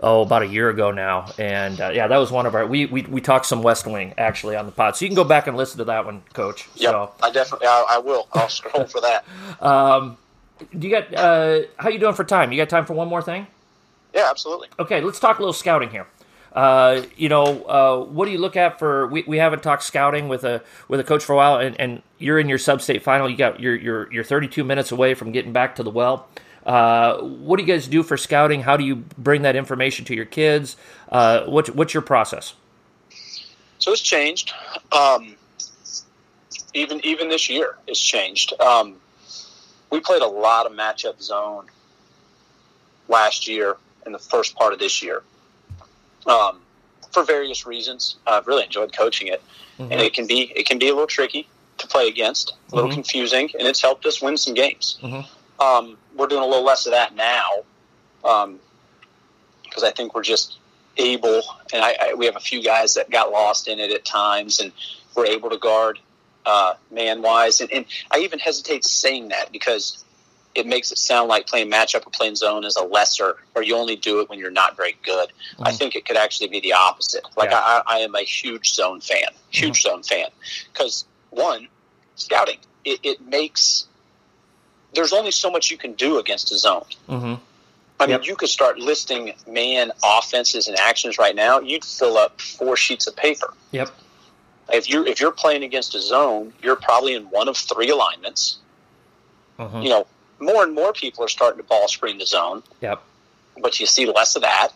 [0.01, 2.87] oh about a year ago now, and uh, yeah, that was one of our we,
[2.87, 5.47] we we talked some West Wing actually on the pod, so you can go back
[5.47, 6.69] and listen to that one, Coach.
[6.75, 8.29] Yeah, So, I definitely I, I will.
[8.33, 9.25] I'll scroll for that.
[9.63, 10.19] um,
[10.79, 12.53] do you got uh, how you doing for time?
[12.53, 13.47] You got time for one more thing?
[14.15, 14.69] Yeah, absolutely.
[14.79, 16.07] Okay, let's talk a little scouting here.
[16.57, 19.07] Uh, you know, uh, what do you look at for?
[19.09, 22.03] We, we haven't talked scouting with a with a coach for a while, and, and
[22.19, 23.29] you're in your sub state final.
[23.29, 26.27] You got you're you're you're 32 minutes away from getting back to the well.
[26.65, 28.63] Uh, what do you guys do for scouting?
[28.63, 30.79] How do you bring that information to your kids?
[31.13, 32.55] Uh, what's what's your process?
[33.79, 34.55] So it's changed.
[34.93, 35.37] Um,
[36.73, 38.59] even even this year, it's changed.
[38.63, 38.97] Um,
[39.91, 41.67] we played a lot of matchup zone
[43.09, 43.77] last year
[44.07, 45.23] and the first part of this year
[46.27, 46.61] um,
[47.13, 48.17] for various reasons.
[48.27, 49.43] I've really enjoyed coaching it,
[49.79, 51.49] and it can be it can be a little tricky
[51.79, 52.95] to play against, a little Mhm.
[52.95, 54.99] confusing, and it's helped us win some games.
[55.03, 55.27] Mhm.
[55.59, 57.65] Um, we're doing a little less of that now
[59.63, 60.57] because I think we're just
[60.97, 61.43] able,
[61.73, 64.61] and I, I, we have a few guys that got lost in it at times,
[64.61, 64.73] and
[65.15, 65.99] were able to guard
[66.47, 67.61] uh, man wise.
[67.61, 70.05] And, and I even hesitate saying that because
[70.57, 73.77] it makes it sound like playing matchup or playing zone is a lesser, or you
[73.77, 75.29] only do it when you're not very good.
[75.29, 75.65] Mm-hmm.
[75.65, 77.25] I think it could actually be the opposite.
[77.37, 77.59] Like yeah.
[77.59, 79.97] I, I, am a huge zone fan, huge mm-hmm.
[79.97, 80.29] zone fan,
[80.73, 81.69] because one,
[82.15, 83.87] scouting it, it, makes
[84.95, 86.85] there's only so much you can do against a zone.
[87.09, 87.35] Mm-hmm.
[87.99, 88.27] I mean, yep.
[88.27, 91.61] you could start listing man offenses and actions right now.
[91.61, 93.53] You'd fill up four sheets of paper.
[93.73, 93.91] Yep.
[94.73, 98.59] If you're if you're playing against a zone, you're probably in one of three alignments.
[99.59, 99.81] Mm-hmm.
[99.81, 100.07] You know,
[100.41, 102.63] more and more people are starting to ball screen the zone.
[102.81, 103.03] Yep.
[103.61, 104.69] But you see less of that.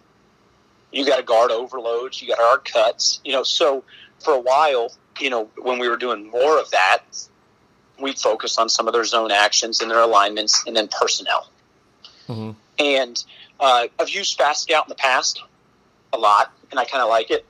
[0.93, 2.21] You got to guard overloads.
[2.21, 3.21] You got to guard cuts.
[3.25, 3.85] You know, so
[4.21, 7.03] for a while, you know, when we were doing more of that,
[8.01, 11.49] we focused on some of their zone actions and their alignments, and then personnel.
[12.29, 12.51] Mm-hmm.
[12.79, 13.25] And
[13.59, 15.43] uh, I've used Fast Scout in the past
[16.13, 17.45] a lot, and I kind of like it.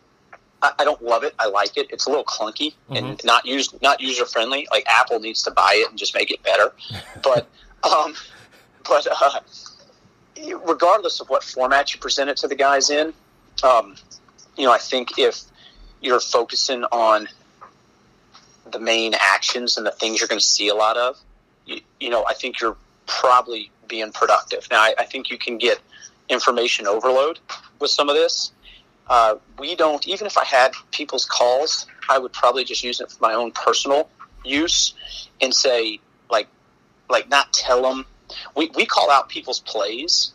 [0.63, 1.35] I, I, don't love it.
[1.39, 1.87] I like it.
[1.91, 2.97] It's a little clunky mm-hmm.
[2.97, 4.67] and not used, not user friendly.
[4.71, 6.73] Like Apple needs to buy it and just make it better.
[7.23, 7.49] But
[7.85, 8.15] um,
[8.89, 9.41] but uh,
[10.67, 13.13] regardless of what format you present it to the guys in,
[13.63, 13.97] um,
[14.57, 15.43] you know, I think if
[16.01, 17.29] you're focusing on
[18.71, 21.19] the main actions and the things you're going to see a lot of,
[21.67, 22.77] you, you, know, I think you're
[23.07, 24.67] probably being productive.
[24.71, 25.81] Now, I, I think you can get
[26.29, 27.39] information overload
[27.81, 28.53] with some of this.
[29.09, 33.11] Uh, we don't, even if I had people's calls, I would probably just use it
[33.11, 34.09] for my own personal
[34.45, 34.95] use
[35.41, 35.99] and say,
[36.31, 36.49] like,
[37.11, 38.07] like not tell them.
[38.55, 40.33] We, we call out people's plays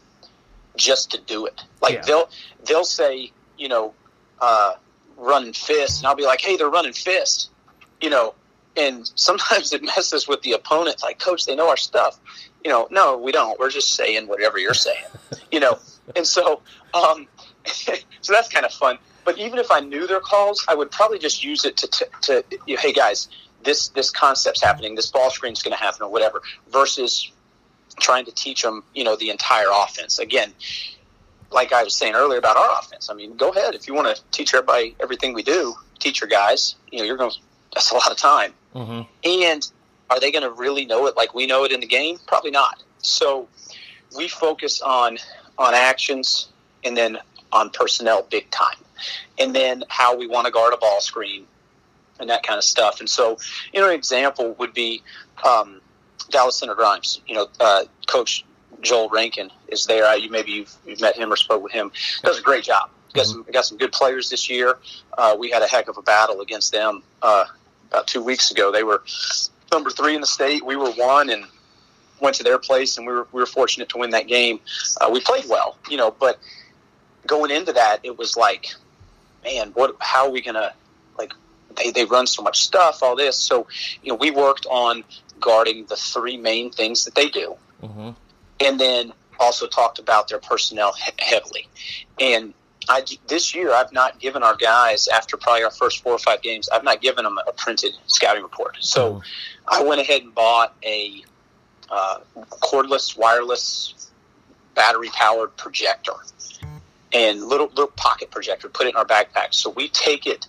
[0.76, 1.62] just to do it.
[1.82, 2.02] Like yeah.
[2.02, 2.30] they'll
[2.66, 3.94] they'll say, you know,
[4.40, 4.76] uh,
[5.18, 7.50] running fist, and I'll be like, hey, they're running fist,
[8.02, 8.34] you know.
[8.78, 11.02] And sometimes it messes with the opponent.
[11.02, 12.20] Like, coach, they know our stuff.
[12.64, 13.60] You know, no, we don't.
[13.60, 15.06] We're just saying whatever you're saying.
[15.52, 15.80] you know,
[16.16, 16.62] and so
[16.94, 17.28] um,
[17.66, 18.98] so that's kind of fun.
[19.24, 22.08] But even if I knew their calls, I would probably just use it to, to,
[22.22, 23.28] to you know, hey guys,
[23.66, 27.32] this this concept's happening, this ball screen's going to happen, or whatever, versus
[28.00, 30.20] trying to teach them, you know, the entire offense.
[30.20, 30.54] Again,
[31.52, 33.10] like I was saying earlier about our offense.
[33.10, 35.76] I mean, go ahead if you want to teach everybody everything we do.
[36.00, 36.76] Teach your guys.
[36.92, 37.32] You know, you're going.
[37.32, 37.38] to
[37.74, 38.54] That's a lot of time.
[38.74, 39.02] Mm-hmm.
[39.24, 39.72] And
[40.10, 42.20] are they going to really know it like we know it in the game?
[42.28, 42.84] Probably not.
[43.00, 43.48] So
[44.16, 45.18] we focus on
[45.58, 46.50] on actions
[46.84, 47.18] and then
[47.52, 48.78] on personnel big time,
[49.40, 51.48] and then how we want to guard a ball screen
[52.20, 53.00] and that kind of stuff.
[53.00, 53.38] And so,
[53.74, 55.04] you know, an example would be
[55.46, 55.82] um,
[56.30, 57.22] Dallas Center Grimes.
[57.28, 58.46] You know, uh, Coach
[58.82, 60.16] Joel Rankin is there.
[60.18, 61.92] You maybe you've, you've, met him or spoke with him.
[62.24, 62.90] Does a great job.
[63.14, 64.78] Got some got some good players this year.
[65.18, 67.46] Uh, we had a heck of a battle against them uh,
[67.90, 68.72] about two weeks ago.
[68.72, 69.04] They were
[69.72, 70.66] number three in the state.
[70.66, 71.46] We were one, and
[72.20, 74.60] went to their place, and we were we were fortunate to win that game.
[75.00, 76.40] Uh, we played well, you know, but
[77.26, 78.68] going into that, it was like,
[79.44, 79.96] man, what?
[80.00, 80.74] How are we gonna
[81.78, 83.38] they, they run so much stuff, all this.
[83.38, 83.68] So,
[84.04, 85.04] you know, we worked on
[85.40, 87.56] guarding the three main things that they do.
[87.84, 88.12] Mm-hmm.
[88.60, 91.68] And then also talked about their personnel he- heavily.
[92.20, 92.54] And
[92.88, 96.42] I, this year, I've not given our guys, after probably our first four or five
[96.42, 98.78] games, I've not given them a printed scouting report.
[98.80, 99.22] So mm-hmm.
[99.68, 101.24] I went ahead and bought a
[101.90, 104.10] uh, cordless, wireless,
[104.76, 106.14] battery powered projector
[107.14, 108.70] and little little pocket projector.
[108.70, 109.54] Put it in our backpack.
[109.54, 110.48] So we take it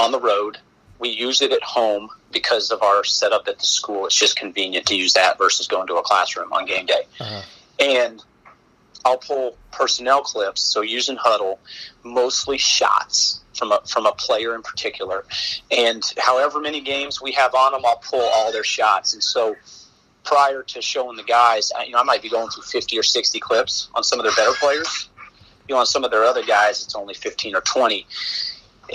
[0.00, 0.58] on the road.
[0.98, 4.06] We use it at home because of our setup at the school.
[4.06, 7.02] It's just convenient to use that versus going to a classroom on game day.
[7.20, 7.42] Uh-huh.
[7.78, 8.22] And
[9.04, 11.58] I'll pull personnel clips, so using Hudl,
[12.02, 15.24] mostly shots from a from a player in particular,
[15.70, 19.14] and however many games we have on them, I'll pull all their shots.
[19.14, 19.56] And so,
[20.24, 23.40] prior to showing the guys, you know, I might be going through fifty or sixty
[23.40, 25.08] clips on some of their better players.
[25.66, 28.06] You know, on some of their other guys, it's only fifteen or twenty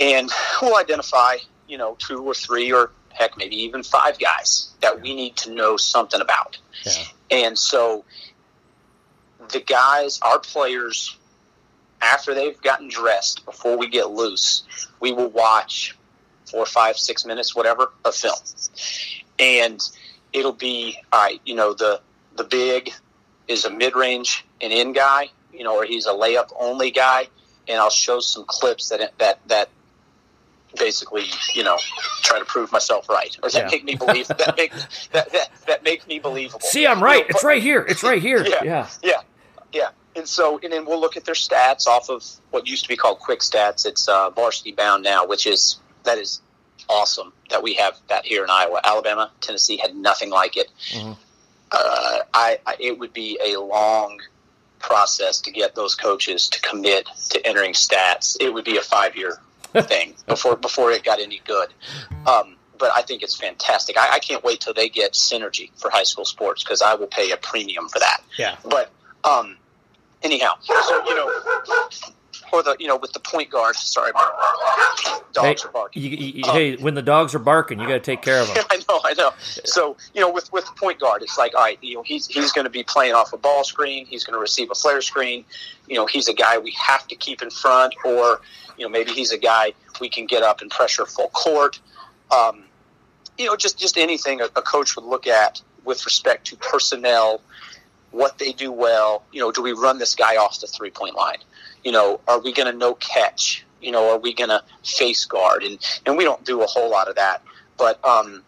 [0.00, 1.36] and we'll identify,
[1.68, 5.50] you know, two or three or heck, maybe even five guys that we need to
[5.50, 6.58] know something about.
[6.84, 6.92] Yeah.
[7.30, 8.04] And so
[9.50, 11.16] the guys, our players,
[12.02, 14.64] after they've gotten dressed, before we get loose,
[15.00, 15.96] we will watch
[16.50, 18.36] four, five, six minutes, whatever, of film.
[19.38, 19.80] And
[20.32, 22.00] it'll be, all right, you know, the,
[22.36, 22.92] the big
[23.48, 27.28] is a mid range and in guy, you know, or he's a layup only guy.
[27.68, 29.70] And I'll show some clips that, that, that
[30.76, 31.24] basically,
[31.54, 31.78] you know,
[32.22, 33.68] try to prove myself right, or that yeah.
[33.70, 34.72] make me believe that make
[35.12, 36.60] that, that that make me believable.
[36.60, 37.18] See, I'm right.
[37.18, 37.84] You know, it's right here.
[37.88, 38.44] It's right here.
[38.46, 39.20] yeah, yeah, yeah,
[39.72, 39.88] yeah.
[40.14, 42.96] And so, and then we'll look at their stats off of what used to be
[42.96, 43.84] called QuikStats.
[43.84, 46.40] It's uh, varsity bound now, which is that is
[46.88, 48.80] awesome that we have that here in Iowa.
[48.82, 50.68] Alabama, Tennessee had nothing like it.
[50.90, 51.12] Mm-hmm.
[51.72, 54.20] Uh, I, I, it would be a long
[54.78, 59.16] process to get those coaches to commit to entering stats, it would be a five
[59.16, 59.40] year
[59.82, 61.68] thing before before it got any good.
[62.26, 63.96] Um, but I think it's fantastic.
[63.98, 67.06] I, I, can't wait till they get synergy for high school sports because I will
[67.06, 68.22] pay a premium for that.
[68.38, 68.56] Yeah.
[68.68, 68.90] But
[69.24, 69.56] um,
[70.22, 71.30] anyhow, so you know,
[72.52, 73.76] or the you know with the point guard.
[73.76, 74.12] Sorry,
[75.32, 76.02] dogs hey, are barking.
[76.02, 78.48] You, you, um, hey, when the dogs are barking, you got to take care of
[78.48, 78.64] them.
[78.70, 79.30] I know, I know.
[79.38, 82.26] So you know, with with the point guard, it's like, all right, you know, he's
[82.26, 84.06] he's going to be playing off a ball screen.
[84.06, 85.44] He's going to receive a flare screen.
[85.88, 88.40] You know, he's a guy we have to keep in front, or
[88.76, 91.80] you know, maybe he's a guy we can get up and pressure full court.
[92.30, 92.64] Um,
[93.38, 97.40] you know, just just anything a, a coach would look at with respect to personnel,
[98.10, 99.22] what they do well.
[99.32, 101.38] You know, do we run this guy off the three point line?
[101.86, 103.64] You know, are we going to no catch?
[103.80, 105.62] You know, are we going to face guard?
[105.62, 107.42] And and we don't do a whole lot of that.
[107.78, 108.42] But um,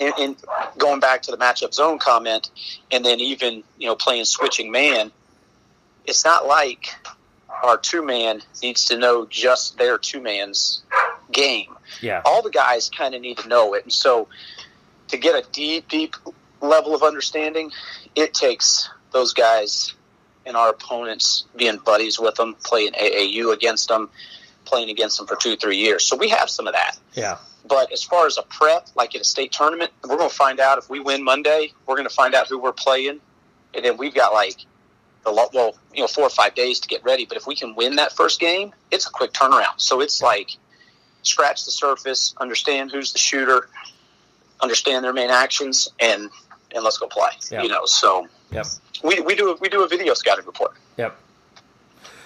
[0.00, 0.36] and, and
[0.78, 2.48] going back to the matchup zone comment,
[2.90, 5.12] and then even you know playing switching man,
[6.06, 6.88] it's not like
[7.62, 10.82] our two man needs to know just their two man's
[11.30, 11.74] game.
[12.00, 12.22] Yeah.
[12.24, 13.84] All the guys kind of need to know it.
[13.84, 14.26] And so
[15.08, 16.16] to get a deep, deep
[16.62, 17.72] level of understanding,
[18.14, 19.92] it takes those guys
[20.46, 24.10] and our opponents being buddies with them, playing AAU against them,
[24.64, 26.04] playing against them for two, three years.
[26.04, 26.98] So we have some of that.
[27.14, 27.38] Yeah.
[27.66, 30.60] But as far as a prep, like in a state tournament, we're going to find
[30.60, 33.20] out if we win Monday, we're going to find out who we're playing.
[33.72, 34.66] And then we've got like
[35.26, 37.24] a lot, well, you know, four or five days to get ready.
[37.24, 39.78] But if we can win that first game, it's a quick turnaround.
[39.80, 40.50] So it's like
[41.22, 43.68] scratch the surface, understand who's the shooter,
[44.60, 46.30] understand their main actions, and
[46.74, 47.30] and let's go play.
[47.50, 47.62] Yep.
[47.62, 48.66] You know, so yep.
[49.02, 50.72] we, we do a, we do a video scouting report.
[50.96, 51.16] Yep.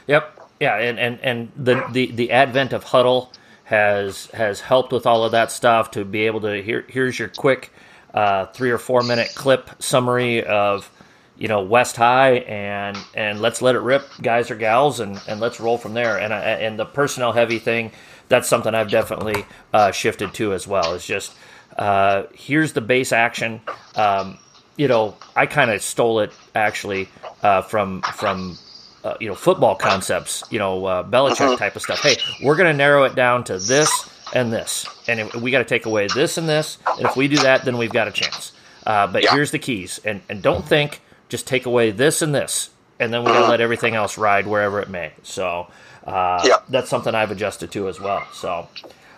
[0.06, 0.50] Yep.
[0.60, 3.30] Yeah, and, and, and the, the, the advent of Hudl
[3.68, 7.28] has has helped with all of that stuff to be able to here here's your
[7.28, 7.70] quick
[8.14, 10.90] uh, three or four minute clip summary of
[11.36, 15.38] you know West High and and let's let it rip guys or gals and, and
[15.38, 17.92] let's roll from there and and the personnel heavy thing
[18.28, 20.94] that's something I've definitely uh, shifted to as well.
[20.94, 21.34] It's just
[21.76, 23.60] uh, here's the base action.
[23.94, 24.38] Um,
[24.78, 27.08] you know, I kind of stole it actually
[27.42, 28.56] uh, from from
[29.04, 30.44] uh, you know football concepts.
[30.50, 31.56] You know, uh, Belichick uh-huh.
[31.56, 32.00] type of stuff.
[32.00, 35.64] Hey, we're going to narrow it down to this and this, and we got to
[35.64, 36.78] take away this and this.
[36.96, 38.52] And if we do that, then we've got a chance.
[38.86, 39.34] Uh, but yeah.
[39.34, 43.22] here's the keys, and and don't think just take away this and this, and then
[43.22, 43.50] we're going to uh-huh.
[43.50, 45.12] let everything else ride wherever it may.
[45.24, 45.66] So
[46.06, 46.58] uh, yeah.
[46.68, 48.26] that's something I've adjusted to as well.
[48.32, 48.68] So,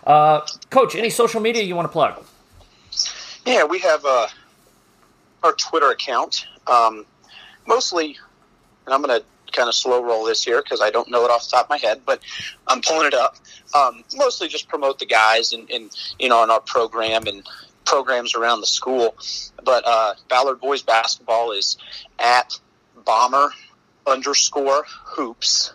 [0.07, 2.24] uh, Coach, any social media you want to plug?
[3.47, 4.27] Yeah, we have uh,
[5.43, 6.47] our Twitter account.
[6.67, 7.07] Um,
[7.67, 8.19] mostly,
[8.87, 11.31] and I'm going to kind of slow roll this here because I don't know it
[11.31, 12.21] off the top of my head, but
[12.67, 13.37] I'm pulling it up.
[13.75, 17.45] Um, mostly just promote the guys and, and, you know, in our program and
[17.85, 19.17] programs around the school.
[19.65, 21.77] But uh, Ballard boys basketball is
[22.19, 22.59] at
[23.05, 23.51] bomber
[24.07, 25.73] underscore hoops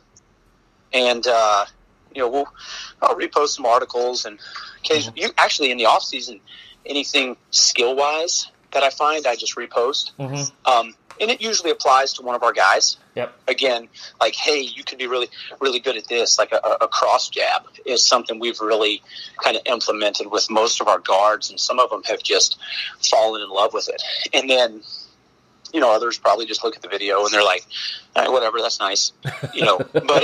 [0.94, 1.66] and uh,
[2.14, 2.54] you know we'll
[3.02, 4.40] I'll repost some articles and
[4.80, 5.28] occasionally mm-hmm.
[5.28, 6.40] you actually in the off season
[6.86, 10.12] anything skill wise that I find I just repost.
[10.20, 10.72] Mm-hmm.
[10.72, 12.98] Um, and it usually applies to one of our guys.
[13.16, 13.34] Yep.
[13.48, 13.88] Again,
[14.20, 15.30] like, hey, you can be really,
[15.62, 16.38] really good at this.
[16.38, 19.02] Like a, a cross jab is something we've really
[19.42, 22.60] kind of implemented with most of our guards, and some of them have just
[23.02, 24.04] fallen in love with it.
[24.34, 24.84] And then
[25.74, 27.66] you know, others probably just look at the video and they're like,
[28.16, 29.12] right, whatever, that's nice,
[29.54, 29.78] you know.
[29.94, 30.24] but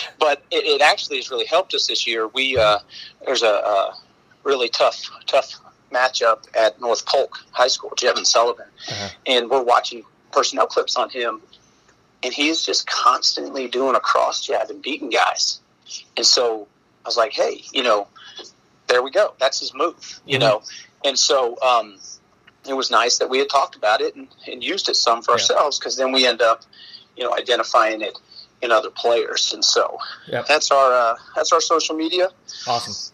[0.18, 2.28] but it, it, actually has really helped us this year.
[2.28, 2.78] We uh,
[3.24, 3.94] there's a, a
[4.44, 5.54] really tough tough
[5.92, 9.08] matchup at North Polk High School, Jevin Sullivan, uh-huh.
[9.26, 10.02] and we're watching
[10.32, 11.40] personnel clips on him,
[12.22, 15.60] and he's just constantly doing a cross jab and beating guys.
[16.16, 16.66] And so
[17.04, 18.08] I was like, hey, you know,
[18.88, 19.34] there we go.
[19.38, 20.48] That's his move, you mm-hmm.
[20.48, 20.62] know.
[21.04, 21.98] And so um,
[22.68, 25.32] it was nice that we had talked about it and, and used it some for
[25.32, 25.34] yeah.
[25.34, 26.62] ourselves because then we end up,
[27.16, 28.16] you know, identifying it
[28.60, 29.52] in other players.
[29.52, 29.98] And so
[30.28, 30.46] yep.
[30.46, 32.28] that's our uh, that's our social media.
[32.66, 33.12] Awesome,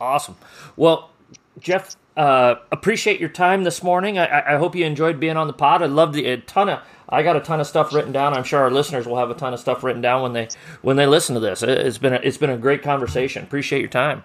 [0.00, 0.36] awesome.
[0.76, 1.10] Well,
[1.58, 4.18] Jeff, uh, appreciate your time this morning.
[4.18, 5.82] I, I, hope you enjoyed being on the pod.
[5.82, 6.80] I love the a ton of.
[7.08, 8.34] I got a ton of stuff written down.
[8.34, 10.48] I'm sure our listeners will have a ton of stuff written down when they
[10.82, 11.62] when they listen to this.
[11.62, 13.44] It's been a, it's been a great conversation.
[13.44, 14.24] Appreciate your time,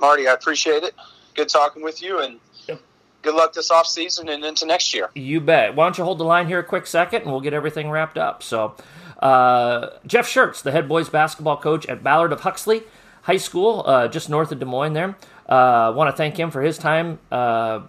[0.00, 0.26] Marty.
[0.26, 0.94] I appreciate it.
[1.34, 2.38] Good talking with you and
[3.24, 5.10] good luck this off season and into next year.
[5.14, 5.74] You bet.
[5.74, 8.18] Why don't you hold the line here a quick second, and we'll get everything wrapped
[8.18, 8.42] up.
[8.42, 8.76] So,
[9.18, 12.82] uh, Jeff Schertz, the head boys basketball coach at Ballard of Huxley
[13.22, 14.92] High School, uh, just north of Des Moines.
[14.92, 15.16] There,
[15.48, 17.18] I uh, want to thank him for his time.
[17.30, 17.80] Uh,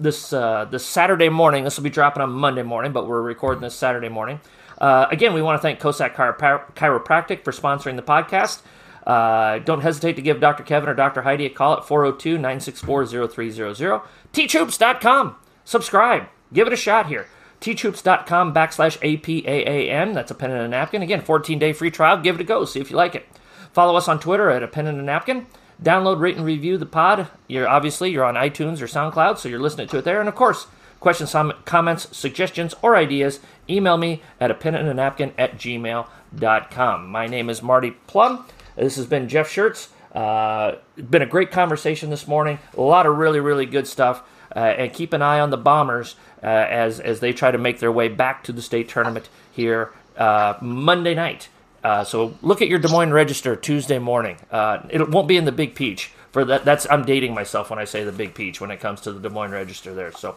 [0.00, 1.64] this uh, this Saturday morning.
[1.64, 4.40] This will be dropping on Monday morning, but we're recording this Saturday morning.
[4.78, 8.62] Uh, again, we want to thank Cossack Chiropractic for sponsoring the podcast.
[9.06, 10.62] Uh, don't hesitate to give Dr.
[10.62, 11.22] Kevin or Dr.
[11.22, 14.00] Heidi a call at 402 964 0300.
[14.32, 15.36] Teachhoops.com.
[15.64, 16.26] Subscribe.
[16.52, 17.26] Give it a shot here.
[17.60, 20.14] teachhoops.com backslash APAAN.
[20.14, 21.02] That's a pen and a napkin.
[21.02, 22.20] Again, 14 day free trial.
[22.20, 22.64] Give it a go.
[22.64, 23.26] See if you like it.
[23.72, 25.46] Follow us on Twitter at a pen and a napkin.
[25.82, 27.28] Download, rate, and review the pod.
[27.48, 30.20] You're obviously you're on iTunes or SoundCloud, so you're listening to it there.
[30.20, 30.66] And of course,
[31.00, 31.34] questions,
[31.64, 37.08] comments, suggestions, or ideas, email me at a pen and a napkin at gmail.com.
[37.08, 38.46] My name is Marty Plum.
[38.76, 39.88] This has been Jeff Schertz.
[40.14, 42.58] Uh, been a great conversation this morning.
[42.76, 44.22] A lot of really, really good stuff.
[44.54, 47.80] Uh, and keep an eye on the Bombers uh, as as they try to make
[47.80, 51.48] their way back to the state tournament here uh, Monday night.
[51.84, 54.38] Uh, so look at your Des Moines Register Tuesday morning.
[54.50, 56.64] Uh, it won't be in the Big Peach for that.
[56.64, 59.20] That's I'm dating myself when I say the Big Peach when it comes to the
[59.20, 60.10] Des Moines Register there.
[60.10, 60.36] So,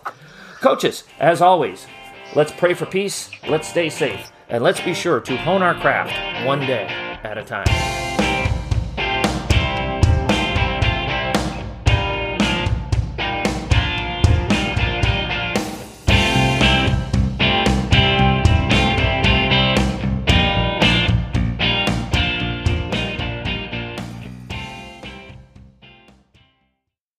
[0.59, 1.87] coaches, as always,
[2.35, 3.31] let's pray for peace.
[3.47, 6.87] Let's stay safe, and let's be sure to hone our craft one day
[7.23, 8.06] at a time.